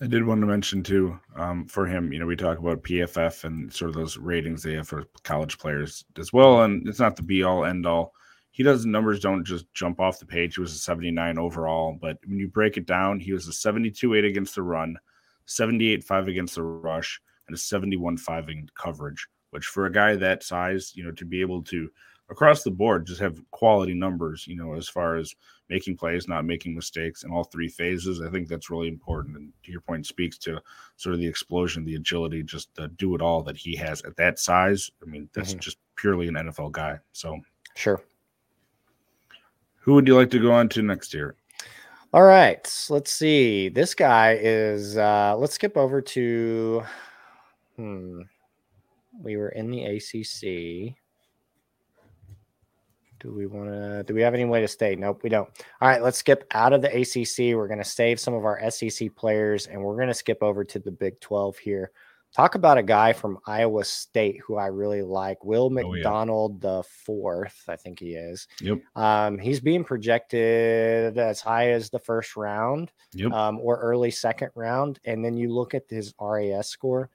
I 0.00 0.06
did 0.06 0.24
want 0.24 0.40
to 0.40 0.46
mention 0.46 0.82
too 0.82 1.18
um, 1.36 1.66
for 1.66 1.86
him. 1.86 2.12
You 2.12 2.20
know, 2.20 2.26
we 2.26 2.36
talk 2.36 2.58
about 2.58 2.82
PFF 2.82 3.44
and 3.44 3.72
sort 3.72 3.90
of 3.90 3.96
those 3.96 4.16
ratings 4.16 4.62
they 4.62 4.74
have 4.74 4.88
for 4.88 5.04
college 5.22 5.58
players 5.58 6.04
as 6.18 6.32
well, 6.32 6.62
and 6.62 6.88
it's 6.88 7.00
not 7.00 7.16
the 7.16 7.22
be 7.22 7.42
all 7.42 7.64
end 7.64 7.86
all. 7.86 8.12
He 8.52 8.62
does 8.62 8.84
numbers 8.84 9.20
don't 9.20 9.44
just 9.44 9.72
jump 9.74 10.00
off 10.00 10.18
the 10.18 10.26
page. 10.26 10.56
He 10.56 10.60
was 10.60 10.74
a 10.74 10.78
79 10.78 11.38
overall, 11.38 11.96
but 12.00 12.18
when 12.26 12.38
you 12.38 12.48
break 12.48 12.76
it 12.76 12.86
down, 12.86 13.18
he 13.18 13.32
was 13.32 13.48
a 13.48 13.52
72 13.52 14.14
8 14.14 14.24
against 14.24 14.54
the 14.54 14.62
run, 14.62 14.96
78 15.46 16.04
5 16.04 16.28
against 16.28 16.54
the 16.54 16.62
rush, 16.62 17.20
and 17.46 17.54
a 17.54 17.58
71 17.58 18.16
5 18.16 18.48
in 18.48 18.68
coverage. 18.74 19.26
Which 19.50 19.66
for 19.66 19.84
a 19.84 19.92
guy 19.92 20.16
that 20.16 20.42
size, 20.42 20.92
you 20.94 21.04
know, 21.04 21.12
to 21.12 21.26
be 21.26 21.42
able 21.42 21.62
to 21.64 21.90
across 22.32 22.62
the 22.62 22.70
board 22.70 23.06
just 23.06 23.20
have 23.20 23.42
quality 23.50 23.94
numbers, 23.94 24.46
you 24.46 24.56
know, 24.56 24.74
as 24.74 24.88
far 24.88 25.16
as 25.16 25.34
making 25.68 25.96
plays, 25.96 26.26
not 26.26 26.44
making 26.44 26.74
mistakes 26.74 27.22
in 27.22 27.30
all 27.30 27.44
three 27.44 27.68
phases. 27.68 28.20
I 28.20 28.28
think 28.30 28.48
that's 28.48 28.70
really 28.70 28.88
important. 28.88 29.36
And 29.36 29.52
to 29.62 29.70
your 29.70 29.80
point, 29.80 30.06
speaks 30.06 30.38
to 30.38 30.60
sort 30.96 31.14
of 31.14 31.20
the 31.20 31.26
explosion, 31.26 31.84
the 31.84 31.94
agility, 31.94 32.42
just 32.42 32.74
the 32.74 32.88
do 32.88 33.14
it 33.14 33.22
all 33.22 33.42
that 33.42 33.56
he 33.56 33.76
has 33.76 34.02
at 34.02 34.16
that 34.16 34.38
size. 34.38 34.90
I 35.02 35.06
mean, 35.06 35.28
that's 35.32 35.50
mm-hmm. 35.50 35.60
just 35.60 35.78
purely 35.96 36.28
an 36.28 36.34
NFL 36.34 36.72
guy. 36.72 36.98
So, 37.12 37.38
sure. 37.76 38.02
Who 39.80 39.94
would 39.94 40.06
you 40.06 40.16
like 40.16 40.30
to 40.30 40.40
go 40.40 40.52
on 40.52 40.68
to 40.70 40.82
next 40.82 41.12
year? 41.12 41.36
All 42.14 42.24
right, 42.24 42.60
let's 42.90 43.10
see. 43.10 43.70
This 43.70 43.94
guy 43.94 44.38
is. 44.38 44.98
uh 44.98 45.34
Let's 45.38 45.54
skip 45.54 45.78
over 45.78 46.02
to. 46.02 46.82
Hmm. 47.76 48.20
We 49.22 49.38
were 49.38 49.48
in 49.50 49.70
the 49.70 49.84
ACC. 49.84 50.94
Do 53.20 53.32
we 53.32 53.46
want 53.46 53.70
to? 53.70 54.02
Do 54.02 54.12
we 54.12 54.20
have 54.20 54.34
any 54.34 54.44
way 54.44 54.60
to 54.60 54.68
stay? 54.68 54.94
Nope, 54.94 55.20
we 55.22 55.30
don't. 55.30 55.48
All 55.80 55.88
right, 55.88 56.02
let's 56.02 56.18
skip 56.18 56.46
out 56.50 56.74
of 56.74 56.82
the 56.82 56.88
ACC. 56.88 57.56
We're 57.56 57.68
going 57.68 57.78
to 57.78 57.84
save 57.84 58.20
some 58.20 58.34
of 58.34 58.44
our 58.44 58.60
SEC 58.70 59.14
players, 59.16 59.66
and 59.66 59.82
we're 59.82 59.96
going 59.96 60.08
to 60.08 60.14
skip 60.14 60.42
over 60.42 60.64
to 60.64 60.78
the 60.78 60.90
Big 60.90 61.18
Twelve 61.20 61.56
here. 61.56 61.92
Talk 62.34 62.54
about 62.54 62.78
a 62.78 62.82
guy 62.82 63.12
from 63.12 63.38
Iowa 63.46 63.84
State 63.84 64.40
who 64.40 64.56
I 64.56 64.66
really 64.66 65.02
like, 65.02 65.44
Will 65.44 65.68
McDonald 65.68 66.64
oh, 66.64 66.68
yeah. 66.68 66.76
the 66.76 66.82
fourth, 66.82 67.62
I 67.68 67.76
think 67.76 68.00
he 68.00 68.14
is. 68.14 68.48
Yep. 68.62 68.80
Um, 68.96 69.38
he's 69.38 69.60
being 69.60 69.84
projected 69.84 71.18
as 71.18 71.42
high 71.42 71.72
as 71.72 71.90
the 71.90 71.98
first 71.98 72.34
round, 72.34 72.90
yep. 73.12 73.32
um, 73.32 73.58
or 73.60 73.76
early 73.78 74.10
second 74.10 74.48
round, 74.54 74.98
and 75.04 75.22
then 75.22 75.36
you 75.36 75.52
look 75.52 75.74
at 75.74 75.84
his 75.90 76.14
RAS 76.18 76.68
score. 76.68 77.10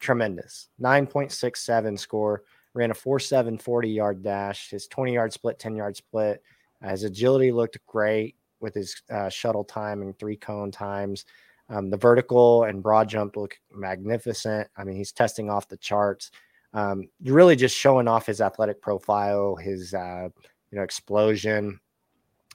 Tremendous, 0.00 0.68
nine 0.78 1.06
point 1.06 1.30
six 1.30 1.62
seven 1.62 1.96
score. 1.96 2.42
Ran 2.74 2.90
a 2.90 2.94
four 2.94 3.20
seven 3.20 3.56
40 3.56 3.88
yard 3.88 4.22
dash. 4.24 4.70
His 4.70 4.88
twenty 4.88 5.14
yard 5.14 5.32
split, 5.32 5.60
ten 5.60 5.76
yard 5.76 5.96
split. 5.96 6.42
Uh, 6.84 6.90
his 6.90 7.04
agility 7.04 7.52
looked 7.52 7.78
great 7.86 8.34
with 8.58 8.74
his 8.74 9.00
uh, 9.08 9.28
shuttle 9.28 9.64
time 9.64 10.02
and 10.02 10.18
three 10.18 10.36
cone 10.36 10.72
times. 10.72 11.24
Um, 11.68 11.90
the 11.90 11.96
vertical 11.96 12.64
and 12.64 12.82
broad 12.82 13.08
jump 13.08 13.36
look 13.36 13.56
magnificent. 13.72 14.68
I 14.76 14.84
mean, 14.84 14.96
he's 14.96 15.12
testing 15.12 15.50
off 15.50 15.68
the 15.68 15.78
charts. 15.78 16.30
Um, 16.74 17.08
really 17.24 17.56
just 17.56 17.76
showing 17.76 18.08
off 18.08 18.26
his 18.26 18.40
athletic 18.40 18.82
profile, 18.82 19.56
his 19.56 19.94
uh, 19.94 20.28
you 20.70 20.78
know 20.78 20.82
explosion. 20.82 21.80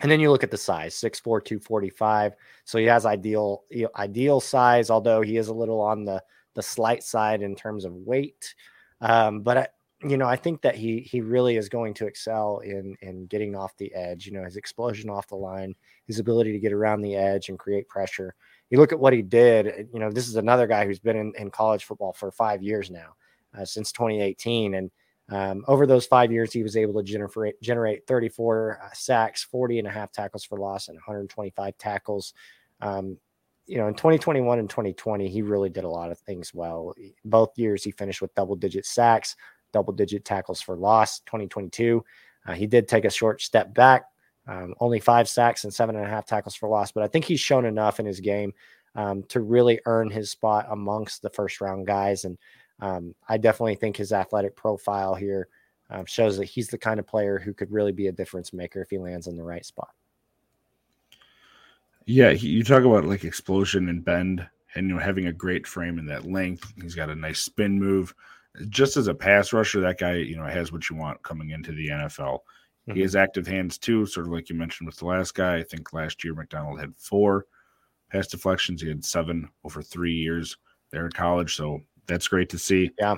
And 0.01 0.12
then 0.12 0.20
you 0.20 0.32
look 0.32 0.43
at 0.43 0.51
the 0.51 0.57
size, 0.57 0.95
6'4, 0.95 1.22
245. 1.24 2.34
So 2.64 2.78
he 2.78 2.86
has 2.86 3.05
ideal 3.05 3.64
ideal 3.97 4.39
size, 4.39 4.89
although 4.89 5.22
he 5.22 5.38
is 5.38 5.47
a 5.47 5.53
little 5.53 5.82
on 5.82 6.05
the 6.05 6.22
the 6.55 6.64
slight 6.64 7.03
side 7.03 7.41
in 7.41 7.55
terms 7.55 7.86
of 7.86 7.93
weight. 7.93 8.53
Um, 9.01 9.41
but 9.41 9.57
I, 9.57 9.68
you 10.03 10.18
know, 10.18 10.28
I 10.28 10.36
think 10.36 10.62
that 10.62 10.76
he 10.76 10.99
he 10.99 11.22
really 11.22 11.57
is 11.57 11.70
going 11.70 11.93
to 11.95 12.05
excel 12.05 12.60
in 12.60 12.95
in 13.01 13.26
getting 13.26 13.55
off 13.55 13.76
the 13.78 13.93
edge. 13.93 14.26
You 14.26 14.34
know, 14.34 14.43
his 14.43 14.57
explosion 14.57 15.10
off 15.10 15.28
the 15.28 15.36
line, 15.36 15.76
his 16.05 16.20
ability 16.20 16.51
to 16.53 16.60
get 16.60 16.74
around 16.74 17.01
the 17.01 17.16
edge 17.16 17.49
and 17.49 17.57
create 17.57 17.88
pressure 17.88 18.36
you 18.70 18.78
look 18.78 18.91
at 18.91 18.99
what 18.99 19.13
he 19.13 19.22
did. 19.22 19.67
Eh, 19.67 19.84
you 19.93 19.99
know, 19.99 20.11
this 20.11 20.28
is 20.28 20.36
another 20.36 20.67
guy 20.67 20.86
who's 20.86 20.99
been 20.99 21.17
in, 21.17 21.34
in 21.38 21.49
college 21.51 21.86
football 21.86 22.13
for 22.13 22.32
five 22.32 22.61
years 22.61 22.89
now, 22.89 23.15
uh, 23.57 23.65
since 23.65 23.91
2018, 23.91 24.76
and 24.76 24.91
um, 25.32 25.63
over 25.67 25.86
those 25.86 26.05
five 26.05 26.32
years, 26.32 26.51
he 26.51 26.63
was 26.63 26.76
able 26.76 26.93
to 26.95 27.03
generate 27.03 27.61
generate 27.61 28.07
34 28.07 28.80
uh, 28.84 28.89
sacks, 28.93 29.43
40 29.43 29.80
and 29.80 29.88
a 29.88 29.91
half 29.91 30.11
tackles 30.11 30.43
for 30.43 30.57
loss, 30.57 30.88
and 30.88 30.95
125 30.95 31.78
tackles. 31.78 32.34
Um, 32.82 33.17
you 33.67 33.78
know, 33.78 33.88
in 33.88 33.93
2021 33.93 34.57
and 34.57 34.70
2020, 34.70 35.30
he 35.30 35.43
really 35.43 35.70
did 35.70 35.84
a 35.84 35.89
lot 35.89 36.11
of 36.11 36.17
things 36.20 36.53
well. 36.53 36.95
Both 37.24 37.57
years, 37.57 37.84
he 37.84 37.91
finished 37.91 38.22
with 38.22 38.34
double 38.34 38.55
digit 38.55 38.86
sacks, 38.86 39.36
double 39.72 39.93
digit 39.93 40.26
tackles 40.26 40.61
for 40.61 40.76
loss. 40.76 41.20
2022, 41.22 42.03
uh, 42.47 42.53
he 42.53 42.65
did 42.65 42.88
take 42.88 43.05
a 43.05 43.11
short 43.11 43.43
step 43.43 43.72
back, 43.76 44.05
um, 44.50 44.74
only 44.80 45.00
five 45.00 45.30
sacks 45.30 45.64
and 45.64 45.72
seven 45.72 45.95
and 45.95 46.04
a 46.04 46.10
half 46.10 46.26
tackles 46.26 46.56
for 46.56 46.68
loss, 46.68 46.91
but 46.91 47.04
I 47.04 47.08
think 47.08 47.24
he's 47.24 47.39
shown 47.39 47.66
enough 47.66 48.00
in 48.00 48.06
his 48.08 48.20
game 48.20 48.52
um, 48.95 49.22
to 49.30 49.41
really 49.41 49.80
earn 49.86 50.10
his 50.10 50.32
spot 50.32 50.66
amongst 50.72 51.22
the 51.22 51.30
first 51.30 51.62
round 51.62 51.86
guys. 51.86 52.26
And 52.26 52.36
um, 52.80 53.14
I 53.28 53.38
definitely 53.38 53.76
think 53.76 53.95
his 53.95 54.12
athletic 54.12 54.56
profile 54.56 55.14
here 55.14 55.50
uh, 55.91 56.04
shows 56.06 56.36
that 56.38 56.45
he's 56.45 56.68
the 56.68 56.80
kind 56.80 57.00
of 57.00 57.06
player 57.06 57.38
who 57.38 57.54
could 57.54 57.72
really 57.72 57.91
be 57.91 58.08
a 58.08 58.12
difference 58.12 58.52
maker 58.52 58.82
if 58.82 58.89
he 58.89 58.97
lands 58.97 59.28
in 59.28 59.38
the 59.38 59.43
right 59.43 59.64
spot. 59.64 59.89
Yeah, 62.06 62.32
he, 62.32 62.47
you 62.47 62.64
talk 62.64 62.84
about 62.84 63.06
like 63.06 63.24
explosion 63.24 63.88
and 63.88 64.04
bend, 64.04 64.47
and 64.74 64.88
you 64.88 64.95
know 64.95 65.00
having 65.00 65.28
a 65.28 65.34
great 65.34 65.68
frame 65.68 66.00
and 66.00 66.10
that 66.10 66.26
length. 66.26 66.74
He's 66.82 66.95
got 66.95 67.12
a 67.12 67.16
nice 67.16 67.39
spin 67.39 67.78
move. 67.78 68.16
Just 68.68 68.97
as 68.97 69.06
a 69.06 69.14
pass 69.14 69.54
rusher, 69.54 69.80
that 69.82 70.00
guy 70.00 70.16
you 70.16 70.36
know 70.36 70.45
has 70.45 70.72
what 70.72 70.89
you 70.89 70.95
want 70.95 71.22
coming 71.22 71.52
into 71.52 71.72
the 71.72 71.89
NFL. 71.89 72.39
Mm-hmm. 72.89 72.95
He 72.95 73.01
has 73.03 73.15
active 73.15 73.45
hands 73.45 73.77
too, 73.77 74.05
sort 74.07 74.25
of 74.25 74.33
like 74.33 74.49
you 74.49 74.55
mentioned 74.55 74.87
with 74.87 74.97
the 74.97 75.05
last 75.05 75.35
guy. 75.35 75.57
I 75.57 75.63
think 75.63 75.93
last 75.93 76.23
year 76.23 76.33
McDonald 76.33 76.79
had 76.79 76.95
four 76.97 77.45
pass 78.11 78.27
deflections. 78.27 78.81
He 78.81 78.87
had 78.87 79.05
seven 79.05 79.47
over 79.63 79.83
three 79.83 80.13
years 80.13 80.57
there 80.91 81.05
in 81.05 81.11
college. 81.11 81.55
So 81.55 81.81
that's 82.07 82.27
great 82.27 82.49
to 82.49 82.57
see. 82.57 82.89
Yeah. 82.97 83.17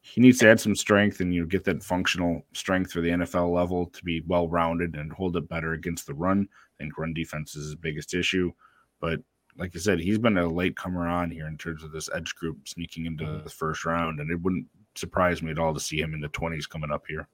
He 0.00 0.20
needs 0.20 0.38
to 0.38 0.48
add 0.48 0.58
some 0.58 0.74
strength 0.74 1.20
and 1.20 1.32
you 1.32 1.42
know, 1.42 1.46
get 1.46 1.64
that 1.64 1.82
functional 1.82 2.42
strength 2.54 2.90
for 2.90 3.02
the 3.02 3.10
NFL 3.10 3.54
level 3.54 3.86
to 3.86 4.02
be 4.02 4.22
well 4.26 4.48
rounded 4.48 4.96
and 4.96 5.12
hold 5.12 5.36
it 5.36 5.48
better 5.48 5.74
against 5.74 6.06
the 6.06 6.14
run. 6.14 6.48
I 6.50 6.82
think 6.82 6.98
run 6.98 7.14
defense 7.14 7.54
is 7.54 7.66
his 7.66 7.74
biggest 7.76 8.14
issue. 8.14 8.50
But 8.98 9.20
like 9.58 9.72
I 9.76 9.78
said, 9.78 10.00
he's 10.00 10.18
been 10.18 10.38
a 10.38 10.48
late 10.48 10.76
comer 10.76 11.06
on 11.06 11.30
here 11.30 11.46
in 11.46 11.58
terms 11.58 11.84
of 11.84 11.92
this 11.92 12.08
edge 12.14 12.34
group 12.34 12.66
sneaking 12.66 13.06
into 13.06 13.24
mm-hmm. 13.24 13.44
the 13.44 13.50
first 13.50 13.84
round. 13.84 14.18
And 14.18 14.30
it 14.30 14.40
wouldn't 14.40 14.66
surprise 14.94 15.42
me 15.42 15.52
at 15.52 15.58
all 15.58 15.74
to 15.74 15.80
see 15.80 16.00
him 16.00 16.14
in 16.14 16.20
the 16.20 16.28
20s 16.28 16.68
coming 16.68 16.90
up 16.90 17.04
here. 17.06 17.28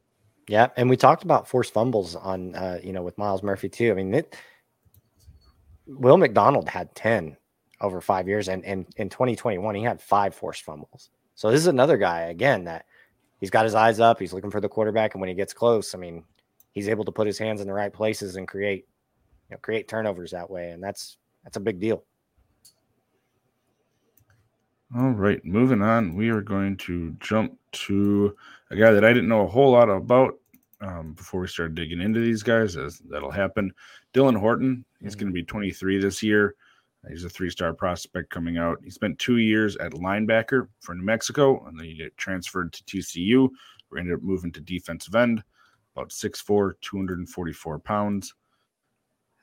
Yeah, 0.49 0.69
and 0.77 0.89
we 0.89 0.97
talked 0.97 1.25
about 1.25 1.47
forced 1.47 1.73
fumbles 1.75 2.17
on 2.17 2.55
uh, 2.55 2.81
you 2.83 2.93
know 2.93 3.03
with 3.03 3.19
Myles 3.19 3.43
Murphy 3.43 3.69
too. 3.69 3.91
I 3.91 3.95
mean, 3.95 4.15
it, 4.15 4.35
Will 5.87 6.17
McDonald 6.17 6.69
had 6.69 6.95
ten 6.95 7.37
over 7.81 8.01
five 8.01 8.27
years, 8.27 8.49
and, 8.49 8.65
and 8.65 8.87
in 8.97 9.09
2021 9.09 9.75
he 9.75 9.83
had 9.83 10.01
five 10.01 10.35
forced 10.35 10.65
fumbles. 10.65 11.11
So 11.35 11.51
this 11.51 11.61
is 11.61 11.69
another 11.69 11.97
guy 11.97 12.23
again 12.23 12.65
that 12.65 12.87
he's 13.39 13.51
got 13.51 13.65
his 13.65 13.75
eyes 13.75 14.01
up. 14.01 14.19
He's 14.19 14.33
looking 14.33 14.51
for 14.51 14.61
the 14.61 14.69
quarterback, 14.69 15.15
and 15.15 15.21
when 15.21 15.29
he 15.29 15.35
gets 15.35 15.53
close, 15.53 15.95
I 15.95 15.99
mean, 15.99 16.25
he's 16.73 16.89
able 16.89 17.05
to 17.05 17.13
put 17.13 17.27
his 17.27 17.39
hands 17.39 17.61
in 17.61 17.67
the 17.67 17.75
right 17.75 17.93
places 17.93 18.37
and 18.37 18.49
create 18.49 18.87
you 19.51 19.55
know 19.55 19.59
create 19.61 19.87
turnovers 19.87 20.31
that 20.31 20.49
way, 20.49 20.71
and 20.71 20.83
that's 20.83 21.19
that's 21.45 21.59
a 21.59 21.61
big 21.61 21.79
deal. 21.79 22.05
All 24.97 25.11
right, 25.11 25.45
moving 25.45 25.83
on. 25.83 26.15
We 26.15 26.31
are 26.31 26.41
going 26.41 26.79
to 26.79 27.15
jump 27.21 27.59
to 27.73 28.35
a 28.71 28.77
guy 28.77 28.91
that 28.91 29.05
I 29.05 29.13
didn't 29.13 29.29
know 29.29 29.43
a 29.43 29.47
whole 29.47 29.73
lot 29.73 29.91
about 29.91 30.39
um, 30.81 31.13
before 31.13 31.43
we 31.43 31.47
started 31.49 31.75
digging 31.75 32.01
into 32.01 32.21
these 32.21 32.43
guys, 32.43 32.75
as 32.75 32.99
that'll 33.01 33.31
happen. 33.31 33.71
Dylan 34.15 34.39
Horton, 34.39 34.87
he's 34.99 35.13
mm-hmm. 35.13 35.21
going 35.21 35.29
to 35.29 35.35
be 35.35 35.43
23 35.43 35.99
this 35.99 36.23
year. 36.23 36.55
He's 37.07 37.25
a 37.25 37.29
three-star 37.29 37.75
prospect 37.75 38.31
coming 38.31 38.57
out. 38.57 38.79
He 38.83 38.91
spent 38.91 39.19
two 39.19 39.37
years 39.37 39.77
at 39.77 39.93
linebacker 39.93 40.69
for 40.81 40.95
New 40.95 41.05
Mexico, 41.05 41.65
and 41.67 41.79
then 41.79 41.85
he 41.85 42.09
transferred 42.17 42.73
to 42.73 42.83
TCU. 42.85 43.51
We 43.91 44.01
ended 44.01 44.15
up 44.15 44.23
moving 44.23 44.53
to 44.53 44.61
defensive 44.61 45.15
end, 45.15 45.43
about 45.95 46.11
6'4", 46.11 46.73
244 46.81 47.79
pounds. 47.79 48.35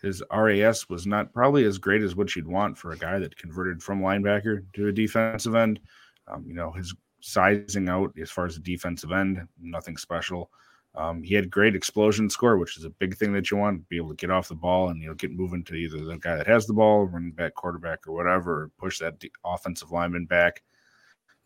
His 0.06 0.22
RAS 0.32 0.88
was 0.88 1.08
not 1.08 1.34
probably 1.34 1.66
as 1.66 1.80
great 1.80 2.04
as 2.04 2.16
what 2.16 2.36
you'd 2.36 2.48
want 2.48 2.78
for 2.78 2.92
a 2.92 2.98
guy 2.98 3.18
that 3.18 3.36
converted 3.38 3.82
from 3.82 4.02
linebacker 4.02 4.64
to 4.74 4.88
a 4.88 4.92
defensive 4.92 5.56
end. 5.56 5.80
Um, 6.28 6.46
you 6.46 6.54
know, 6.54 6.72
his 6.72 6.94
sizing 7.22 7.90
out 7.90 8.14
as 8.22 8.30
far 8.30 8.46
as 8.46 8.54
the 8.54 8.62
defensive 8.62 9.12
end, 9.12 9.48
nothing 9.60 9.98
special. 9.98 10.52
Um, 10.94 11.24
he 11.24 11.34
had 11.34 11.50
great 11.50 11.76
explosion 11.76 12.30
score, 12.30 12.58
which 12.58 12.78
is 12.78 12.86
a 12.86 12.92
big 12.92 13.18
thing 13.18 13.34
that 13.34 13.50
you 13.50 13.58
want 13.58 13.90
be 13.90 13.98
able 13.98 14.10
to 14.10 14.16
get 14.16 14.30
off 14.30 14.48
the 14.48 14.54
ball 14.54 14.90
and 14.90 15.02
you 15.02 15.08
know 15.08 15.16
get 15.16 15.32
moving 15.32 15.64
to 15.64 15.74
either 15.74 15.98
the 15.98 16.18
guy 16.18 16.36
that 16.36 16.46
has 16.46 16.68
the 16.68 16.74
ball, 16.74 17.06
running 17.06 17.32
back, 17.32 17.56
quarterback, 17.56 18.08
or 18.08 18.14
whatever, 18.14 18.70
push 18.78 19.00
that 19.00 19.22
offensive 19.44 19.92
lineman 19.92 20.26
back. 20.26 20.62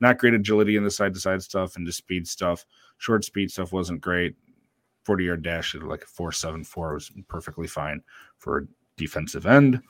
Not 0.02 0.18
great 0.18 0.34
agility 0.34 0.76
in 0.76 0.84
the 0.84 0.92
side 0.92 1.14
to 1.14 1.20
side 1.22 1.42
stuff 1.42 1.78
and 1.78 1.88
the 1.88 1.94
speed 1.94 2.28
stuff. 2.28 2.66
Short 2.98 3.24
speed 3.24 3.52
stuff 3.52 3.72
wasn't 3.72 4.02
great. 4.02 4.36
40 5.10 5.24
yard 5.24 5.42
dash 5.42 5.74
at 5.74 5.82
like 5.82 6.04
a 6.04 6.06
474 6.06 6.94
was 6.94 7.12
perfectly 7.28 7.66
fine 7.66 8.04
for 8.38 8.60
a 8.60 8.68
defensive 8.96 9.48
end. 9.48 9.82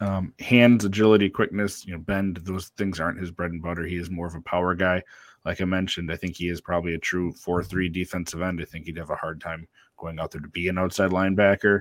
Um, 0.00 0.34
hands, 0.38 0.84
agility, 0.84 1.28
quickness, 1.28 1.84
you 1.84 1.92
know, 1.92 1.98
bend, 1.98 2.36
those 2.44 2.68
things 2.76 3.00
aren't 3.00 3.18
his 3.18 3.32
bread 3.32 3.50
and 3.50 3.60
butter. 3.60 3.84
He 3.84 3.96
is 3.96 4.08
more 4.08 4.28
of 4.28 4.36
a 4.36 4.40
power 4.42 4.76
guy. 4.76 5.02
Like 5.44 5.60
I 5.60 5.64
mentioned, 5.64 6.12
I 6.12 6.16
think 6.16 6.36
he 6.36 6.48
is 6.48 6.60
probably 6.60 6.94
a 6.94 6.98
true 6.98 7.32
4 7.32 7.64
3 7.64 7.88
defensive 7.88 8.40
end. 8.40 8.60
I 8.62 8.66
think 8.66 8.84
he'd 8.84 8.98
have 8.98 9.10
a 9.10 9.16
hard 9.16 9.40
time 9.40 9.66
going 9.96 10.20
out 10.20 10.30
there 10.30 10.40
to 10.40 10.46
be 10.46 10.68
an 10.68 10.78
outside 10.78 11.10
linebacker. 11.10 11.80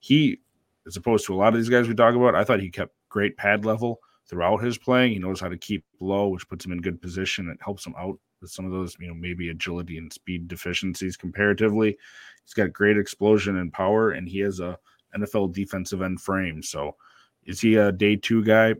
He, 0.00 0.42
as 0.86 0.98
opposed 0.98 1.24
to 1.28 1.34
a 1.34 1.38
lot 1.38 1.54
of 1.54 1.60
these 1.60 1.70
guys 1.70 1.88
we 1.88 1.94
talk 1.94 2.14
about, 2.14 2.34
I 2.34 2.44
thought 2.44 2.60
he 2.60 2.68
kept 2.68 2.92
great 3.08 3.38
pad 3.38 3.64
level 3.64 4.00
throughout 4.26 4.62
his 4.62 4.76
playing. 4.76 5.14
He 5.14 5.18
knows 5.18 5.40
how 5.40 5.48
to 5.48 5.56
keep 5.56 5.86
low, 5.98 6.28
which 6.28 6.46
puts 6.46 6.66
him 6.66 6.72
in 6.72 6.82
good 6.82 7.00
position. 7.00 7.48
It 7.48 7.64
helps 7.64 7.86
him 7.86 7.94
out 7.98 8.18
with 8.40 8.50
some 8.50 8.64
of 8.64 8.72
those, 8.72 8.96
you 9.00 9.08
know, 9.08 9.14
maybe 9.14 9.50
agility 9.50 9.98
and 9.98 10.12
speed 10.12 10.48
deficiencies 10.48 11.16
comparatively. 11.16 11.96
He's 12.44 12.54
got 12.54 12.72
great 12.72 12.96
explosion 12.96 13.58
and 13.58 13.72
power, 13.72 14.12
and 14.12 14.28
he 14.28 14.38
has 14.40 14.60
a 14.60 14.78
NFL 15.16 15.52
defensive 15.52 16.02
end 16.02 16.20
frame. 16.20 16.62
So 16.62 16.96
is 17.44 17.60
he 17.60 17.76
a 17.76 17.92
day 17.92 18.16
two 18.16 18.44
guy? 18.44 18.74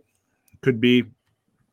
Could 0.61 0.81
be 0.81 1.05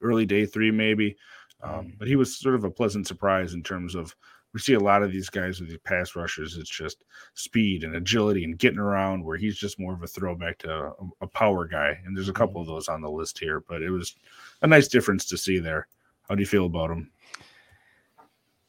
early 0.02 0.26
day 0.26 0.46
three, 0.46 0.72
maybe. 0.72 1.18
Um, 1.62 1.94
but 1.98 2.08
he 2.08 2.16
was 2.16 2.38
sort 2.38 2.56
of 2.56 2.64
a 2.64 2.72
pleasant 2.72 3.08
surprise 3.08 3.54
in 3.54 3.64
terms 3.64 3.96
of 3.96 4.16
we 4.54 4.60
see 4.62 4.74
a 4.74 4.80
lot 4.80 5.04
of 5.04 5.12
these 5.12 5.30
guys 5.30 5.60
with 5.60 5.68
these 5.68 5.80
pass 5.80 6.16
rushers. 6.16 6.56
It's 6.56 6.70
just 6.70 7.04
speed 7.34 7.84
and 7.84 7.96
agility 7.96 8.46
and 8.46 8.58
getting 8.58 8.80
around, 8.80 9.24
where 9.24 9.36
he's 9.36 9.58
just 9.58 9.80
more 9.80 9.94
of 9.94 10.02
a 10.02 10.08
throwback 10.08 10.60
to 10.60 10.72
a, 10.72 10.94
a 11.22 11.28
power 11.28 11.68
guy. 11.68 12.00
And 12.06 12.16
there's 12.16 12.30
a 12.30 12.34
couple 12.34 12.62
of 12.62 12.68
those 12.68 12.88
on 12.88 13.02
the 13.02 13.10
list 13.10 13.38
here, 13.38 13.60
but 13.68 13.82
it 13.82 13.90
was 13.90 14.16
a 14.62 14.68
nice 14.68 14.88
difference 14.88 15.26
to 15.26 15.38
see 15.38 15.60
there. 15.60 15.88
How 16.30 16.36
do 16.36 16.42
you 16.42 16.48
feel 16.48 16.68
about 16.68 16.90
him? 16.90 17.12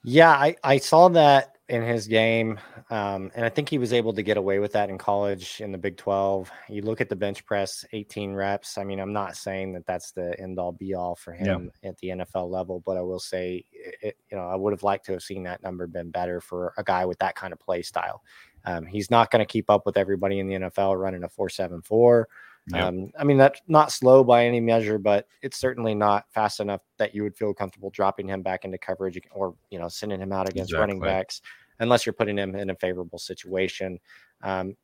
Yeah, 0.08 0.30
I, 0.30 0.54
I 0.62 0.78
saw 0.78 1.08
that 1.08 1.56
in 1.68 1.82
his 1.82 2.06
game. 2.06 2.60
Um, 2.90 3.32
and 3.34 3.44
I 3.44 3.48
think 3.48 3.68
he 3.68 3.78
was 3.78 3.92
able 3.92 4.12
to 4.12 4.22
get 4.22 4.36
away 4.36 4.60
with 4.60 4.70
that 4.72 4.88
in 4.88 4.98
college 4.98 5.60
in 5.60 5.72
the 5.72 5.78
Big 5.78 5.96
12. 5.96 6.48
You 6.68 6.82
look 6.82 7.00
at 7.00 7.08
the 7.08 7.16
bench 7.16 7.44
press, 7.44 7.84
18 7.92 8.32
reps. 8.32 8.78
I 8.78 8.84
mean, 8.84 9.00
I'm 9.00 9.12
not 9.12 9.36
saying 9.36 9.72
that 9.72 9.84
that's 9.84 10.12
the 10.12 10.38
end 10.38 10.60
all 10.60 10.70
be 10.70 10.94
all 10.94 11.16
for 11.16 11.32
him 11.32 11.72
yeah. 11.82 11.90
at 11.90 11.98
the 11.98 12.08
NFL 12.10 12.48
level, 12.48 12.84
but 12.86 12.96
I 12.96 13.00
will 13.00 13.18
say, 13.18 13.64
it, 13.72 14.16
you 14.30 14.36
know, 14.36 14.46
I 14.46 14.54
would 14.54 14.72
have 14.72 14.84
liked 14.84 15.06
to 15.06 15.12
have 15.12 15.24
seen 15.24 15.42
that 15.42 15.64
number 15.64 15.88
been 15.88 16.12
better 16.12 16.40
for 16.40 16.72
a 16.78 16.84
guy 16.84 17.04
with 17.04 17.18
that 17.18 17.34
kind 17.34 17.52
of 17.52 17.58
play 17.58 17.82
style. 17.82 18.22
Um, 18.64 18.86
he's 18.86 19.10
not 19.10 19.32
going 19.32 19.44
to 19.44 19.52
keep 19.52 19.70
up 19.70 19.86
with 19.86 19.96
everybody 19.96 20.38
in 20.38 20.46
the 20.46 20.54
NFL 20.54 21.00
running 21.00 21.24
a 21.24 21.28
474. 21.28 22.28
Yep. 22.72 22.82
Um, 22.82 23.12
I 23.18 23.24
mean, 23.24 23.36
that's 23.36 23.60
not 23.68 23.92
slow 23.92 24.24
by 24.24 24.44
any 24.44 24.60
measure, 24.60 24.98
but 24.98 25.28
it's 25.40 25.56
certainly 25.56 25.94
not 25.94 26.24
fast 26.30 26.58
enough 26.58 26.80
that 26.98 27.14
you 27.14 27.22
would 27.22 27.36
feel 27.36 27.54
comfortable 27.54 27.90
dropping 27.90 28.28
him 28.28 28.42
back 28.42 28.64
into 28.64 28.78
coverage 28.78 29.18
or, 29.30 29.54
you 29.70 29.78
know, 29.78 29.88
sending 29.88 30.20
him 30.20 30.32
out 30.32 30.48
against 30.48 30.70
exactly. 30.70 30.80
running 30.80 31.00
backs 31.00 31.42
unless 31.78 32.04
you're 32.04 32.12
putting 32.12 32.36
him 32.36 32.56
in 32.56 32.70
a 32.70 32.74
favorable 32.74 33.18
situation. 33.18 34.00
Um, 34.42 34.76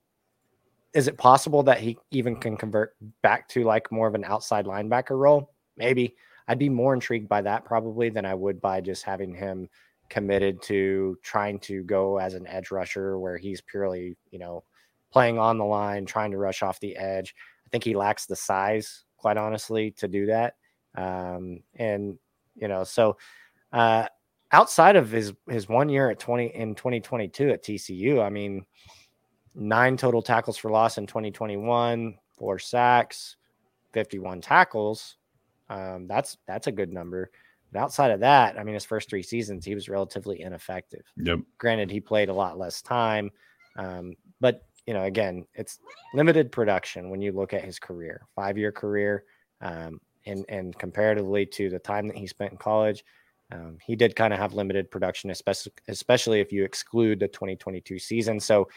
is 0.94 1.08
it 1.08 1.18
possible 1.18 1.62
that 1.64 1.80
he 1.80 1.98
even 2.10 2.36
can 2.36 2.56
convert 2.56 2.94
back 3.22 3.48
to 3.48 3.64
like 3.64 3.90
more 3.90 4.06
of 4.06 4.14
an 4.14 4.24
outside 4.24 4.66
linebacker 4.66 5.18
role? 5.18 5.52
Maybe. 5.76 6.14
I'd 6.46 6.58
be 6.58 6.68
more 6.68 6.94
intrigued 6.94 7.28
by 7.28 7.42
that 7.42 7.64
probably 7.64 8.10
than 8.10 8.24
I 8.24 8.34
would 8.34 8.60
by 8.60 8.80
just 8.80 9.04
having 9.04 9.34
him 9.34 9.68
committed 10.08 10.60
to 10.62 11.16
trying 11.22 11.58
to 11.60 11.82
go 11.84 12.18
as 12.18 12.34
an 12.34 12.46
edge 12.46 12.70
rusher 12.70 13.18
where 13.18 13.38
he's 13.38 13.60
purely, 13.60 14.16
you 14.30 14.38
know, 14.38 14.62
playing 15.10 15.38
on 15.38 15.58
the 15.58 15.64
line, 15.64 16.04
trying 16.04 16.30
to 16.30 16.38
rush 16.38 16.62
off 16.62 16.78
the 16.80 16.96
edge 16.96 17.34
think 17.72 17.84
he 17.84 17.96
lacks 17.96 18.26
the 18.26 18.36
size, 18.36 19.04
quite 19.16 19.36
honestly, 19.36 19.90
to 19.92 20.06
do 20.06 20.26
that. 20.26 20.54
Um, 20.94 21.62
and 21.74 22.18
you 22.54 22.68
know, 22.68 22.84
so 22.84 23.16
uh, 23.72 24.06
outside 24.52 24.96
of 24.96 25.10
his 25.10 25.32
his 25.48 25.68
one 25.68 25.88
year 25.88 26.10
at 26.10 26.20
twenty 26.20 26.54
in 26.54 26.74
2022 26.74 27.50
at 27.50 27.64
TCU, 27.64 28.22
I 28.24 28.28
mean, 28.28 28.64
nine 29.54 29.96
total 29.96 30.22
tackles 30.22 30.58
for 30.58 30.70
loss 30.70 30.98
in 30.98 31.06
2021, 31.06 32.18
four 32.38 32.58
sacks, 32.58 33.36
51 33.92 34.40
tackles. 34.40 35.16
Um, 35.68 36.06
that's 36.06 36.36
that's 36.46 36.66
a 36.66 36.72
good 36.72 36.92
number. 36.92 37.30
But 37.72 37.80
outside 37.80 38.10
of 38.10 38.20
that, 38.20 38.58
I 38.58 38.64
mean, 38.64 38.74
his 38.74 38.84
first 38.84 39.08
three 39.08 39.22
seasons, 39.22 39.64
he 39.64 39.74
was 39.74 39.88
relatively 39.88 40.42
ineffective. 40.42 41.06
Yep. 41.16 41.40
Granted, 41.56 41.90
he 41.90 42.00
played 42.00 42.28
a 42.28 42.34
lot 42.34 42.58
less 42.58 42.82
time, 42.82 43.30
um, 43.76 44.14
but 44.40 44.66
you 44.86 44.94
know, 44.94 45.04
again, 45.04 45.46
it's 45.54 45.78
limited 46.14 46.50
production 46.50 47.10
when 47.10 47.22
you 47.22 47.32
look 47.32 47.52
at 47.52 47.64
his 47.64 47.78
career, 47.78 48.22
five 48.34 48.58
year 48.58 48.72
career, 48.72 49.24
um, 49.60 50.00
and 50.26 50.44
and 50.48 50.76
comparatively 50.78 51.46
to 51.46 51.70
the 51.70 51.78
time 51.78 52.08
that 52.08 52.16
he 52.16 52.26
spent 52.26 52.52
in 52.52 52.58
college, 52.58 53.04
um, 53.52 53.78
he 53.84 53.94
did 53.94 54.16
kind 54.16 54.32
of 54.32 54.38
have 54.38 54.54
limited 54.54 54.90
production, 54.90 55.30
especially 55.30 55.72
especially 55.88 56.40
if 56.40 56.52
you 56.52 56.64
exclude 56.64 57.20
the 57.20 57.28
2022 57.28 57.98
season. 57.98 58.40
So, 58.40 58.68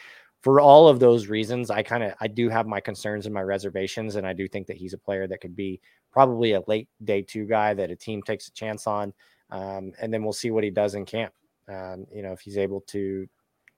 for 0.42 0.60
all 0.60 0.86
of 0.88 1.00
those 1.00 1.28
reasons, 1.28 1.70
I 1.70 1.82
kind 1.82 2.04
of 2.04 2.14
I 2.20 2.28
do 2.28 2.48
have 2.48 2.66
my 2.66 2.80
concerns 2.80 3.26
and 3.26 3.34
my 3.34 3.42
reservations, 3.42 4.16
and 4.16 4.26
I 4.26 4.32
do 4.32 4.46
think 4.46 4.66
that 4.68 4.76
he's 4.76 4.92
a 4.92 4.98
player 4.98 5.26
that 5.26 5.40
could 5.40 5.56
be 5.56 5.80
probably 6.12 6.52
a 6.52 6.62
late 6.66 6.88
day 7.04 7.22
two 7.22 7.46
guy 7.46 7.74
that 7.74 7.90
a 7.90 7.96
team 7.96 8.22
takes 8.22 8.48
a 8.48 8.52
chance 8.52 8.86
on, 8.86 9.12
um, 9.50 9.92
and 10.00 10.12
then 10.12 10.22
we'll 10.22 10.32
see 10.32 10.50
what 10.50 10.64
he 10.64 10.70
does 10.70 10.94
in 10.94 11.04
camp. 11.04 11.32
Um, 11.68 12.06
you 12.12 12.22
know, 12.22 12.32
if 12.32 12.40
he's 12.40 12.58
able 12.58 12.82
to 12.82 13.26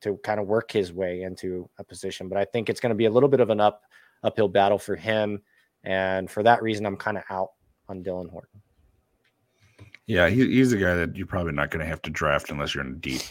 to 0.02 0.16
kind 0.18 0.40
of 0.40 0.46
work 0.46 0.70
his 0.70 0.92
way 0.92 1.22
into 1.22 1.68
a 1.78 1.84
position. 1.84 2.28
But 2.28 2.38
I 2.38 2.44
think 2.44 2.68
it's 2.68 2.80
going 2.80 2.90
to 2.90 2.96
be 2.96 3.06
a 3.06 3.10
little 3.10 3.28
bit 3.28 3.40
of 3.40 3.50
an 3.50 3.60
up 3.60 3.82
uphill 4.22 4.48
battle 4.48 4.78
for 4.78 4.96
him, 4.96 5.42
and 5.84 6.30
for 6.30 6.42
that 6.42 6.62
reason, 6.62 6.86
I'm 6.86 6.96
kind 6.96 7.16
of 7.16 7.24
out 7.30 7.50
on 7.88 8.02
Dylan 8.02 8.30
Horton. 8.30 8.60
Yeah, 10.06 10.28
he, 10.28 10.46
he's 10.46 10.72
a 10.72 10.78
guy 10.78 10.94
that 10.94 11.16
you're 11.16 11.26
probably 11.26 11.52
not 11.52 11.70
going 11.70 11.84
to 11.84 11.90
have 11.90 12.02
to 12.02 12.10
draft 12.10 12.50
unless 12.50 12.74
you're 12.74 12.84
in 12.84 12.92
a 12.92 12.96
deep 12.96 13.22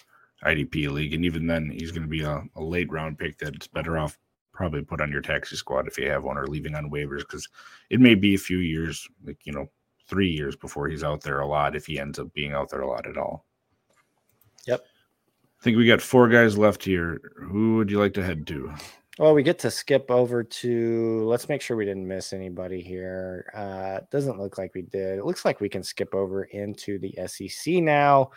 IDP 0.43 0.91
league, 0.91 1.13
and 1.13 1.25
even 1.25 1.47
then, 1.47 1.69
he's 1.69 1.91
going 1.91 2.03
to 2.03 2.07
be 2.07 2.21
a, 2.21 2.43
a 2.55 2.61
late 2.61 2.91
round 2.91 3.17
pick 3.17 3.37
that 3.39 3.55
it's 3.55 3.67
better 3.67 3.97
off 3.97 4.17
probably 4.57 4.81
put 4.81 5.01
on 5.01 5.11
your 5.11 5.21
taxi 5.21 5.55
squad 5.55 5.87
if 5.87 5.99
you 5.99 6.09
have 6.09 6.23
one 6.23 6.35
or 6.35 6.47
leaving 6.47 6.73
on 6.73 6.89
waivers 6.89 7.19
because 7.19 7.47
it 7.91 7.99
may 7.99 8.15
be 8.15 8.33
a 8.33 8.39
few 8.39 8.57
years, 8.57 9.07
like 9.23 9.37
you 9.45 9.53
know, 9.53 9.69
three 10.09 10.29
years 10.29 10.55
before 10.55 10.87
he's 10.87 11.03
out 11.03 11.21
there 11.21 11.41
a 11.41 11.47
lot 11.47 11.75
if 11.75 11.85
he 11.85 11.99
ends 11.99 12.17
up 12.17 12.33
being 12.33 12.53
out 12.53 12.69
there 12.69 12.81
a 12.81 12.89
lot 12.89 13.05
at 13.05 13.17
all. 13.17 13.45
I 15.59 15.63
think 15.63 15.77
we 15.77 15.87
got 15.87 16.01
four 16.01 16.29
guys 16.29 16.57
left 16.57 16.83
here. 16.83 17.19
Who 17.37 17.77
would 17.77 17.89
you 17.89 17.99
like 17.99 18.13
to 18.13 18.23
head 18.23 18.45
to? 18.47 18.73
Well, 19.17 19.33
we 19.33 19.41
get 19.41 19.57
to 19.59 19.71
skip 19.71 20.11
over 20.11 20.43
to. 20.43 21.23
Let's 21.25 21.49
make 21.49 21.61
sure 21.61 21.75
we 21.75 21.85
didn't 21.85 22.07
miss 22.07 22.33
anybody 22.33 22.81
here. 22.81 23.51
Uh, 23.55 24.01
doesn't 24.11 24.39
look 24.39 24.59
like 24.59 24.75
we 24.75 24.83
did. 24.83 25.17
It 25.17 25.25
looks 25.25 25.43
like 25.43 25.59
we 25.59 25.69
can 25.69 25.81
skip 25.81 26.13
over 26.13 26.43
into 26.43 26.99
the 26.99 27.17
SEC 27.25 27.75
now, 27.75 28.29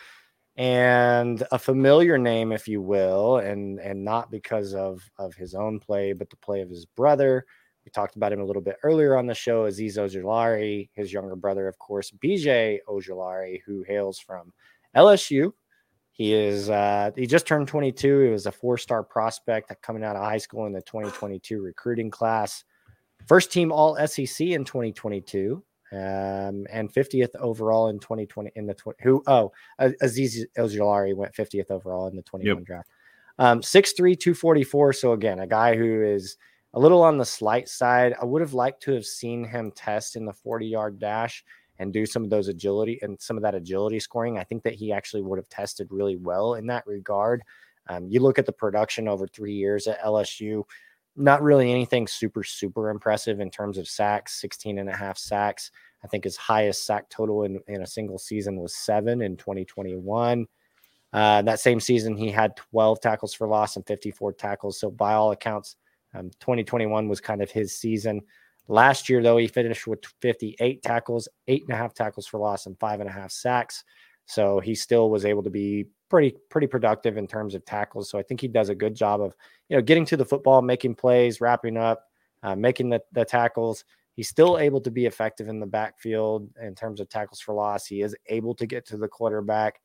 and 0.56 1.46
a 1.52 1.58
familiar 1.58 2.16
name, 2.16 2.52
if 2.52 2.66
you 2.66 2.80
will, 2.80 3.36
and 3.36 3.78
and 3.80 4.02
not 4.02 4.30
because 4.30 4.74
of 4.74 5.02
of 5.18 5.34
his 5.34 5.54
own 5.54 5.78
play, 5.78 6.14
but 6.14 6.30
the 6.30 6.36
play 6.36 6.62
of 6.62 6.70
his 6.70 6.86
brother. 6.86 7.44
We 7.84 7.90
talked 7.90 8.16
about 8.16 8.32
him 8.32 8.40
a 8.40 8.44
little 8.44 8.62
bit 8.62 8.76
earlier 8.82 9.18
on 9.18 9.26
the 9.26 9.34
show. 9.34 9.64
Azeez 9.64 9.98
Ojulari, 9.98 10.88
his 10.94 11.12
younger 11.12 11.36
brother, 11.36 11.68
of 11.68 11.78
course, 11.78 12.10
BJ 12.10 12.78
Ojulari, 12.88 13.60
who 13.66 13.82
hails 13.82 14.18
from 14.18 14.52
LSU, 14.96 15.52
he 16.20 16.34
is 16.34 16.68
uh, 16.68 17.12
he 17.16 17.26
just 17.26 17.46
turned 17.46 17.66
22. 17.66 18.20
He 18.20 18.28
was 18.28 18.44
a 18.44 18.52
four-star 18.52 19.02
prospect 19.02 19.72
coming 19.80 20.04
out 20.04 20.16
of 20.16 20.22
high 20.22 20.36
school 20.36 20.66
in 20.66 20.72
the 20.74 20.82
2022 20.82 21.62
recruiting 21.62 22.10
class. 22.10 22.62
First 23.26 23.50
team 23.50 23.72
All 23.72 23.96
SEC 24.06 24.48
in 24.48 24.66
2022, 24.66 25.64
um, 25.92 25.96
and 26.70 26.92
50th 26.92 27.34
overall 27.36 27.88
in 27.88 27.98
2020 28.00 28.50
in 28.54 28.66
the 28.66 28.74
20, 28.74 28.98
who 29.02 29.22
oh 29.28 29.50
Azeez 29.80 30.44
Ojulari 30.58 31.16
went 31.16 31.32
50th 31.32 31.70
overall 31.70 32.08
in 32.08 32.16
the 32.16 32.22
21 32.22 32.58
yep. 32.58 32.66
draft. 32.66 32.90
Um, 33.38 33.62
6'3", 33.62 33.96
244. 33.96 34.92
So 34.92 35.12
again, 35.14 35.38
a 35.38 35.46
guy 35.46 35.74
who 35.74 36.02
is 36.04 36.36
a 36.74 36.78
little 36.78 37.02
on 37.02 37.16
the 37.16 37.24
slight 37.24 37.66
side. 37.66 38.14
I 38.20 38.26
would 38.26 38.42
have 38.42 38.52
liked 38.52 38.82
to 38.82 38.92
have 38.92 39.06
seen 39.06 39.42
him 39.42 39.72
test 39.74 40.16
in 40.16 40.26
the 40.26 40.34
40 40.34 40.66
yard 40.66 40.98
dash 40.98 41.42
and 41.80 41.94
do 41.94 42.04
some 42.04 42.22
of 42.22 42.28
those 42.28 42.48
agility 42.48 42.98
and 43.00 43.18
some 43.18 43.38
of 43.38 43.42
that 43.42 43.54
agility 43.54 43.98
scoring. 43.98 44.38
I 44.38 44.44
think 44.44 44.62
that 44.64 44.74
he 44.74 44.92
actually 44.92 45.22
would 45.22 45.38
have 45.38 45.48
tested 45.48 45.88
really 45.90 46.16
well 46.16 46.54
in 46.54 46.66
that 46.66 46.86
regard. 46.86 47.42
Um, 47.88 48.06
you 48.06 48.20
look 48.20 48.38
at 48.38 48.44
the 48.44 48.52
production 48.52 49.08
over 49.08 49.26
three 49.26 49.54
years 49.54 49.86
at 49.86 50.00
LSU, 50.02 50.62
not 51.16 51.42
really 51.42 51.72
anything 51.72 52.06
super, 52.06 52.44
super 52.44 52.90
impressive 52.90 53.40
in 53.40 53.50
terms 53.50 53.78
of 53.78 53.88
sacks, 53.88 54.38
16 54.42 54.78
and 54.78 54.90
a 54.90 54.96
half 54.96 55.16
sacks. 55.16 55.70
I 56.04 56.06
think 56.06 56.24
his 56.24 56.36
highest 56.36 56.84
sack 56.84 57.08
total 57.08 57.44
in, 57.44 57.58
in 57.66 57.82
a 57.82 57.86
single 57.86 58.18
season 58.18 58.56
was 58.56 58.76
seven 58.76 59.22
in 59.22 59.38
2021. 59.38 60.46
Uh, 61.14 61.42
that 61.42 61.60
same 61.60 61.80
season, 61.80 62.14
he 62.14 62.30
had 62.30 62.56
12 62.56 63.00
tackles 63.00 63.32
for 63.32 63.48
loss 63.48 63.76
and 63.76 63.86
54 63.86 64.34
tackles. 64.34 64.78
So, 64.78 64.90
by 64.90 65.14
all 65.14 65.32
accounts, 65.32 65.76
um, 66.14 66.30
2021 66.40 67.08
was 67.08 67.20
kind 67.20 67.42
of 67.42 67.50
his 67.50 67.74
season. 67.74 68.20
Last 68.70 69.08
year, 69.08 69.20
though, 69.20 69.36
he 69.36 69.48
finished 69.48 69.88
with 69.88 69.98
58 70.22 70.80
tackles, 70.80 71.28
eight 71.48 71.64
and 71.64 71.72
a 71.72 71.76
half 71.76 71.92
tackles 71.92 72.28
for 72.28 72.38
loss, 72.38 72.66
and 72.66 72.78
five 72.78 73.00
and 73.00 73.08
a 73.08 73.12
half 73.12 73.32
sacks. 73.32 73.82
So 74.26 74.60
he 74.60 74.76
still 74.76 75.10
was 75.10 75.24
able 75.24 75.42
to 75.42 75.50
be 75.50 75.86
pretty 76.08 76.36
pretty 76.50 76.68
productive 76.68 77.16
in 77.16 77.26
terms 77.26 77.56
of 77.56 77.64
tackles. 77.64 78.08
So 78.08 78.16
I 78.16 78.22
think 78.22 78.40
he 78.40 78.46
does 78.46 78.68
a 78.68 78.74
good 78.76 78.94
job 78.94 79.22
of 79.22 79.34
you 79.68 79.76
know 79.76 79.82
getting 79.82 80.04
to 80.06 80.16
the 80.16 80.24
football, 80.24 80.62
making 80.62 80.94
plays, 80.94 81.40
wrapping 81.40 81.76
up, 81.76 82.04
uh, 82.44 82.54
making 82.54 82.90
the, 82.90 83.02
the 83.10 83.24
tackles. 83.24 83.84
He's 84.14 84.28
still 84.28 84.56
able 84.56 84.80
to 84.82 84.90
be 84.92 85.06
effective 85.06 85.48
in 85.48 85.58
the 85.58 85.66
backfield 85.66 86.48
in 86.62 86.76
terms 86.76 87.00
of 87.00 87.08
tackles 87.08 87.40
for 87.40 87.56
loss. 87.56 87.86
He 87.86 88.02
is 88.02 88.14
able 88.28 88.54
to 88.54 88.66
get 88.66 88.86
to 88.86 88.96
the 88.96 89.08
quarterback. 89.08 89.80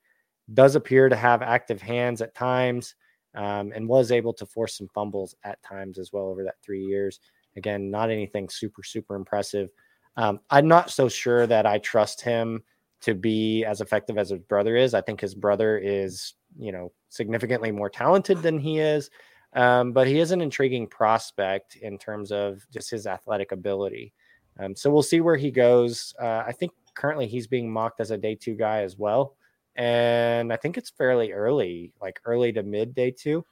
Does 0.53 0.75
appear 0.75 1.09
to 1.09 1.15
have 1.15 1.41
active 1.41 1.81
hands 1.81 2.21
at 2.21 2.35
times, 2.35 2.93
um, 3.33 3.71
and 3.73 3.87
was 3.87 4.11
able 4.11 4.33
to 4.33 4.45
force 4.45 4.77
some 4.77 4.89
fumbles 4.93 5.33
at 5.43 5.63
times 5.63 5.97
as 5.97 6.13
well 6.13 6.27
over 6.27 6.43
that 6.43 6.61
three 6.63 6.83
years. 6.83 7.19
Again, 7.55 7.89
not 7.89 8.09
anything 8.09 8.49
super, 8.49 8.83
super 8.83 9.15
impressive. 9.15 9.69
Um, 10.17 10.39
I'm 10.49 10.67
not 10.67 10.89
so 10.89 11.09
sure 11.09 11.47
that 11.47 11.65
I 11.65 11.77
trust 11.79 12.21
him 12.21 12.63
to 13.01 13.13
be 13.13 13.63
as 13.65 13.81
effective 13.81 14.17
as 14.17 14.29
his 14.29 14.39
brother 14.39 14.75
is. 14.75 14.93
I 14.93 15.01
think 15.01 15.21
his 15.21 15.35
brother 15.35 15.77
is, 15.77 16.33
you 16.57 16.71
know, 16.71 16.91
significantly 17.09 17.71
more 17.71 17.89
talented 17.89 18.41
than 18.41 18.59
he 18.59 18.79
is. 18.79 19.09
Um, 19.53 19.93
but 19.93 20.07
he 20.07 20.19
is 20.19 20.31
an 20.31 20.41
intriguing 20.41 20.87
prospect 20.87 21.77
in 21.77 21.97
terms 21.97 22.31
of 22.31 22.65
just 22.71 22.89
his 22.89 23.07
athletic 23.07 23.51
ability. 23.51 24.13
Um, 24.59 24.75
so 24.75 24.89
we'll 24.89 25.03
see 25.03 25.21
where 25.21 25.37
he 25.37 25.51
goes. 25.51 26.13
Uh, 26.21 26.43
I 26.45 26.51
think 26.51 26.71
currently 26.93 27.27
he's 27.27 27.47
being 27.47 27.71
mocked 27.71 28.01
as 28.01 28.11
a 28.11 28.17
day 28.17 28.35
two 28.35 28.55
guy 28.55 28.81
as 28.81 28.97
well. 28.97 29.35
And 29.75 30.51
I 30.51 30.55
think 30.55 30.77
it's 30.77 30.89
fairly 30.89 31.31
early, 31.31 31.91
like 32.01 32.19
early 32.25 32.51
to 32.53 32.63
mid 32.63 32.95
day 32.95 33.11
two. 33.11 33.45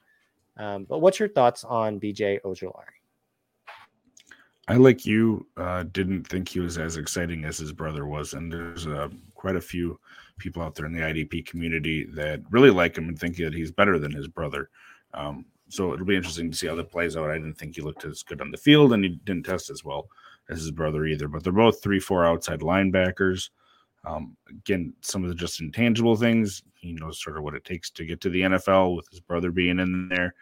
Um, 0.56 0.84
but 0.84 1.00
what's 1.00 1.18
your 1.18 1.28
thoughts 1.28 1.64
on 1.64 2.00
BJ 2.00 2.40
Ojulari? 2.42 3.03
I 4.66 4.76
like 4.76 5.04
you 5.04 5.46
uh, 5.56 5.84
didn't 5.84 6.24
think 6.24 6.48
he 6.48 6.60
was 6.60 6.78
as 6.78 6.96
exciting 6.96 7.44
as 7.44 7.58
his 7.58 7.72
brother 7.72 8.06
was, 8.06 8.32
and 8.32 8.50
there's 8.50 8.86
uh, 8.86 9.08
quite 9.34 9.56
a 9.56 9.60
few 9.60 10.00
people 10.38 10.62
out 10.62 10.74
there 10.74 10.86
in 10.86 10.92
the 10.92 11.00
IDP 11.00 11.46
community 11.46 12.06
that 12.14 12.40
really 12.50 12.70
like 12.70 12.96
him 12.96 13.08
and 13.08 13.18
think 13.18 13.36
that 13.36 13.52
he's 13.52 13.70
better 13.70 13.98
than 13.98 14.10
his 14.10 14.26
brother. 14.26 14.70
Um, 15.12 15.44
so 15.68 15.92
it'll 15.92 16.06
be 16.06 16.16
interesting 16.16 16.50
to 16.50 16.56
see 16.56 16.66
how 16.66 16.74
that 16.76 16.90
plays 16.90 17.16
out. 17.16 17.30
I 17.30 17.34
didn't 17.34 17.58
think 17.58 17.76
he 17.76 17.82
looked 17.82 18.04
as 18.04 18.22
good 18.22 18.40
on 18.40 18.50
the 18.50 18.56
field, 18.56 18.92
and 18.92 19.04
he 19.04 19.10
didn't 19.24 19.44
test 19.44 19.70
as 19.70 19.84
well 19.84 20.08
as 20.48 20.60
his 20.60 20.70
brother 20.70 21.04
either. 21.06 21.28
But 21.28 21.44
they're 21.44 21.52
both 21.52 21.82
three, 21.82 22.00
four 22.00 22.24
outside 22.24 22.60
linebackers. 22.60 23.50
Um, 24.06 24.36
again, 24.48 24.94
some 25.00 25.22
of 25.24 25.30
the 25.30 25.34
just 25.34 25.60
intangible 25.60 26.16
things 26.16 26.62
He 26.74 26.92
knows 26.92 27.22
sort 27.22 27.38
of 27.38 27.42
what 27.42 27.54
it 27.54 27.64
takes 27.64 27.90
to 27.92 28.04
get 28.04 28.20
to 28.22 28.30
the 28.30 28.42
NFL 28.42 28.96
with 28.96 29.08
his 29.10 29.20
brother 29.20 29.50
being 29.50 29.78
in 29.78 30.08
there. 30.08 30.34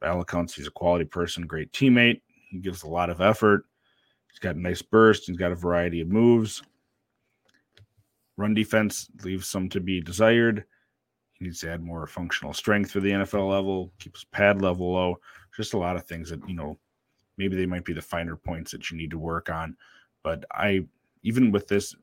By 0.00 0.08
all 0.08 0.20
accounts, 0.20 0.54
he's 0.54 0.66
a 0.66 0.72
quality 0.72 1.04
person, 1.04 1.46
great 1.46 1.72
teammate. 1.72 2.20
He 2.46 2.58
gives 2.58 2.82
a 2.82 2.88
lot 2.88 3.10
of 3.10 3.20
effort. 3.20 3.64
He's 4.30 4.38
got 4.38 4.56
a 4.56 4.60
nice 4.60 4.82
burst. 4.82 5.26
He's 5.26 5.36
got 5.36 5.52
a 5.52 5.56
variety 5.56 6.00
of 6.00 6.08
moves. 6.08 6.62
Run 8.36 8.54
defense 8.54 9.08
leaves 9.22 9.48
some 9.48 9.68
to 9.70 9.80
be 9.80 10.00
desired. 10.00 10.64
He 11.32 11.44
needs 11.44 11.60
to 11.60 11.70
add 11.70 11.82
more 11.82 12.06
functional 12.06 12.52
strength 12.52 12.90
for 12.90 13.00
the 13.00 13.10
NFL 13.10 13.50
level, 13.50 13.92
keep 13.98 14.14
his 14.14 14.24
pad 14.24 14.62
level 14.62 14.92
low. 14.92 15.16
Just 15.56 15.74
a 15.74 15.78
lot 15.78 15.96
of 15.96 16.04
things 16.04 16.30
that, 16.30 16.46
you 16.48 16.54
know, 16.54 16.78
maybe 17.38 17.56
they 17.56 17.66
might 17.66 17.84
be 17.84 17.92
the 17.92 18.02
finer 18.02 18.36
points 18.36 18.72
that 18.72 18.90
you 18.90 18.96
need 18.96 19.10
to 19.10 19.18
work 19.18 19.50
on. 19.50 19.76
But 20.22 20.44
I, 20.50 20.86
even 21.22 21.50
with 21.50 21.66
this 21.68 21.94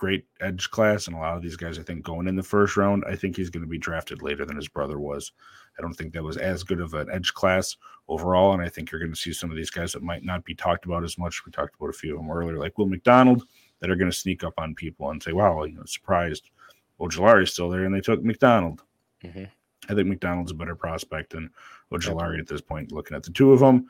great 0.00 0.24
edge 0.40 0.70
class 0.70 1.06
and 1.06 1.14
a 1.14 1.18
lot 1.18 1.36
of 1.36 1.42
these 1.42 1.56
guys, 1.56 1.78
I 1.78 1.82
think 1.82 2.02
going 2.02 2.26
in 2.26 2.34
the 2.34 2.42
first 2.42 2.78
round, 2.78 3.04
I 3.06 3.14
think 3.14 3.36
he's 3.36 3.50
going 3.50 3.62
to 3.62 3.68
be 3.68 3.76
drafted 3.76 4.22
later 4.22 4.46
than 4.46 4.56
his 4.56 4.66
brother 4.66 4.98
was. 4.98 5.32
I 5.78 5.82
don't 5.82 5.92
think 5.92 6.14
that 6.14 6.24
was 6.24 6.38
as 6.38 6.62
good 6.62 6.80
of 6.80 6.94
an 6.94 7.08
edge 7.12 7.34
class 7.34 7.76
overall. 8.08 8.54
And 8.54 8.62
I 8.62 8.68
think 8.70 8.90
you're 8.90 8.98
going 8.98 9.12
to 9.12 9.20
see 9.20 9.34
some 9.34 9.50
of 9.50 9.58
these 9.58 9.68
guys 9.68 9.92
that 9.92 10.02
might 10.02 10.24
not 10.24 10.42
be 10.42 10.54
talked 10.54 10.86
about 10.86 11.04
as 11.04 11.18
much. 11.18 11.44
We 11.44 11.52
talked 11.52 11.74
about 11.76 11.90
a 11.90 11.92
few 11.92 12.14
of 12.14 12.22
them 12.22 12.30
earlier, 12.30 12.58
like 12.58 12.78
Will 12.78 12.86
McDonald, 12.86 13.44
that 13.80 13.90
are 13.90 13.96
going 13.96 14.10
to 14.10 14.16
sneak 14.16 14.42
up 14.42 14.54
on 14.56 14.74
people 14.74 15.10
and 15.10 15.22
say, 15.22 15.32
wow, 15.32 15.64
you 15.64 15.74
know, 15.74 15.84
surprised 15.84 16.50
Ojulari's 16.98 17.52
still 17.52 17.68
there 17.68 17.84
and 17.84 17.94
they 17.94 18.00
took 18.00 18.24
McDonald. 18.24 18.82
Mm-hmm. 19.22 19.44
I 19.90 19.94
think 19.94 20.08
McDonald's 20.08 20.52
a 20.52 20.54
better 20.54 20.76
prospect 20.76 21.32
than 21.32 21.50
Ojulari 21.92 22.38
at 22.38 22.48
this 22.48 22.62
point. 22.62 22.90
Looking 22.90 23.18
at 23.18 23.22
the 23.22 23.32
two 23.32 23.52
of 23.52 23.60
them, 23.60 23.86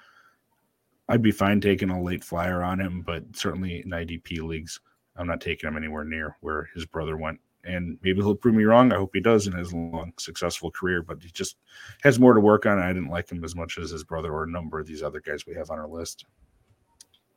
I'd 1.09 1.23
be 1.23 1.31
fine 1.31 1.61
taking 1.61 1.91
a 1.91 2.03
late 2.03 2.25
flyer 2.25 2.65
on 2.65 2.81
him, 2.81 3.03
but 3.03 3.25
certainly 3.33 3.83
in 3.85 3.91
IDP 3.91 4.43
leagues, 4.43 4.81
I'm 5.21 5.27
not 5.27 5.43
taking 5.43 5.69
him 5.69 5.77
anywhere 5.77 6.05
near 6.05 6.37
where 6.41 6.71
his 6.75 6.87
brother 6.87 7.17
went. 7.19 7.39
And 7.63 7.99
maybe 8.03 8.23
he'll 8.23 8.35
prove 8.35 8.55
me 8.55 8.65
wrong. 8.65 8.91
I 8.91 8.97
hope 8.97 9.11
he 9.13 9.21
does 9.21 9.47
in 9.47 9.53
his 9.53 9.71
long, 9.75 10.15
successful 10.19 10.71
career, 10.71 11.03
but 11.03 11.23
he 11.23 11.31
just 11.31 11.59
has 12.03 12.19
more 12.19 12.33
to 12.33 12.41
work 12.41 12.65
on. 12.65 12.79
I 12.79 12.91
didn't 12.91 13.11
like 13.11 13.31
him 13.31 13.45
as 13.45 13.55
much 13.55 13.77
as 13.77 13.91
his 13.91 14.03
brother 14.03 14.33
or 14.33 14.45
a 14.45 14.51
number 14.51 14.81
of 14.81 14.87
these 14.87 15.03
other 15.03 15.21
guys 15.21 15.47
we 15.47 15.55
have 15.57 15.71
on 15.71 15.79
our 15.79 15.87
list. 15.87 16.25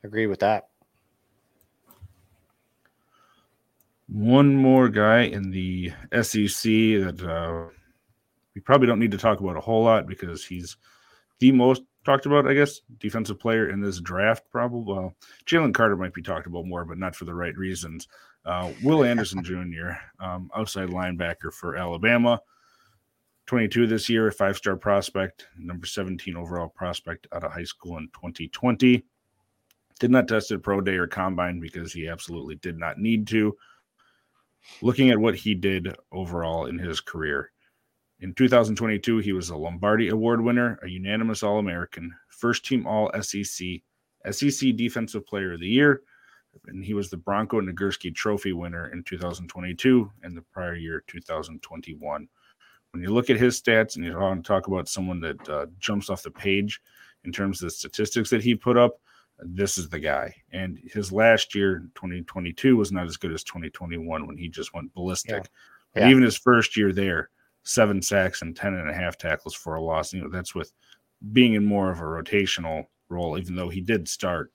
Agree 0.05 0.27
with 0.27 0.39
that. 0.39 0.69
One 4.07 4.55
more 4.55 4.87
guy 4.87 5.23
in 5.23 5.51
the 5.51 5.91
SEC 6.21 6.63
that 6.63 7.21
uh, 7.21 7.73
we 8.55 8.61
probably 8.61 8.87
don't 8.87 8.99
need 8.99 9.11
to 9.11 9.17
talk 9.17 9.41
about 9.41 9.57
a 9.57 9.61
whole 9.61 9.83
lot 9.83 10.07
because 10.07 10.45
he's 10.45 10.77
the 11.39 11.51
most 11.51 11.83
talked 12.03 12.25
about, 12.25 12.47
I 12.47 12.53
guess, 12.53 12.81
defensive 12.99 13.39
player 13.39 13.69
in 13.69 13.81
this 13.81 13.99
draft. 13.99 14.49
Probably, 14.51 14.93
well, 14.93 15.15
Jalen 15.45 15.73
Carter 15.73 15.95
might 15.95 16.13
be 16.13 16.21
talked 16.21 16.47
about 16.47 16.65
more, 16.65 16.85
but 16.85 16.97
not 16.97 17.15
for 17.15 17.25
the 17.25 17.33
right 17.33 17.57
reasons. 17.57 18.07
Uh, 18.45 18.71
Will 18.83 19.03
Anderson 19.05 19.43
Jr., 19.43 19.91
um, 20.19 20.49
outside 20.55 20.89
linebacker 20.89 21.53
for 21.53 21.75
Alabama, 21.75 22.41
22 23.45 23.87
this 23.87 24.09
year, 24.09 24.31
five 24.31 24.57
star 24.57 24.75
prospect, 24.75 25.47
number 25.57 25.85
17 25.85 26.35
overall 26.35 26.69
prospect 26.69 27.27
out 27.33 27.43
of 27.43 27.51
high 27.51 27.63
school 27.63 27.97
in 27.97 28.07
2020. 28.13 29.03
Did 29.99 30.11
not 30.11 30.27
test 30.27 30.51
at 30.51 30.63
pro 30.63 30.81
day 30.81 30.95
or 30.95 31.07
combine 31.07 31.59
because 31.59 31.93
he 31.93 32.07
absolutely 32.07 32.55
did 32.55 32.77
not 32.77 32.97
need 32.97 33.27
to. 33.27 33.55
Looking 34.81 35.11
at 35.11 35.17
what 35.17 35.35
he 35.35 35.55
did 35.55 35.95
overall 36.11 36.65
in 36.65 36.79
his 36.79 36.99
career, 36.99 37.51
in 38.23 38.33
2022, 38.33 39.17
he 39.17 39.33
was 39.33 39.49
a 39.49 39.57
Lombardi 39.57 40.07
Award 40.07 40.39
winner, 40.39 40.79
a 40.81 40.87
unanimous 40.87 41.43
All 41.43 41.59
American, 41.59 42.15
first 42.29 42.65
team 42.65 42.87
All 42.87 43.11
SEC, 43.21 43.81
SEC 44.31 44.75
Defensive 44.77 45.27
Player 45.27 45.53
of 45.53 45.59
the 45.59 45.67
Year, 45.67 46.03
and 46.67 46.85
he 46.85 46.93
was 46.93 47.09
the 47.09 47.17
Bronco 47.17 47.59
Nagurski 47.59 48.15
Trophy 48.15 48.53
winner 48.53 48.87
in 48.93 49.03
2022 49.03 50.09
and 50.23 50.37
the 50.37 50.41
prior 50.53 50.75
year, 50.75 51.03
2021. 51.07 52.29
When 52.91 53.03
you 53.03 53.09
look 53.09 53.29
at 53.29 53.35
his 53.35 53.61
stats 53.61 53.97
and 53.97 54.05
you 54.05 54.17
want 54.17 54.41
to 54.41 54.47
talk 54.47 54.67
about 54.67 54.87
someone 54.87 55.19
that 55.19 55.49
uh, 55.49 55.65
jumps 55.79 56.09
off 56.09 56.23
the 56.23 56.31
page 56.31 56.79
in 57.25 57.33
terms 57.33 57.61
of 57.61 57.67
the 57.67 57.71
statistics 57.71 58.29
that 58.29 58.43
he 58.43 58.55
put 58.55 58.77
up, 58.77 59.01
this 59.39 59.77
is 59.77 59.89
the 59.89 59.99
guy. 59.99 60.33
And 60.53 60.79
his 60.85 61.11
last 61.11 61.53
year, 61.53 61.89
2022, 61.95 62.77
was 62.77 62.93
not 62.93 63.05
as 63.05 63.17
good 63.17 63.33
as 63.33 63.43
2021 63.43 64.25
when 64.25 64.37
he 64.37 64.47
just 64.47 64.73
went 64.73 64.93
ballistic. 64.93 65.49
Yeah. 65.95 66.03
Yeah. 66.03 66.09
Even 66.09 66.23
his 66.23 66.37
first 66.37 66.77
year 66.77 66.93
there, 66.93 67.29
seven 67.63 68.01
sacks 68.01 68.41
and 68.41 68.55
10 68.55 68.73
and 68.73 68.89
a 68.89 68.93
half 68.93 69.17
tackles 69.17 69.53
for 69.53 69.75
a 69.75 69.81
loss. 69.81 70.13
You 70.13 70.21
know, 70.21 70.29
that's 70.29 70.53
with 70.53 70.71
being 71.31 71.53
in 71.53 71.65
more 71.65 71.91
of 71.91 71.99
a 71.99 72.03
rotational 72.03 72.85
role, 73.09 73.37
even 73.37 73.55
though 73.55 73.69
he 73.69 73.81
did 73.81 74.07
start. 74.07 74.51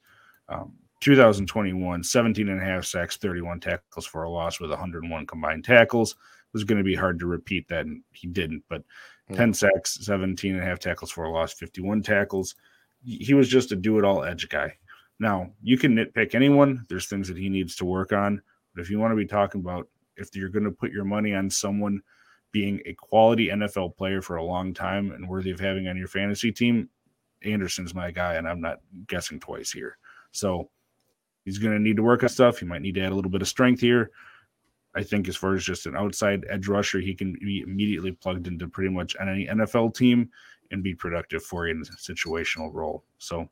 Um, 0.49 0.75
2021, 1.01 2.03
17 2.03 2.49
and 2.49 2.61
a 2.61 2.65
half 2.65 2.85
sacks, 2.85 3.17
31 3.17 3.61
tackles 3.61 4.07
for 4.07 4.25
a 4.25 4.31
loss 4.31 4.61
with 4.61 4.71
101 4.71 5.27
combined 5.27 5.65
tackles. 5.65 6.13
It 6.13 6.17
was 6.53 6.65
going 6.65 6.79
to 6.79 6.85
be 6.85 6.95
hard 6.95 7.19
to 7.21 7.27
repeat 7.27 7.69
that, 7.69 7.87
and 7.87 8.03
he 8.13 8.27
didn't. 8.27 8.65
But 8.69 8.83
mm-hmm. 8.83 9.35
10 9.35 9.55
sacks, 9.55 9.99
17 10.03 10.55
and 10.55 10.63
a 10.63 10.67
half 10.67 10.81
tackles 10.81 11.11
for 11.11 11.25
a 11.25 11.31
loss, 11.31 11.53
51 11.53 12.03
tackles. 12.03 12.57
He 13.05 13.35
was 13.35 13.49
just 13.49 13.73
a 13.73 13.77
do 13.77 13.99
it 13.99 14.05
all 14.05 14.25
edge 14.25 14.49
guy. 14.49 14.77
Now, 15.21 15.51
you 15.63 15.79
can 15.79 15.95
nitpick 15.95 16.35
anyone. 16.35 16.85
There's 16.89 17.07
things 17.07 17.29
that 17.29 17.39
he 17.39 17.49
needs 17.49 17.77
to 17.77 17.85
work 17.85 18.13
on. 18.13 18.43
But 18.75 18.83
if 18.83 18.91
you 18.91 18.99
want 18.99 19.13
to 19.13 19.17
be 19.17 19.27
talking 19.27 19.61
about 19.61 19.89
if 20.17 20.35
you're 20.35 20.49
going 20.49 20.65
to 20.65 20.71
put 20.71 20.93
your 20.93 21.05
money 21.05 21.33
on 21.33 21.49
someone– 21.49 22.03
being 22.53 22.81
a 22.87 22.95
quality 22.95 23.49
NFL 23.49 23.97
player 23.97 24.23
for 24.23 24.37
a 24.37 24.45
long 24.45 24.73
time 24.75 25.13
and 25.13 25.29
worthy 25.29 25.51
of 25.51 25.61
having 25.61 25.89
on 25.89 25.97
your 25.97 26.09
fantasy 26.09 26.53
team, 26.53 26.89
Anderson's 27.45 27.95
my 27.95 28.11
guy, 28.11 28.35
and 28.35 28.49
I'm 28.49 28.61
not 28.61 28.81
guessing 29.07 29.39
twice 29.39 29.71
here. 29.71 29.99
So 30.33 30.71
he's 31.45 31.59
going 31.59 31.75
to 31.75 31.81
need 31.81 31.97
to 31.97 32.03
work 32.03 32.23
on 32.23 32.29
stuff. 32.29 32.59
He 32.59 32.67
might 32.67 32.83
need 32.83 32.95
to 32.97 33.03
add 33.03 33.13
a 33.13 33.15
little 33.15 33.31
bit 33.31 33.43
of 33.43 33.49
strength 33.49 33.81
here. 33.81 34.11
I 34.95 35.03
think 35.03 35.29
as 35.29 35.37
far 35.37 35.55
as 35.55 35.65
just 35.65 35.87
an 35.87 35.97
outside 35.97 36.45
edge 36.49 36.67
rusher, 36.67 36.99
he 36.99 37.15
can 37.15 37.35
be 37.35 37.61
immediately 37.61 38.13
plugged 38.13 38.47
into 38.47 38.69
pretty 38.69 38.91
much 38.91 39.17
any 39.21 39.47
NFL 39.47 39.95
team 39.95 40.31
and 40.71 40.83
be 40.83 40.95
productive 40.95 41.43
for 41.43 41.67
you 41.67 41.75
in 41.75 41.83
a 41.83 41.85
situational 41.85 42.73
role. 42.73 43.05
So, 43.19 43.49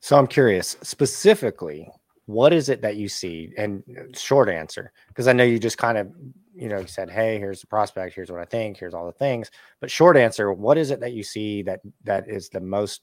so 0.00 0.16
I'm 0.16 0.26
curious 0.26 0.76
specifically, 0.82 1.90
what 2.26 2.52
is 2.52 2.68
it 2.68 2.82
that 2.82 2.96
you 2.96 3.08
see? 3.08 3.52
And 3.56 3.82
uh, 3.98 4.16
short 4.16 4.48
answer, 4.48 4.92
because 5.08 5.26
I 5.26 5.32
know 5.32 5.44
you 5.44 5.58
just 5.58 5.78
kind 5.78 5.98
of 5.98 6.12
you 6.54 6.68
know, 6.68 6.80
you 6.80 6.86
said, 6.86 7.10
"Hey, 7.10 7.38
here's 7.38 7.60
the 7.60 7.66
prospect. 7.66 8.14
Here's 8.14 8.30
what 8.30 8.40
I 8.40 8.44
think. 8.44 8.76
Here's 8.76 8.94
all 8.94 9.06
the 9.06 9.12
things." 9.12 9.50
But 9.80 9.90
short 9.90 10.16
answer, 10.16 10.52
what 10.52 10.78
is 10.78 10.90
it 10.90 11.00
that 11.00 11.12
you 11.12 11.22
see 11.22 11.62
that 11.62 11.80
that 12.04 12.28
is 12.28 12.48
the 12.48 12.60
most, 12.60 13.02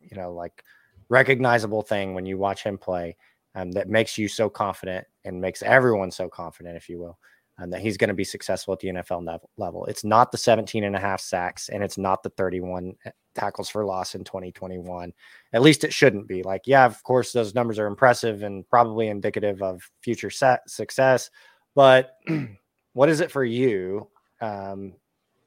you 0.00 0.16
know, 0.16 0.32
like 0.32 0.62
recognizable 1.08 1.82
thing 1.82 2.14
when 2.14 2.26
you 2.26 2.38
watch 2.38 2.62
him 2.62 2.78
play, 2.78 3.16
um, 3.54 3.72
that 3.72 3.88
makes 3.88 4.18
you 4.18 4.28
so 4.28 4.48
confident 4.48 5.06
and 5.24 5.40
makes 5.40 5.62
everyone 5.62 6.10
so 6.10 6.28
confident, 6.28 6.76
if 6.76 6.88
you 6.88 6.98
will, 6.98 7.18
um, 7.58 7.70
that 7.70 7.80
he's 7.80 7.96
going 7.96 8.08
to 8.08 8.14
be 8.14 8.24
successful 8.24 8.74
at 8.74 8.80
the 8.80 8.88
NFL 8.88 9.40
level. 9.56 9.86
It's 9.86 10.04
not 10.04 10.30
the 10.30 10.38
17 10.38 10.84
and 10.84 10.94
a 10.94 11.00
half 11.00 11.20
sacks, 11.20 11.70
and 11.70 11.82
it's 11.82 11.96
not 11.96 12.22
the 12.22 12.30
31 12.30 12.92
eh, 13.04 13.10
tackles 13.34 13.70
for 13.70 13.84
loss 13.84 14.14
in 14.14 14.24
2021. 14.24 15.12
At 15.54 15.62
least 15.62 15.84
it 15.84 15.92
shouldn't 15.92 16.28
be. 16.28 16.42
Like, 16.42 16.62
yeah, 16.66 16.84
of 16.84 17.02
course, 17.02 17.32
those 17.32 17.54
numbers 17.54 17.78
are 17.78 17.86
impressive 17.86 18.42
and 18.42 18.68
probably 18.68 19.08
indicative 19.08 19.62
of 19.62 19.90
future 20.02 20.30
success, 20.30 21.30
but 21.74 22.16
What 22.96 23.10
is 23.10 23.20
it 23.20 23.30
for 23.30 23.44
you 23.44 24.08
um, 24.40 24.94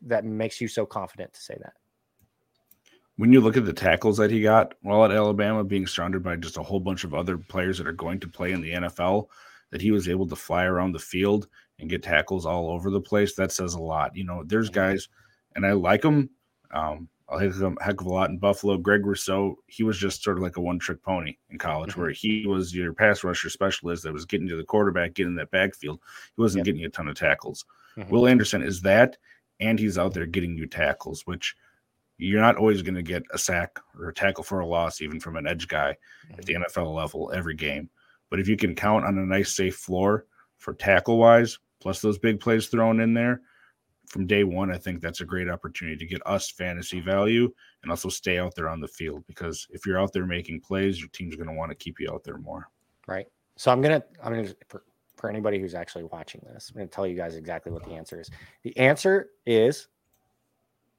that 0.03 0.23
makes 0.23 0.61
you 0.61 0.67
so 0.67 0.85
confident 0.85 1.33
to 1.33 1.41
say 1.41 1.57
that? 1.59 1.73
When 3.15 3.33
you 3.33 3.41
look 3.41 3.57
at 3.57 3.65
the 3.65 3.73
tackles 3.73 4.17
that 4.17 4.29
he 4.29 4.39
got 4.39 4.75
while 4.83 5.03
at 5.03 5.11
Alabama, 5.11 5.63
being 5.63 5.87
surrounded 5.87 6.21
by 6.21 6.35
just 6.35 6.57
a 6.57 6.61
whole 6.61 6.79
bunch 6.79 7.05
of 7.05 7.15
other 7.15 7.39
players 7.39 7.79
that 7.79 7.87
are 7.87 7.91
going 7.91 8.19
to 8.19 8.27
play 8.27 8.51
in 8.51 8.61
the 8.61 8.73
NFL, 8.73 9.29
that 9.71 9.81
he 9.81 9.89
was 9.89 10.07
able 10.07 10.27
to 10.27 10.35
fly 10.35 10.65
around 10.65 10.91
the 10.91 10.99
field 10.99 11.47
and 11.79 11.89
get 11.89 12.03
tackles 12.03 12.45
all 12.45 12.69
over 12.69 12.91
the 12.91 13.01
place, 13.01 13.33
that 13.33 13.51
says 13.51 13.73
a 13.73 13.81
lot. 13.81 14.15
You 14.15 14.25
know, 14.25 14.43
there's 14.45 14.69
mm-hmm. 14.69 14.81
guys, 14.81 15.09
and 15.55 15.65
I 15.65 15.71
like 15.71 16.03
them. 16.03 16.29
Um, 16.71 17.09
a 17.31 17.39
heck 17.39 18.01
of 18.01 18.07
a 18.07 18.09
lot 18.09 18.29
in 18.29 18.37
Buffalo. 18.37 18.77
Greg 18.77 19.05
Rousseau, 19.05 19.57
he 19.67 19.83
was 19.83 19.97
just 19.97 20.23
sort 20.23 20.37
of 20.37 20.43
like 20.43 20.57
a 20.57 20.61
one 20.61 20.79
trick 20.79 21.03
pony 21.03 21.37
in 21.49 21.57
college, 21.57 21.91
mm-hmm. 21.91 22.01
where 22.01 22.11
he 22.11 22.45
was 22.47 22.73
your 22.73 22.93
pass 22.93 23.23
rusher 23.23 23.49
specialist 23.49 24.03
that 24.03 24.13
was 24.13 24.25
getting 24.25 24.47
to 24.47 24.55
the 24.55 24.63
quarterback, 24.63 25.13
getting 25.13 25.35
that 25.35 25.51
backfield. 25.51 25.99
He 26.35 26.41
wasn't 26.41 26.65
getting 26.65 26.83
a 26.85 26.89
ton 26.89 27.07
of 27.07 27.15
tackles. 27.15 27.65
Mm-hmm. 27.97 28.11
Will 28.11 28.27
Anderson 28.27 28.63
is 28.63 28.81
that, 28.81 29.17
and 29.59 29.77
he's 29.77 29.97
out 29.97 30.13
there 30.13 30.25
getting 30.25 30.57
you 30.57 30.65
tackles, 30.65 31.27
which 31.27 31.55
you're 32.17 32.41
not 32.41 32.57
always 32.57 32.81
going 32.81 32.95
to 32.95 33.03
get 33.03 33.23
a 33.31 33.37
sack 33.37 33.79
or 33.97 34.09
a 34.09 34.13
tackle 34.13 34.43
for 34.43 34.59
a 34.59 34.67
loss, 34.67 35.01
even 35.01 35.19
from 35.19 35.37
an 35.37 35.47
edge 35.47 35.67
guy 35.67 35.95
mm-hmm. 36.25 36.39
at 36.39 36.45
the 36.45 36.53
mm-hmm. 36.53 36.79
NFL 36.79 36.95
level 36.95 37.31
every 37.33 37.55
game. 37.55 37.89
But 38.29 38.39
if 38.39 38.47
you 38.47 38.57
can 38.57 38.75
count 38.75 39.05
on 39.05 39.17
a 39.17 39.25
nice, 39.25 39.55
safe 39.55 39.75
floor 39.75 40.25
for 40.57 40.73
tackle 40.73 41.17
wise, 41.17 41.59
plus 41.79 42.01
those 42.01 42.17
big 42.17 42.39
plays 42.39 42.67
thrown 42.67 42.99
in 42.99 43.13
there, 43.13 43.41
from 44.09 44.25
day 44.25 44.43
one, 44.43 44.71
I 44.71 44.77
think 44.77 45.01
that's 45.01 45.21
a 45.21 45.25
great 45.25 45.47
opportunity 45.47 45.95
to 45.95 46.05
get 46.05 46.21
us 46.25 46.49
fantasy 46.49 46.99
value 46.99 47.51
and 47.83 47.91
also 47.91 48.09
stay 48.09 48.39
out 48.39 48.55
there 48.55 48.67
on 48.67 48.81
the 48.81 48.87
field 48.87 49.23
because 49.27 49.67
if 49.69 49.85
you're 49.85 49.99
out 49.99 50.11
there 50.11 50.25
making 50.25 50.61
plays, 50.61 50.99
your 50.99 51.09
team's 51.09 51.35
going 51.35 51.47
to 51.47 51.53
want 51.53 51.69
to 51.69 51.75
keep 51.75 51.99
you 51.99 52.11
out 52.11 52.23
there 52.23 52.37
more. 52.37 52.67
Right. 53.07 53.27
So 53.55 53.71
I'm 53.71 53.81
gonna 53.81 54.03
I'm 54.23 54.33
gonna 54.33 54.55
for, 54.67 54.83
for 55.17 55.29
anybody 55.29 55.59
who's 55.59 55.75
actually 55.75 56.05
watching 56.05 56.41
this, 56.45 56.69
I'm 56.69 56.79
gonna 56.79 56.87
tell 56.87 57.05
you 57.05 57.15
guys 57.15 57.35
exactly 57.35 57.71
what 57.71 57.83
the 57.83 57.91
answer 57.91 58.21
is. 58.21 58.29
The 58.63 58.75
answer 58.77 59.31
is 59.45 59.89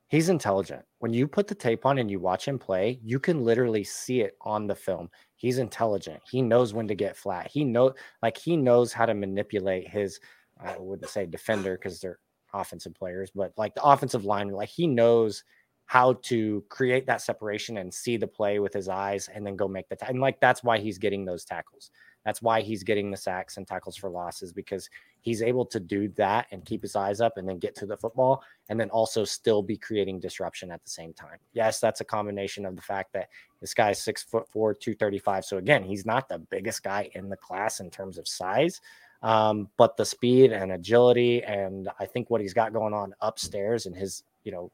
he's 0.08 0.28
intelligent. 0.28 0.84
When 0.98 1.14
you 1.14 1.26
put 1.26 1.46
the 1.46 1.54
tape 1.54 1.86
on 1.86 1.96
and 1.96 2.10
you 2.10 2.20
watch 2.20 2.46
him 2.46 2.58
play, 2.58 3.00
you 3.02 3.18
can 3.18 3.44
literally 3.44 3.82
see 3.82 4.20
it 4.20 4.36
on 4.42 4.66
the 4.66 4.74
film. 4.74 5.08
He's 5.36 5.56
intelligent. 5.56 6.20
He 6.30 6.42
knows 6.42 6.74
when 6.74 6.86
to 6.88 6.94
get 6.94 7.16
flat. 7.16 7.50
He 7.50 7.64
know 7.64 7.94
like 8.22 8.36
he 8.36 8.58
knows 8.58 8.92
how 8.92 9.06
to 9.06 9.14
manipulate 9.14 9.88
his 9.88 10.20
I 10.62 10.76
wouldn't 10.78 11.08
say 11.08 11.24
defender 11.24 11.78
because 11.78 11.98
they're 11.98 12.18
offensive 12.54 12.94
players, 12.94 13.30
but 13.34 13.52
like 13.56 13.74
the 13.74 13.82
offensive 13.82 14.24
line, 14.24 14.48
like 14.50 14.68
he 14.68 14.86
knows 14.86 15.44
how 15.90 16.12
to 16.22 16.64
create 16.68 17.04
that 17.04 17.20
separation 17.20 17.78
and 17.78 17.92
see 17.92 18.16
the 18.16 18.26
play 18.26 18.60
with 18.60 18.72
his 18.72 18.88
eyes 18.88 19.28
and 19.34 19.44
then 19.44 19.56
go 19.56 19.66
make 19.66 19.88
the 19.88 19.96
ta- 19.96 20.06
and 20.08 20.20
like 20.20 20.38
that's 20.38 20.62
why 20.62 20.78
he's 20.78 20.98
getting 20.98 21.24
those 21.24 21.44
tackles. 21.44 21.90
That's 22.24 22.40
why 22.40 22.60
he's 22.60 22.84
getting 22.84 23.10
the 23.10 23.16
sacks 23.16 23.56
and 23.56 23.66
tackles 23.66 23.96
for 23.96 24.08
losses 24.08 24.52
because 24.52 24.88
he's 25.20 25.42
able 25.42 25.64
to 25.66 25.80
do 25.80 26.08
that 26.10 26.46
and 26.52 26.64
keep 26.64 26.82
his 26.82 26.94
eyes 26.94 27.20
up 27.20 27.38
and 27.38 27.48
then 27.48 27.58
get 27.58 27.74
to 27.74 27.86
the 27.86 27.96
football 27.96 28.40
and 28.68 28.78
then 28.78 28.90
also 28.90 29.24
still 29.24 29.62
be 29.62 29.76
creating 29.76 30.20
disruption 30.20 30.70
at 30.70 30.80
the 30.84 30.90
same 30.90 31.12
time. 31.12 31.38
Yes, 31.54 31.80
that's 31.80 32.02
a 32.02 32.04
combination 32.04 32.66
of 32.66 32.76
the 32.76 32.82
fact 32.82 33.12
that 33.14 33.28
this 33.60 33.74
guy's 33.74 34.00
six 34.00 34.22
foot 34.22 34.48
four, 34.48 34.74
235. 34.74 35.44
So 35.44 35.56
again, 35.56 35.82
he's 35.82 36.06
not 36.06 36.28
the 36.28 36.38
biggest 36.38 36.84
guy 36.84 37.10
in 37.14 37.28
the 37.28 37.36
class 37.36 37.80
in 37.80 37.90
terms 37.90 38.16
of 38.16 38.28
size. 38.28 38.80
Um, 39.22 39.68
but 39.76 39.96
the 39.96 40.04
speed 40.04 40.52
and 40.52 40.72
agility, 40.72 41.42
and 41.42 41.88
I 41.98 42.06
think 42.06 42.30
what 42.30 42.40
he's 42.40 42.54
got 42.54 42.72
going 42.72 42.94
on 42.94 43.14
upstairs 43.20 43.86
and 43.86 43.94
his, 43.94 44.22
you 44.44 44.52
know, 44.52 44.70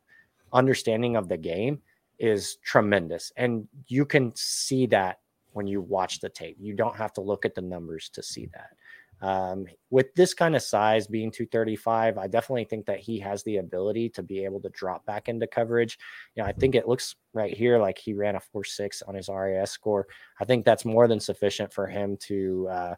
understanding 0.52 1.16
of 1.16 1.28
the 1.28 1.36
game 1.36 1.80
is 2.18 2.56
tremendous. 2.64 3.32
And 3.36 3.66
you 3.88 4.04
can 4.04 4.32
see 4.34 4.86
that 4.86 5.18
when 5.52 5.66
you 5.66 5.80
watch 5.80 6.20
the 6.20 6.28
tape. 6.28 6.56
You 6.60 6.74
don't 6.74 6.96
have 6.96 7.12
to 7.14 7.22
look 7.22 7.44
at 7.44 7.54
the 7.54 7.62
numbers 7.62 8.10
to 8.10 8.22
see 8.22 8.48
that. 8.52 8.76
Um, 9.22 9.66
with 9.88 10.14
this 10.14 10.34
kind 10.34 10.54
of 10.54 10.60
size 10.60 11.06
being 11.06 11.30
235, 11.30 12.18
I 12.18 12.26
definitely 12.26 12.64
think 12.64 12.84
that 12.84 13.00
he 13.00 13.18
has 13.20 13.42
the 13.42 13.56
ability 13.56 14.10
to 14.10 14.22
be 14.22 14.44
able 14.44 14.60
to 14.60 14.68
drop 14.68 15.06
back 15.06 15.28
into 15.28 15.46
coverage. 15.46 15.98
You 16.34 16.42
know, 16.42 16.48
I 16.48 16.52
think 16.52 16.74
it 16.74 16.86
looks 16.86 17.16
right 17.32 17.56
here 17.56 17.78
like 17.78 17.96
he 17.96 18.12
ran 18.12 18.36
a 18.36 18.40
4 18.40 18.64
6 18.64 19.02
on 19.08 19.14
his 19.14 19.30
RAS 19.30 19.70
score. 19.70 20.06
I 20.38 20.44
think 20.44 20.66
that's 20.66 20.84
more 20.84 21.08
than 21.08 21.20
sufficient 21.20 21.72
for 21.72 21.86
him 21.86 22.18
to. 22.24 22.68
Uh, 22.70 22.94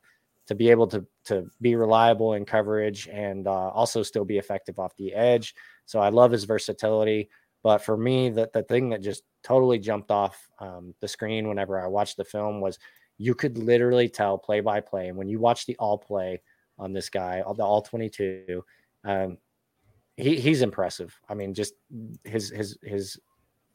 to 0.49 0.55
be 0.55 0.71
able 0.71 0.87
to 0.89 1.07
to 1.27 1.47
be 1.61 1.77
reliable 1.77 2.35
in 2.35 2.45
coverage 2.45 3.07
and 3.09 3.47
uh, 3.47 3.69
also 3.71 4.03
still 4.03 4.25
be 4.25 4.39
effective 4.39 4.79
off 4.79 4.97
the 4.97 5.15
edge. 5.15 5.55
So 5.87 6.01
I 6.01 6.09
love 6.09 6.33
his 6.33 6.45
versatility. 6.45 7.29
But 7.63 7.79
for 7.79 7.97
me, 7.97 8.31
the, 8.31 8.49
the 8.53 8.63
thing 8.63 8.91
that 8.91 9.03
just 9.03 9.25
totally 9.43 9.79
jumped 9.79 10.11
off 10.11 10.49
um, 10.59 10.95
the 11.01 11.09
screen 11.09 11.49
whenever 11.49 11.81
I 11.81 11.87
watched 11.87 12.17
the 12.17 12.25
film 12.25 12.61
was 12.61 12.79
you 13.19 13.35
could 13.35 13.59
literally 13.59 14.09
tell 14.09 14.39
play 14.39 14.61
by 14.61 14.81
play. 14.81 15.09
And 15.09 15.19
when 15.19 15.29
you 15.29 15.39
watch 15.39 15.67
the 15.67 15.77
all 15.77 15.99
play 15.99 16.41
on 16.79 16.93
this 16.93 17.11
guy, 17.11 17.43
the 17.57 17.65
all 17.65 17.83
22, 17.83 18.65
um, 19.05 19.39
he, 20.17 20.41
he's 20.41 20.63
impressive. 20.63 21.19
I 21.29 21.35
mean, 21.35 21.53
just 21.53 21.75
his 22.25 22.51
his 22.51 22.79
his 22.83 23.19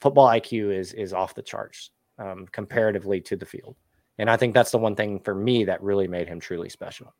football 0.02 0.28
IQ 0.28 0.76
is 0.76 0.94
is 0.94 1.14
off 1.14 1.36
the 1.36 1.42
charts 1.42 1.92
um, 2.18 2.48
comparatively 2.52 3.22
to 3.22 3.36
the 3.36 3.46
field. 3.46 3.76
And 4.18 4.30
I 4.30 4.38
think 4.38 4.54
that's 4.54 4.72
the 4.72 4.78
one 4.78 4.96
thing 4.96 5.20
for 5.20 5.34
me 5.34 5.66
that 5.66 5.82
really 5.82 6.08
made 6.08 6.28
him 6.28 6.40
truly 6.40 6.70
special. 6.70 7.14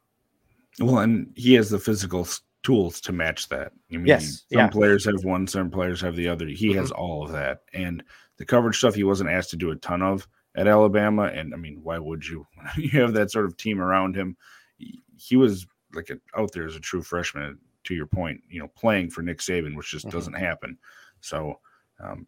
Well, 0.80 1.00
and 1.00 1.32
he 1.36 1.54
has 1.56 1.70
the 1.70 1.80
physical 1.80 2.28
tools 2.64 3.02
to 3.02 3.12
match 3.12 3.50
that. 3.50 3.74
I 3.92 3.98
mean, 3.98 4.06
yes, 4.06 4.46
some 4.52 4.60
yeah. 4.60 4.68
players 4.68 5.06
have 5.06 5.24
one, 5.24 5.48
some 5.48 5.70
players 5.70 6.02
have 6.02 6.16
the 6.16 6.28
other. 6.28 6.48
He 6.48 6.70
mm-hmm. 6.70 6.80
has 6.80 6.92
all 6.92 7.24
of 7.24 7.32
that. 7.32 7.62
And 7.74 8.04
the 8.38 8.46
coverage 8.46 8.78
stuff 8.78 8.96
he 8.96 9.04
wasn't 9.04 9.30
asked 9.30 9.52
to 9.52 9.58
do 9.58 9.72
a 9.72 9.76
ton 9.76 10.02
of 10.02 10.28
at 10.56 10.68
Alabama. 10.68 11.24
And 11.24 11.54
I 11.54 11.58
mean, 11.58 11.80
why 11.84 12.00
would 12.00 12.26
you? 12.26 12.48
you 12.78 13.02
have 13.02 13.14
that 13.14 13.32
sort 13.32 13.46
of 13.46 13.58
team 13.58 13.82
around 13.82 14.16
him. 14.16 14.38
He 15.18 15.36
was 15.36 15.66
like 15.94 16.10
a, 16.10 16.18
out 16.40 16.52
there 16.54 16.66
as 16.66 16.76
a 16.76 16.80
true 16.80 17.04
freshman, 17.04 17.60
to 17.84 17.94
your 17.94 18.08
point, 18.08 18.42
you 18.50 18.60
know, 18.60 18.68
playing 18.76 19.10
for 19.10 19.22
Nick 19.22 19.40
Saban, 19.40 19.76
which 19.76 19.92
just 19.92 20.06
mm-hmm. 20.06 20.18
doesn't 20.18 20.34
happen. 20.34 20.78
So 21.22 21.60
um, 22.00 22.28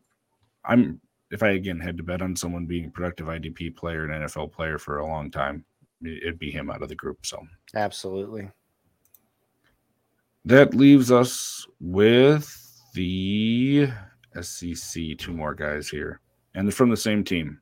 I'm 0.63 0.99
if 1.31 1.43
I 1.43 1.49
again 1.49 1.79
had 1.79 1.97
to 1.97 2.03
bet 2.03 2.21
on 2.21 2.35
someone 2.35 2.65
being 2.65 2.85
a 2.85 2.89
productive 2.89 3.27
IDP 3.27 3.75
player 3.75 4.05
and 4.05 4.23
NFL 4.23 4.51
player 4.51 4.77
for 4.77 4.99
a 4.99 5.07
long 5.07 5.31
time, 5.31 5.65
it'd 6.03 6.39
be 6.39 6.51
him 6.51 6.69
out 6.69 6.83
of 6.83 6.89
the 6.89 6.95
group. 6.95 7.25
So 7.25 7.45
absolutely. 7.73 8.49
That 10.45 10.75
leaves 10.75 11.11
us 11.11 11.65
with 11.79 12.47
the 12.93 13.89
SEC. 14.39 15.17
Two 15.17 15.33
more 15.33 15.55
guys 15.55 15.89
here, 15.89 16.21
and 16.53 16.67
they're 16.67 16.71
from 16.71 16.91
the 16.91 16.97
same 16.97 17.23
team. 17.23 17.59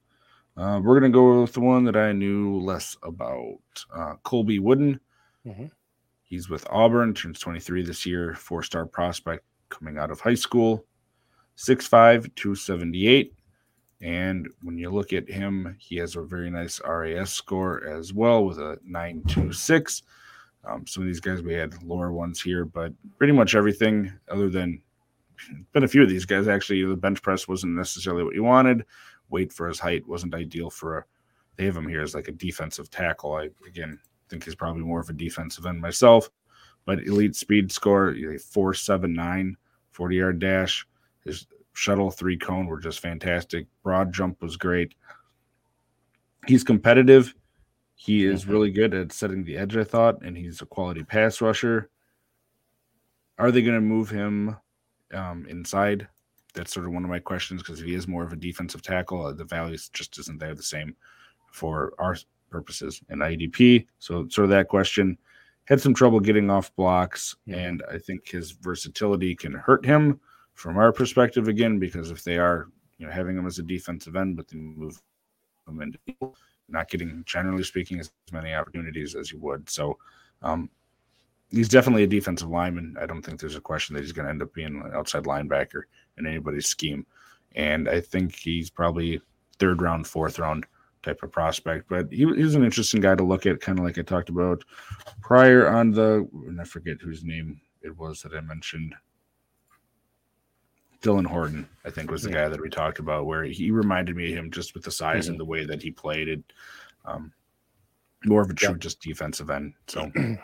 Uh, 0.58 0.80
we're 0.84 1.00
gonna 1.00 1.10
go 1.12 1.42
with 1.42 1.54
the 1.54 1.62
one 1.62 1.86
that 1.86 1.96
I 1.96 2.12
knew 2.12 2.60
less 2.60 2.98
about. 3.04 3.60
Uh, 3.94 4.16
Colby 4.24 4.60
Wooden. 4.60 5.00
Mm-hmm. 5.48 5.66
He's 6.24 6.50
with 6.50 6.68
Auburn, 6.70 7.14
turns 7.14 7.40
23 7.40 7.84
this 7.84 8.06
year, 8.06 8.36
four 8.36 8.64
star 8.64 8.86
prospect 8.86 9.44
coming 9.70 9.98
out 9.98 10.12
of 10.12 10.20
high 10.20 10.34
school, 10.36 10.86
6'5, 11.58 12.34
278. 12.36 13.34
And 14.04 14.50
when 14.62 14.78
you 14.78 14.92
look 14.92 15.14
at 15.14 15.30
him, 15.30 15.78
he 15.80 15.96
has 15.96 16.18
a 16.18 16.22
very 16.22 16.52
nice 16.52 16.82
RAS 16.86 17.32
score 17.32 17.88
as 17.88 18.14
well 18.14 18.44
with 18.44 18.60
a 18.60 18.78
926. 18.84 20.04
Um, 20.66 20.86
some 20.86 21.04
of 21.04 21.08
these 21.08 21.22
guys 21.22 21.42
we 21.42 21.54
had 21.54 21.82
lower 21.84 22.12
ones 22.12 22.42
here, 22.42 22.66
but 22.66 22.92
pretty 23.18 23.32
much 23.32 23.56
everything 23.56 24.12
other 24.30 24.50
than 24.50 24.82
been 25.72 25.86
a 25.86 25.88
few 25.88 26.04
of 26.04 26.10
these 26.10 26.26
guys 26.26 26.50
actually. 26.50 26.84
The 26.84 26.98
bench 26.98 27.22
press 27.22 27.48
wasn't 27.48 27.76
necessarily 27.76 28.26
what 28.26 28.36
you 28.36 28.44
wanted. 28.44 28.86
Weight 29.30 29.54
for 29.54 29.70
his 29.70 29.80
height 29.80 30.08
wasn't 30.08 30.36
ideal 30.36 30.70
for 30.70 30.98
a. 31.00 31.06
They 31.56 31.66
have 31.66 31.78
him 31.78 31.88
here 31.88 32.02
as 32.02 32.16
like 32.16 32.28
a 32.28 32.34
defensive 32.34 32.90
tackle. 32.90 33.36
I 33.36 33.50
again 33.66 34.00
think 34.30 34.44
he's 34.44 34.56
probably 34.56 34.84
more 34.84 35.00
of 35.00 35.10
a 35.10 35.14
defensive 35.14 35.66
end 35.66 35.80
myself, 35.80 36.30
but 36.86 37.06
elite 37.08 37.36
speed 37.36 37.72
score, 37.72 38.16
four 38.52 38.74
seven 38.74 39.14
nine, 39.14 39.56
40 39.92 40.16
yard 40.16 40.40
dash. 40.40 40.86
His 41.24 41.48
shuttle 41.74 42.12
three 42.12 42.38
cone 42.38 42.68
were 42.68 42.80
just 42.80 43.00
fantastic. 43.00 43.68
Broad 43.84 44.14
jump 44.14 44.42
was 44.42 44.58
great. 44.58 44.96
He's 46.48 46.64
competitive. 46.64 47.34
He 47.96 48.26
is 48.26 48.44
mm-hmm. 48.44 48.52
really 48.52 48.72
good 48.72 48.94
at 48.94 49.12
setting 49.12 49.44
the 49.44 49.58
edge, 49.58 49.76
I 49.76 49.84
thought, 49.84 50.22
and 50.24 50.38
he's 50.38 50.62
a 50.62 50.66
quality 50.66 51.04
pass 51.04 51.42
rusher. 51.42 51.90
Are 53.38 53.52
they 53.52 53.62
going 53.62 53.76
to 53.76 53.82
move 53.82 54.10
him 54.10 54.56
um, 55.14 55.46
inside? 55.48 56.08
That's 56.54 56.74
sort 56.74 56.86
of 56.86 56.92
one 56.92 57.04
of 57.04 57.10
my 57.10 57.20
questions 57.20 57.62
because 57.62 57.80
if 57.80 57.86
he 57.86 57.96
is 57.96 58.08
more 58.08 58.24
of 58.24 58.32
a 58.32 58.38
defensive 58.38 58.84
tackle, 58.84 59.26
uh, 59.26 59.34
the 59.34 59.44
value 59.44 59.78
just 59.94 60.20
isn't 60.20 60.40
there 60.40 60.54
the 60.54 60.62
same 60.62 60.96
for 61.52 61.94
our 61.98 62.16
purposes 62.50 63.02
in 63.10 63.20
IDP. 63.20 63.88
So, 64.00 64.28
sort 64.30 64.46
of 64.46 64.50
that 64.52 64.68
question. 64.68 65.18
Had 65.66 65.80
some 65.80 65.94
trouble 65.94 66.20
getting 66.20 66.50
off 66.50 66.76
blocks, 66.76 67.38
mm-hmm. 67.48 67.58
and 67.58 67.84
I 67.92 67.98
think 67.98 68.28
his 68.28 68.52
versatility 68.52 69.34
can 69.34 69.54
hurt 69.54 69.86
him 69.86 70.20
from 70.54 70.78
our 70.78 70.92
perspective 70.92 71.48
again, 71.48 71.80
because 71.80 72.12
if 72.12 72.24
they 72.24 72.38
are, 72.38 72.68
you 72.98 73.06
know, 73.06 73.12
having 73.12 73.38
him 73.38 73.48
as 73.48 73.60
a 73.60 73.64
defensive 73.64 74.16
end, 74.16 74.38
but 74.38 74.48
they 74.48 74.58
move 74.58 75.02
him 75.68 75.82
into 75.82 75.98
not 76.70 76.90
getting, 76.90 77.24
generally 77.26 77.64
speaking, 77.64 78.00
as 78.00 78.12
many 78.32 78.54
opportunities 78.54 79.16
as 79.16 79.32
you 79.32 79.40
would. 79.40 79.70
So, 79.70 79.98
um, 80.42 80.70
he's 81.54 81.70
definitely 81.70 82.04
a 82.04 82.08
defensive 82.08 82.50
lineman. 82.50 82.96
I 83.00 83.06
don't 83.06 83.22
think 83.22 83.40
there's 83.40 83.56
a 83.56 83.62
question 83.62 83.94
that 83.94 84.02
he's 84.02 84.12
going 84.12 84.26
to 84.26 84.32
end 84.32 84.42
up 84.42 84.54
being 84.54 84.82
an 84.82 84.92
outside 84.94 85.24
linebacker 85.24 85.84
in 86.18 86.26
anybody's 86.26 86.68
scheme. 86.68 87.06
And 87.56 87.88
I 87.88 88.02
think 88.02 88.36
he's 88.36 88.70
probably 88.70 89.22
third 89.60 89.82
round, 89.82 90.08
fourth 90.08 90.40
round 90.40 90.66
type 91.04 91.22
of 91.22 91.32
prospect. 91.32 91.88
But 91.90 92.12
he, 92.12 92.20
he 92.20 92.26
was 92.26 92.56
an 92.56 92.64
interesting 92.64 93.02
guy 93.02 93.16
to 93.16 93.24
look 93.24 93.46
at, 93.46 93.62
kind 93.62 93.78
of 93.78 93.86
like 93.86 94.00
I 94.00 94.02
talked 94.02 94.30
about 94.30 94.64
prior 95.22 95.70
on 95.70 95.92
the, 95.92 96.28
and 96.48 96.60
I 96.60 96.64
forget 96.64 96.98
whose 97.00 97.24
name 97.24 97.62
it 97.82 97.96
was 97.98 98.22
that 98.22 98.34
I 98.34 98.42
mentioned. 98.42 98.96
Dylan 101.04 101.26
Horton, 101.26 101.68
I 101.86 101.90
think, 101.90 102.10
was 102.10 102.24
the 102.24 102.30
yeah. 102.30 102.44
guy 102.44 102.50
that 102.50 102.62
we 102.62 102.70
talked 102.70 102.98
about, 103.00 103.26
where 103.26 103.44
he 103.44 103.70
reminded 103.72 104.16
me 104.16 104.32
of 104.32 104.38
him 104.40 104.50
just 104.50 104.74
with 104.74 104.84
the 104.84 104.92
size 104.92 105.26
mm-hmm. 105.26 105.32
and 105.32 105.40
the 105.40 105.46
way 105.46 105.66
that 105.66 105.84
he 105.84 105.92
played 105.92 106.30
it. 106.30 106.42
Um, 107.06 107.34
more 108.26 108.42
of 108.42 108.50
a 108.50 108.54
true 108.54 108.78
just 108.78 109.02
defensive 109.02 109.50
end. 109.50 109.74
So, 109.88 110.10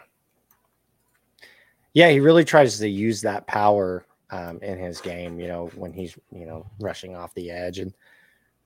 yeah, 1.93 2.10
he 2.10 2.20
really 2.20 2.43
tries 2.43 2.78
to 2.78 2.89
use 2.89 3.22
that 3.22 3.47
power 3.47 4.05
um, 4.32 4.60
in 4.62 4.78
his 4.78 4.99
game. 4.99 5.39
You 5.39 5.47
know, 5.47 5.72
when 5.76 5.93
he's 5.93 6.18
you 6.30 6.45
know 6.45 6.70
rushing 6.82 7.16
off 7.16 7.34
the 7.36 7.49
edge, 7.49 7.80
and 7.80 7.93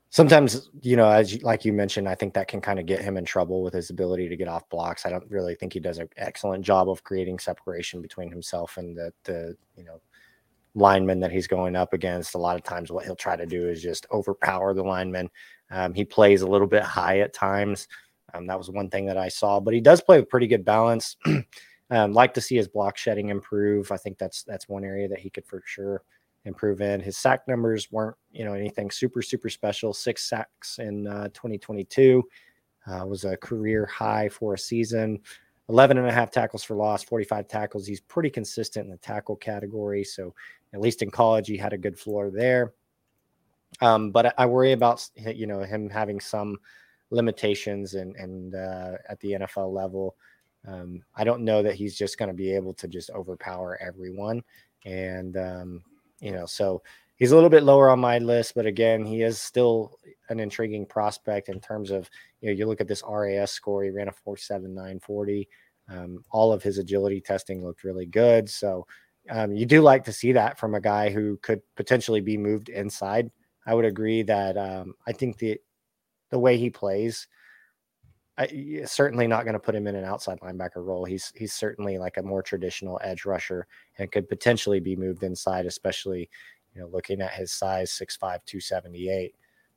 sometimes 0.10 0.72
you 0.82 0.96
know, 0.96 1.08
as 1.08 1.32
you, 1.36 1.42
like 1.42 1.64
you 1.64 1.74
mentioned, 1.74 2.10
I 2.10 2.16
think 2.16 2.34
that 2.34 2.48
can 2.48 2.60
kind 2.60 2.80
of 2.80 2.88
get 2.88 3.02
him 3.02 3.18
in 3.18 3.26
trouble 3.26 3.62
with 3.62 3.76
his 3.76 3.92
ability 3.92 4.30
to 4.30 4.36
get 4.36 4.48
off 4.48 4.68
blocks. 4.70 5.06
I 5.06 5.12
don't 5.12 5.30
really 5.30 5.54
think 5.54 5.74
he 5.74 5.80
does 5.80 6.00
an 6.00 6.10
excellent 6.18 6.66
job 6.66 6.90
of 6.90 7.04
creating 7.04 7.38
separation 7.38 8.02
between 8.02 8.32
himself 8.32 8.78
and 8.78 8.98
the 8.98 9.14
the 9.26 9.56
you 9.78 9.84
know 9.84 10.02
lineman 10.76 11.20
that 11.20 11.32
he's 11.32 11.48
going 11.48 11.76
up 11.76 11.94
against. 11.94 12.36
A 12.36 12.40
lot 12.40 12.56
of 12.56 12.64
times, 12.64 12.92
what 12.92 13.06
he'll 13.06 13.16
try 13.16 13.36
to 13.36 13.46
do 13.46 13.68
is 13.68 13.82
just 13.82 14.06
overpower 14.12 14.74
the 14.74 14.84
lineman. 14.84 15.30
Um, 15.72 15.94
he 15.94 16.06
plays 16.06 16.42
a 16.42 16.48
little 16.48 16.68
bit 16.68 16.84
high 16.84 17.20
at 17.20 17.34
times. 17.34 17.88
Um, 18.34 18.48
that 18.48 18.58
was 18.58 18.70
one 18.70 18.90
thing 18.90 19.06
that 19.06 19.18
I 19.18 19.28
saw, 19.28 19.60
but 19.60 19.74
he 19.74 19.82
does 19.82 20.02
play 20.02 20.20
with 20.20 20.30
pretty 20.30 20.48
good 20.48 20.66
balance. 20.66 21.18
um, 21.92 22.14
like 22.14 22.34
to 22.34 22.42
see 22.42 22.56
his 22.56 22.68
block 22.68 22.98
shedding 22.98 23.30
improve. 23.30 23.92
I 23.92 23.98
think 23.98 24.18
that's 24.18 24.44
that's 24.44 24.68
one 24.68 24.84
area 24.84 25.08
that 25.08 25.20
he 25.20 25.30
could 25.30 25.46
for 25.46 25.62
sure 25.66 26.04
improve 26.46 26.82
in. 26.82 27.00
His 27.00 27.18
sack 27.18 27.48
numbers 27.48 27.92
weren't 27.92 28.18
you 28.32 28.46
know 28.46 28.54
anything 28.54 28.90
super 28.90 29.22
super 29.22 29.50
special. 29.50 29.94
Six 29.94 30.28
sacks 30.28 30.80
in 30.80 31.08
uh, 31.08 31.30
2022 31.30 32.24
uh, 32.88 33.06
was 33.06 33.26
a 33.26 33.38
career 33.38 33.86
high 33.86 34.30
for 34.30 34.56
a 34.56 34.60
season. 34.60 35.20
11 35.70 35.98
and 35.98 36.08
a 36.08 36.12
half 36.12 36.32
tackles 36.32 36.64
for 36.64 36.76
loss, 36.76 37.04
45 37.04 37.48
tackles. 37.48 37.88
He's 37.88 38.02
pretty 38.02 38.30
consistent 38.30 38.86
in 38.86 38.92
the 38.92 38.98
tackle 38.98 39.36
category. 39.36 40.04
So 40.04 40.34
at 40.74 40.82
least 40.82 41.02
in 41.02 41.10
college, 41.10 41.48
he 41.48 41.58
had 41.58 41.74
a 41.74 41.78
good 41.78 41.98
floor 41.98 42.30
there. 42.30 42.74
Um, 43.82 44.12
but 44.12 44.34
I 44.38 44.46
worry 44.46 44.74
about 44.74 45.08
you 45.16 45.48
know 45.48 45.62
him 45.62 45.90
having 45.90 46.20
some 46.20 46.58
limitations 47.10 47.96
and 47.96 48.16
and 48.16 48.56
uh, 48.56 48.98
at 49.10 49.20
the 49.20 49.32
NFL 49.32 49.74
level. 49.74 50.16
Um, 50.68 51.04
I 51.16 51.24
don't 51.24 51.44
know 51.44 51.62
that 51.64 51.76
he's 51.76 51.98
just 51.98 52.18
going 52.18 52.30
to 52.30 52.36
be 52.36 52.54
able 52.54 52.74
to 52.76 52.88
just 52.88 53.10
overpower 53.12 53.78
everyone. 53.82 54.44
And, 54.86 55.38
um, 55.38 55.84
you 56.20 56.32
know, 56.32 56.46
so 56.46 56.82
he's 57.16 57.32
a 57.32 57.36
little 57.36 57.50
bit 57.50 57.64
lower 57.64 57.90
on 57.90 58.00
my 58.00 58.20
list, 58.20 58.54
but 58.56 58.66
again, 58.66 59.06
he 59.06 59.22
is 59.22 59.40
still 59.40 59.98
an 60.30 60.40
intriguing 60.40 60.86
prospect 60.86 61.50
in 61.50 61.60
terms 61.60 61.92
of, 61.92 62.10
you 62.42 62.50
know, 62.50 62.56
you 62.56 62.66
look 62.66 62.82
at 62.82 62.88
this 62.88 63.04
RAS 63.08 63.52
score, 63.52 63.84
he 63.84 63.90
ran 63.90 64.08
a 64.08 64.12
47940. 64.12 65.48
Um, 65.90 66.24
all 66.32 66.54
of 66.54 66.64
his 66.64 66.78
agility 66.78 67.22
testing 67.22 67.64
looked 67.64 67.84
really 67.84 68.06
good. 68.06 68.50
So 68.50 68.88
um, 69.30 69.54
you 69.54 69.66
do 69.66 69.82
like 69.82 70.04
to 70.06 70.14
see 70.14 70.32
that 70.34 70.58
from 70.58 70.76
a 70.76 70.82
guy 70.82 71.10
who 71.10 71.38
could 71.42 71.62
potentially 71.76 72.22
be 72.22 72.38
moved 72.38 72.70
inside. 72.70 73.32
I 73.66 73.74
would 73.74 73.86
agree 73.86 74.24
that 74.24 74.58
um, 74.58 74.96
I 75.08 75.14
think 75.14 75.38
the 75.38 75.60
the 76.30 76.40
way 76.40 76.58
he 76.58 76.70
plays, 76.70 77.28
I, 78.38 78.82
certainly 78.86 79.28
not 79.28 79.44
going 79.44 79.54
to 79.54 79.60
put 79.60 79.76
him 79.76 79.86
in 79.86 79.96
an 79.96 80.04
outside 80.04 80.40
linebacker 80.40 80.84
role. 80.84 81.06
He's 81.06 81.32
he's 81.36 81.54
certainly 81.54 81.98
like 81.98 82.18
a 82.18 82.24
more 82.24 82.42
traditional 82.42 83.00
edge 83.04 83.26
rusher 83.26 83.68
and 83.98 84.12
could 84.12 84.28
potentially 84.28 84.80
be 84.80 84.96
moved 84.96 85.24
inside, 85.24 85.66
especially 85.66 86.30
you 86.74 86.82
know 86.82 86.88
looking 86.88 87.22
at 87.22 87.34
his 87.34 87.52
size 87.52 87.92
6'5", 87.92 88.20
278. 88.46 89.36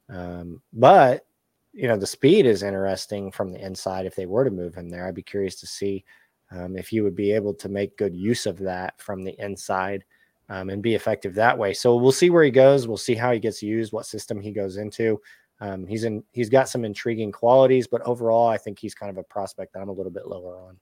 Um, 0.08 0.62
but 0.72 1.26
you 1.72 1.88
know 1.88 1.96
the 1.96 2.06
speed 2.06 2.46
is 2.46 2.62
interesting 2.62 3.30
from 3.30 3.52
the 3.52 3.64
inside. 3.64 4.06
If 4.06 4.14
they 4.14 4.26
were 4.26 4.44
to 4.44 4.50
move 4.50 4.74
him 4.74 4.88
there, 4.88 5.06
I'd 5.06 5.14
be 5.14 5.22
curious 5.22 5.56
to 5.60 5.66
see 5.66 6.04
um, 6.50 6.76
if 6.76 6.92
you 6.92 7.02
would 7.02 7.16
be 7.16 7.32
able 7.32 7.54
to 7.54 7.68
make 7.68 7.98
good 7.98 8.14
use 8.14 8.46
of 8.46 8.58
that 8.58 9.00
from 9.00 9.22
the 9.22 9.34
inside 9.42 10.04
um, 10.48 10.70
and 10.70 10.82
be 10.82 10.94
effective 10.94 11.34
that 11.34 11.58
way. 11.58 11.72
So 11.72 11.96
we'll 11.96 12.12
see 12.12 12.30
where 12.30 12.44
he 12.44 12.50
goes. 12.50 12.86
We'll 12.86 12.96
see 12.96 13.14
how 13.14 13.32
he 13.32 13.40
gets 13.40 13.62
used, 13.62 13.92
what 13.92 14.06
system 14.06 14.40
he 14.40 14.52
goes 14.52 14.76
into. 14.76 15.20
Um, 15.60 15.86
he's 15.86 16.04
in. 16.04 16.22
He's 16.32 16.50
got 16.50 16.68
some 16.68 16.84
intriguing 16.84 17.32
qualities, 17.32 17.86
but 17.86 18.02
overall, 18.02 18.46
I 18.46 18.58
think 18.58 18.78
he's 18.78 18.94
kind 18.94 19.10
of 19.10 19.16
a 19.16 19.22
prospect 19.22 19.72
that 19.72 19.80
I'm 19.80 19.88
a 19.88 19.92
little 19.92 20.12
bit 20.12 20.26
lower 20.26 20.58
on. 20.58 20.76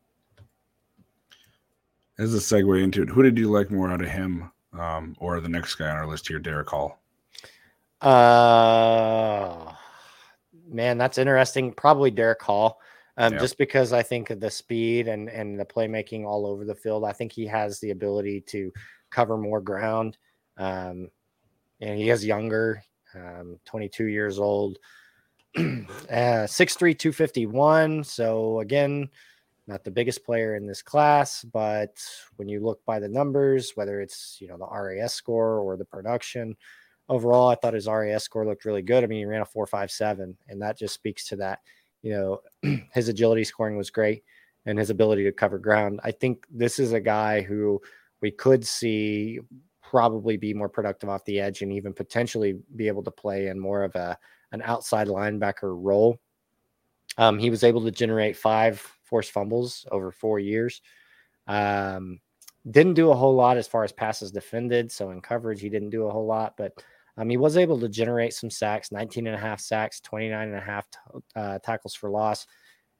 As 2.18 2.34
a 2.34 2.38
segue 2.38 2.82
into 2.82 3.02
it, 3.02 3.08
who 3.08 3.22
did 3.22 3.38
you 3.38 3.50
like 3.50 3.70
more 3.70 3.90
out 3.90 4.02
of 4.02 4.08
him, 4.08 4.50
um, 4.78 5.14
or 5.18 5.40
the 5.40 5.48
next 5.48 5.74
guy 5.76 5.88
on 5.88 5.96
our 5.96 6.06
list 6.06 6.28
here, 6.28 6.38
Derek 6.38 6.68
Hall? 6.68 7.00
Uh, 8.00 9.72
man, 10.68 10.98
that's 10.98 11.18
interesting. 11.18 11.72
Probably 11.72 12.10
Derek 12.10 12.42
Hall, 12.42 12.80
um, 13.16 13.32
yep. 13.32 13.40
just 13.40 13.58
because 13.58 13.92
I 13.92 14.02
think 14.02 14.30
of 14.30 14.40
the 14.40 14.50
speed 14.50 15.08
and 15.08 15.28
and 15.28 15.58
the 15.58 15.64
playmaking 15.64 16.24
all 16.24 16.46
over 16.46 16.64
the 16.64 16.74
field. 16.74 17.04
I 17.04 17.12
think 17.12 17.32
he 17.32 17.46
has 17.46 17.80
the 17.80 17.90
ability 17.90 18.42
to 18.48 18.72
cover 19.10 19.36
more 19.36 19.60
ground. 19.60 20.18
Um, 20.56 21.08
and 21.80 21.98
he 21.98 22.10
is 22.10 22.24
younger 22.24 22.82
um, 23.14 23.58
22 23.64 24.06
years 24.06 24.38
old, 24.38 24.78
uh, 25.56 25.60
6'3, 26.46 26.98
251. 26.98 28.04
So, 28.04 28.60
again, 28.60 29.08
not 29.66 29.84
the 29.84 29.90
biggest 29.90 30.24
player 30.24 30.56
in 30.56 30.66
this 30.66 30.82
class, 30.82 31.44
but 31.44 31.96
when 32.36 32.48
you 32.48 32.60
look 32.60 32.84
by 32.84 32.98
the 32.98 33.08
numbers, 33.08 33.72
whether 33.74 34.00
it's, 34.00 34.36
you 34.40 34.48
know, 34.48 34.58
the 34.58 34.66
RAS 34.66 35.14
score 35.14 35.58
or 35.58 35.76
the 35.76 35.84
production, 35.84 36.56
overall, 37.08 37.48
I 37.48 37.54
thought 37.54 37.74
his 37.74 37.88
RAS 37.88 38.24
score 38.24 38.46
looked 38.46 38.64
really 38.64 38.82
good. 38.82 39.04
I 39.04 39.06
mean, 39.06 39.20
he 39.20 39.24
ran 39.24 39.42
a 39.42 39.46
4.57, 39.46 40.34
and 40.48 40.62
that 40.62 40.78
just 40.78 40.94
speaks 40.94 41.26
to 41.28 41.36
that. 41.36 41.60
You 42.02 42.40
know, 42.62 42.76
his 42.92 43.08
agility 43.08 43.44
scoring 43.44 43.76
was 43.76 43.90
great 43.90 44.22
and 44.66 44.78
his 44.78 44.90
ability 44.90 45.24
to 45.24 45.32
cover 45.32 45.58
ground. 45.58 46.00
I 46.04 46.10
think 46.10 46.46
this 46.50 46.78
is 46.78 46.92
a 46.92 47.00
guy 47.00 47.42
who 47.42 47.80
we 48.20 48.30
could 48.30 48.66
see 48.66 49.40
probably 49.82 50.36
be 50.36 50.54
more 50.54 50.68
productive 50.68 51.08
off 51.08 51.24
the 51.24 51.40
edge 51.40 51.62
and 51.62 51.72
even 51.72 51.92
potentially 51.92 52.58
be 52.74 52.88
able 52.88 53.02
to 53.02 53.10
play 53.10 53.48
in 53.48 53.58
more 53.58 53.82
of 53.84 53.94
a 53.94 54.18
an 54.52 54.62
outside 54.62 55.08
linebacker 55.08 55.74
role. 55.76 56.18
Um, 57.18 57.38
he 57.38 57.50
was 57.50 57.64
able 57.64 57.82
to 57.84 57.90
generate 57.90 58.36
five 58.36 58.80
forced 59.14 59.30
fumbles 59.30 59.86
over 59.92 60.10
four 60.10 60.40
years. 60.40 60.82
Um, 61.46 62.18
didn't 62.68 62.94
do 62.94 63.12
a 63.12 63.14
whole 63.14 63.36
lot 63.36 63.56
as 63.56 63.68
far 63.68 63.84
as 63.84 63.92
passes 63.92 64.32
defended. 64.32 64.90
So 64.90 65.12
in 65.12 65.20
coverage, 65.20 65.60
he 65.60 65.68
didn't 65.68 65.90
do 65.90 66.08
a 66.08 66.10
whole 66.10 66.26
lot, 66.26 66.56
but 66.56 66.82
um, 67.16 67.30
he 67.30 67.36
was 67.36 67.56
able 67.56 67.78
to 67.78 67.88
generate 67.88 68.34
some 68.34 68.50
sacks 68.50 68.90
19 68.90 69.28
and 69.28 69.36
a 69.36 69.38
half 69.38 69.60
sacks, 69.60 70.00
29 70.00 70.48
and 70.48 70.56
a 70.56 70.60
half 70.60 70.90
t- 70.90 71.20
uh, 71.36 71.60
tackles 71.60 71.94
for 71.94 72.10
loss, 72.10 72.48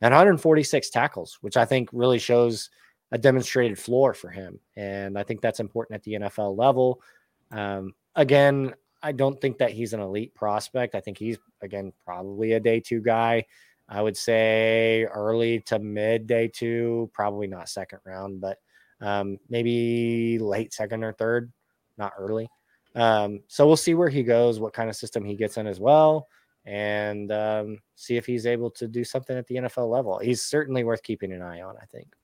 and 0.02 0.12
146 0.12 0.88
tackles, 0.90 1.38
which 1.40 1.56
I 1.56 1.64
think 1.64 1.88
really 1.92 2.20
shows 2.20 2.70
a 3.10 3.18
demonstrated 3.18 3.76
floor 3.76 4.14
for 4.14 4.28
him. 4.28 4.60
And 4.76 5.18
I 5.18 5.24
think 5.24 5.40
that's 5.40 5.58
important 5.58 5.96
at 5.96 6.04
the 6.04 6.12
NFL 6.12 6.56
level. 6.56 7.02
Um, 7.50 7.92
again, 8.14 8.72
I 9.02 9.10
don't 9.10 9.40
think 9.40 9.58
that 9.58 9.72
he's 9.72 9.94
an 9.94 10.00
elite 10.00 10.32
prospect. 10.32 10.94
I 10.94 11.00
think 11.00 11.18
he's, 11.18 11.38
again, 11.60 11.92
probably 12.04 12.52
a 12.52 12.60
day 12.60 12.78
two 12.78 13.00
guy. 13.00 13.46
I 13.89 14.01
would 14.01 14.16
say 14.16 15.05
early 15.05 15.61
to 15.66 15.78
mid 15.78 16.26
day 16.26 16.49
two, 16.49 17.11
probably 17.12 17.47
not 17.47 17.68
second 17.68 18.01
round, 18.05 18.41
but 18.41 18.59
um, 19.01 19.39
maybe 19.49 20.39
late 20.39 20.72
second 20.72 21.05
or 21.05 21.12
third, 21.12 21.53
not 21.99 22.12
early. 22.18 22.49
Um, 22.95 23.41
so 23.49 23.66
we'll 23.66 23.76
see 23.76 23.95
where 23.95 24.09
he 24.09 24.22
goes, 24.22 24.61
what 24.61 24.72
kind 24.72 24.89
of 24.89 24.97
system 24.97 25.24
he 25.24 25.37
gets 25.37 25.57
in 25.57 25.66
as 25.66 25.80
well, 25.80 26.28
and 26.64 27.30
um, 27.32 27.78
see 27.97 28.16
if 28.16 28.24
he's 28.24 28.47
able 28.47 28.70
to 28.70 28.89
do 28.89 29.05
something 29.05 29.37
at 29.37 29.47
the 29.49 29.57
NFL 29.57 29.91
level. 29.91 30.18
He's 30.18 30.45
certainly 30.45 30.85
worth 30.85 31.03
keeping 31.03 31.32
an 31.32 31.43
eye 31.43 31.61
on, 31.61 31.76
I 31.80 31.87
think 31.87 32.14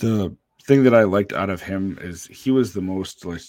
the 0.00 0.36
thing 0.62 0.82
that 0.84 0.94
I 0.94 1.04
liked 1.04 1.32
out 1.32 1.50
of 1.50 1.62
him 1.62 1.98
is 2.00 2.26
he 2.26 2.50
was 2.50 2.72
the 2.72 2.80
most 2.80 3.24
like 3.24 3.42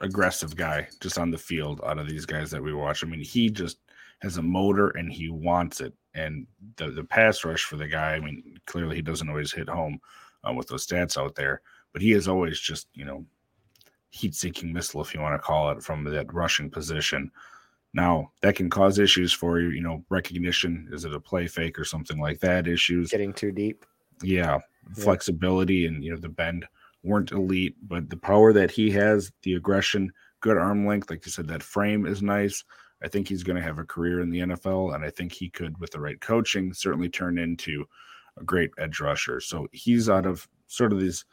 aggressive 0.00 0.56
guy 0.56 0.88
just 1.00 1.18
on 1.18 1.30
the 1.30 1.38
field 1.38 1.80
out 1.84 1.98
of 1.98 2.08
these 2.08 2.26
guys 2.26 2.50
that 2.50 2.62
we 2.62 2.72
watch. 2.72 3.04
I 3.04 3.06
mean, 3.06 3.20
he 3.20 3.50
just 3.50 3.78
has 4.22 4.36
a 4.36 4.42
motor 4.42 4.88
and 4.90 5.12
he 5.12 5.28
wants 5.30 5.80
it. 5.80 5.94
And 6.14 6.46
the 6.76 6.90
the 6.90 7.04
pass 7.04 7.44
rush 7.44 7.64
for 7.64 7.76
the 7.76 7.86
guy, 7.86 8.14
I 8.14 8.20
mean, 8.20 8.58
clearly 8.66 8.96
he 8.96 9.02
doesn't 9.02 9.28
always 9.28 9.52
hit 9.52 9.68
home 9.68 10.00
uh, 10.48 10.52
with 10.52 10.68
those 10.68 10.86
stats 10.86 11.16
out 11.16 11.34
there, 11.34 11.62
but 11.92 12.02
he 12.02 12.12
is 12.12 12.28
always 12.28 12.58
just 12.58 12.88
you 12.94 13.04
know 13.04 13.24
heat 14.10 14.34
seeking 14.34 14.72
missile, 14.72 15.00
if 15.00 15.14
you 15.14 15.20
want 15.20 15.34
to 15.34 15.38
call 15.38 15.70
it, 15.70 15.82
from 15.82 16.04
that 16.04 16.32
rushing 16.34 16.68
position. 16.68 17.30
Now 17.94 18.32
that 18.42 18.56
can 18.56 18.70
cause 18.70 18.98
issues 18.98 19.32
for 19.32 19.60
you, 19.60 19.70
you 19.70 19.82
know, 19.82 20.04
recognition. 20.10 20.88
Is 20.92 21.04
it 21.04 21.14
a 21.14 21.20
play 21.20 21.46
fake 21.46 21.78
or 21.78 21.84
something 21.84 22.20
like 22.20 22.40
that? 22.40 22.66
Issues 22.66 23.10
getting 23.10 23.32
too 23.32 23.52
deep. 23.52 23.84
Yeah, 24.22 24.58
flexibility 24.96 25.86
and 25.86 26.02
you 26.04 26.10
know 26.10 26.18
the 26.18 26.28
bend 26.28 26.66
weren't 27.02 27.32
elite, 27.32 27.76
but 27.82 28.10
the 28.10 28.16
power 28.16 28.52
that 28.52 28.70
he 28.70 28.90
has, 28.90 29.32
the 29.42 29.54
aggression, 29.54 30.12
good 30.40 30.58
arm 30.58 30.86
length, 30.86 31.10
like 31.10 31.24
you 31.24 31.32
said, 31.32 31.48
that 31.48 31.62
frame 31.62 32.06
is 32.06 32.22
nice. 32.22 32.64
I 33.02 33.08
think 33.08 33.28
he's 33.28 33.42
going 33.42 33.56
to 33.56 33.62
have 33.62 33.78
a 33.78 33.84
career 33.84 34.20
in 34.20 34.30
the 34.30 34.40
NFL, 34.40 34.94
and 34.94 35.04
I 35.04 35.10
think 35.10 35.32
he 35.32 35.48
could, 35.48 35.78
with 35.78 35.90
the 35.90 36.00
right 36.00 36.20
coaching, 36.20 36.72
certainly 36.72 37.08
turn 37.08 37.38
into 37.38 37.86
a 38.38 38.44
great 38.44 38.70
edge 38.78 39.00
rusher. 39.00 39.40
So 39.40 39.66
he's 39.72 40.08
out 40.08 40.26
of 40.26 40.48
sort 40.66 40.92
of 40.92 41.00
these 41.00 41.24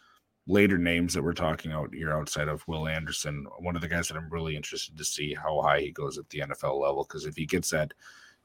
later 0.47 0.77
names 0.77 1.13
that 1.13 1.23
we're 1.23 1.33
talking 1.33 1.73
out 1.73 1.93
here 1.93 2.13
outside 2.13 2.47
of 2.47 2.65
Will 2.67 2.87
Anderson, 2.87 3.45
one 3.59 3.75
of 3.75 3.81
the 3.81 3.87
guys 3.87 4.07
that 4.07 4.17
I'm 4.17 4.29
really 4.29 4.55
interested 4.55 4.97
to 4.97 5.03
see 5.03 5.33
how 5.33 5.61
high 5.61 5.81
he 5.81 5.91
goes 5.91 6.17
at 6.17 6.29
the 6.29 6.39
NFL 6.39 6.79
level. 6.81 7.03
Because 7.03 7.25
if 7.25 7.35
he 7.35 7.45
gets 7.45 7.69
that, 7.71 7.93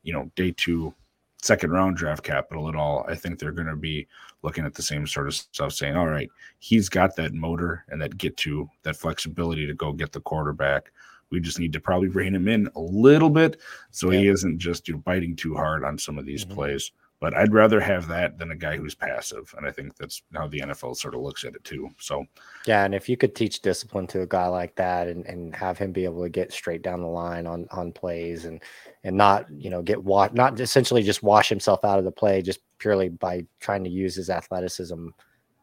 you 0.03 0.13
know, 0.13 0.31
day 0.35 0.53
two 0.57 0.93
second 1.41 1.71
round 1.71 1.97
draft 1.97 2.25
capital 2.25 2.69
at 2.69 2.75
all, 2.75 3.05
I 3.09 3.15
think 3.15 3.39
they're 3.39 3.53
going 3.53 3.69
to 3.69 3.77
be 3.77 4.07
looking 4.43 4.65
at 4.65 4.75
the 4.75 4.83
same 4.83 5.07
sort 5.07 5.29
of 5.29 5.35
stuff, 5.35 5.73
saying, 5.73 5.97
all 5.97 6.09
right, 6.09 6.31
he's 6.59 6.89
got 6.89 7.15
that 7.17 7.35
motor 7.35 7.85
and 7.89 8.01
that 8.03 8.19
get 8.19 8.37
to 8.39 8.69
that 8.83 8.97
flexibility 8.97 9.67
to 9.67 9.75
go 9.75 9.93
get 9.93 10.13
the 10.13 10.21
quarterback. 10.21 10.93
We 11.33 11.41
just 11.41 11.59
need 11.59 11.73
to 11.73 11.81
probably 11.81 12.09
rein 12.09 12.35
him 12.35 12.47
in 12.47 12.69
a 12.77 12.81
little 12.81 13.31
bit 13.31 13.61
so 13.91 14.11
yeah. 14.11 14.21
he 14.21 14.29
isn't 14.29 14.59
just 14.59 14.87
you 14.87 14.95
know, 14.95 15.01
biting 15.01 15.35
too 15.35 15.55
hard 15.55 15.85
on 15.85 15.99
some 15.99 16.19
of 16.19 16.27
these 16.27 16.45
mm-hmm. 16.45 16.55
plays. 16.55 16.93
But 17.19 17.37
I'd 17.37 17.53
rather 17.53 17.81
have 17.81 18.09
that 18.09 18.37
than 18.37 18.51
a 18.51 18.57
guy 18.57 18.77
who's 18.77 18.97
passive. 18.97 19.55
And 19.57 19.65
I 19.65 19.71
think 19.71 19.97
that's 19.97 20.23
how 20.35 20.49
the 20.49 20.59
NFL 20.59 20.97
sort 20.97 21.15
of 21.15 21.21
looks 21.21 21.45
at 21.45 21.55
it 21.55 21.63
too. 21.63 21.89
So, 21.99 22.27
yeah. 22.67 22.85
And 22.85 22.97
if 22.97 23.09
you 23.09 23.17
could 23.17 23.37
teach 23.37 23.63
discipline 23.63 24.09
to 24.09 24.23
a 24.23 24.27
guy 24.27 24.49
like 24.49 24.75
that 24.75 25.07
and, 25.07 25.25
and 25.27 25.55
have 25.55 25.79
him 25.79 25.93
be 25.93 26.03
able 26.03 26.25
to 26.25 26.29
get 26.29 26.53
straight 26.53 26.83
down 26.83 27.01
the 27.01 27.07
line 27.07 27.47
on, 27.47 27.69
on 27.71 27.93
plays 27.93 28.45
and, 28.45 28.61
and 29.05 29.17
not, 29.17 29.47
you 29.57 29.71
know, 29.71 29.83
get 29.83 30.03
washed, 30.03 30.35
not 30.35 30.59
essentially 30.59 31.05
just 31.05 31.23
wash 31.23 31.49
himself 31.49 31.85
out 31.85 32.01
of 32.01 32.05
the 32.05 32.11
play 32.11 32.43
just 32.43 32.59
purely 32.79 33.09
by 33.09 33.47
trying 33.61 33.85
to 33.85 33.91
use 33.91 34.17
his 34.17 34.29
athleticism 34.29 35.11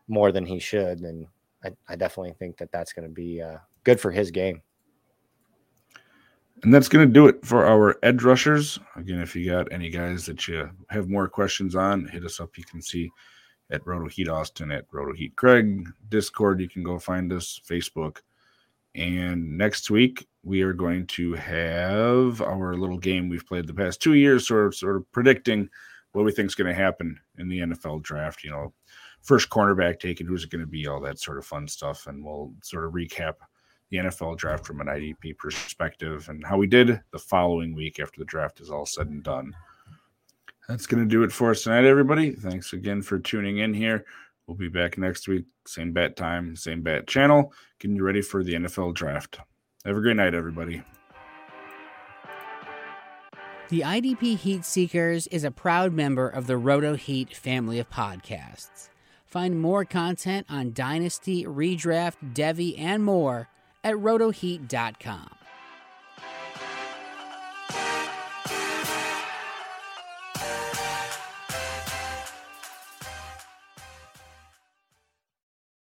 more 0.08 0.32
than 0.32 0.46
he 0.46 0.60
should. 0.60 1.00
then 1.00 1.28
I, 1.64 1.72
I 1.88 1.96
definitely 1.96 2.34
think 2.40 2.58
that 2.58 2.72
that's 2.72 2.94
going 2.94 3.08
to 3.08 3.14
be 3.14 3.42
uh, 3.42 3.58
good 3.84 4.00
for 4.00 4.12
his 4.12 4.32
game. 4.32 4.62
And 6.64 6.74
that's 6.74 6.90
going 6.90 7.08
to 7.08 7.14
do 7.14 7.28
it 7.28 7.46
for 7.46 7.66
our 7.66 7.98
edge 8.04 8.24
rushers. 8.24 8.80
Again, 8.96 9.22
if 9.22 9.36
you 9.36 9.50
got 9.50 9.72
any 9.72 9.90
guys 9.90 10.26
that 10.26 10.48
you 10.48 10.70
have 10.90 11.10
more 11.10 11.30
questions 11.30 11.76
on, 11.76 12.08
hit 12.08 12.26
us 12.26 12.40
up. 12.40 12.58
You 12.58 12.66
can 12.66 12.82
see 12.82 13.10
at 13.70 13.86
Roto 13.86 14.10
Heat 14.10 14.28
Austin, 14.28 14.72
at 14.72 14.86
Roto 14.92 15.14
Heat 15.14 15.36
Kraig, 15.36 15.88
Discord. 16.10 16.60
You 16.60 16.68
can 16.68 16.84
go 16.84 17.00
find 17.00 17.32
us, 17.32 17.62
Facebook. 17.66 18.18
And 18.96 19.58
next 19.58 19.90
week, 19.90 20.28
we 20.44 20.62
are 20.62 20.74
going 20.74 21.08
to 21.08 21.34
have 21.34 22.42
our 22.42 22.76
little 22.76 22.98
game 22.98 23.30
we've 23.30 23.46
played 23.46 23.68
the 23.68 23.74
past 23.74 24.02
two 24.02 24.16
years, 24.16 24.48
sort 24.48 24.68
of, 24.68 24.76
sort 24.76 24.98
of 24.98 25.10
predicting 25.12 25.70
what 26.12 26.26
we 26.26 26.32
think 26.32 26.48
is 26.48 26.56
going 26.56 26.68
to 26.68 26.74
happen 26.74 27.20
in 27.38 27.48
the 27.48 27.60
NFL 27.60 28.02
draft. 28.02 28.44
You 28.44 28.52
know, 28.52 28.74
first 29.22 29.50
cornerback 29.50 30.00
taken, 30.00 30.28
who's 30.28 30.44
it 30.44 30.50
going 30.50 30.62
to 30.62 30.68
be, 30.68 30.88
all 30.88 31.00
that 31.02 31.20
sort 31.20 31.38
of 31.38 31.46
fun 31.46 31.68
stuff. 31.68 32.08
And 32.08 32.26
we'll 32.26 32.52
sort 32.64 32.86
of 32.86 32.94
recap 32.94 33.36
the 33.90 33.98
NFL 33.98 34.38
draft 34.38 34.66
from 34.66 34.82
an 34.82 34.88
IDP 34.88 35.38
perspective 35.38 36.28
and 36.30 36.46
how 36.46 36.58
we 36.58 36.68
did 36.68 37.02
the 37.12 37.20
following 37.20 37.74
week 37.74 38.00
after 38.00 38.20
the 38.20 38.26
draft 38.26 38.60
is 38.60 38.70
all 38.70 38.86
said 38.86 39.08
and 39.08 39.24
done. 39.24 39.56
That's 40.68 40.86
going 40.86 41.04
to 41.04 41.10
do 41.10 41.24
it 41.24 41.32
for 41.32 41.50
us 41.50 41.64
tonight, 41.64 41.86
everybody. 41.86 42.32
Thanks 42.32 42.74
again 42.74 43.02
for 43.02 43.18
tuning 43.18 43.58
in 43.58 43.74
here. 43.74 44.06
We'll 44.46 44.58
be 44.58 44.70
back 44.70 44.98
next 44.98 45.28
week, 45.28 45.46
same 45.66 45.94
bat 45.94 46.16
time, 46.16 46.56
same 46.56 46.82
bat 46.82 47.08
channel, 47.08 47.54
getting 47.80 47.96
you 47.96 48.04
ready 48.04 48.22
for 48.22 48.44
the 48.44 48.54
NFL 48.54 48.94
draft. 48.94 49.40
Have 49.86 49.98
a 49.98 50.02
great 50.02 50.16
night, 50.16 50.36
everybody. 50.36 50.84
The 53.70 53.82
IDP 53.82 54.38
Heat 54.38 54.66
Seekers 54.66 55.28
is 55.28 55.44
a 55.44 55.52
proud 55.52 55.94
member 55.94 56.28
of 56.28 56.48
the 56.48 56.58
Roto 56.58 56.96
Heat 56.96 57.36
family 57.36 57.80
of 57.80 57.90
podcasts. 57.90 58.90
Find 59.26 59.60
more 59.60 59.86
content 59.86 60.48
on 60.50 60.74
Dynasty, 60.74 61.46
Redraft, 61.46 62.34
Devy, 62.34 62.80
and 62.80 63.04
more 63.04 63.48
at 63.84 63.96
rotoheat.com. 63.96 65.39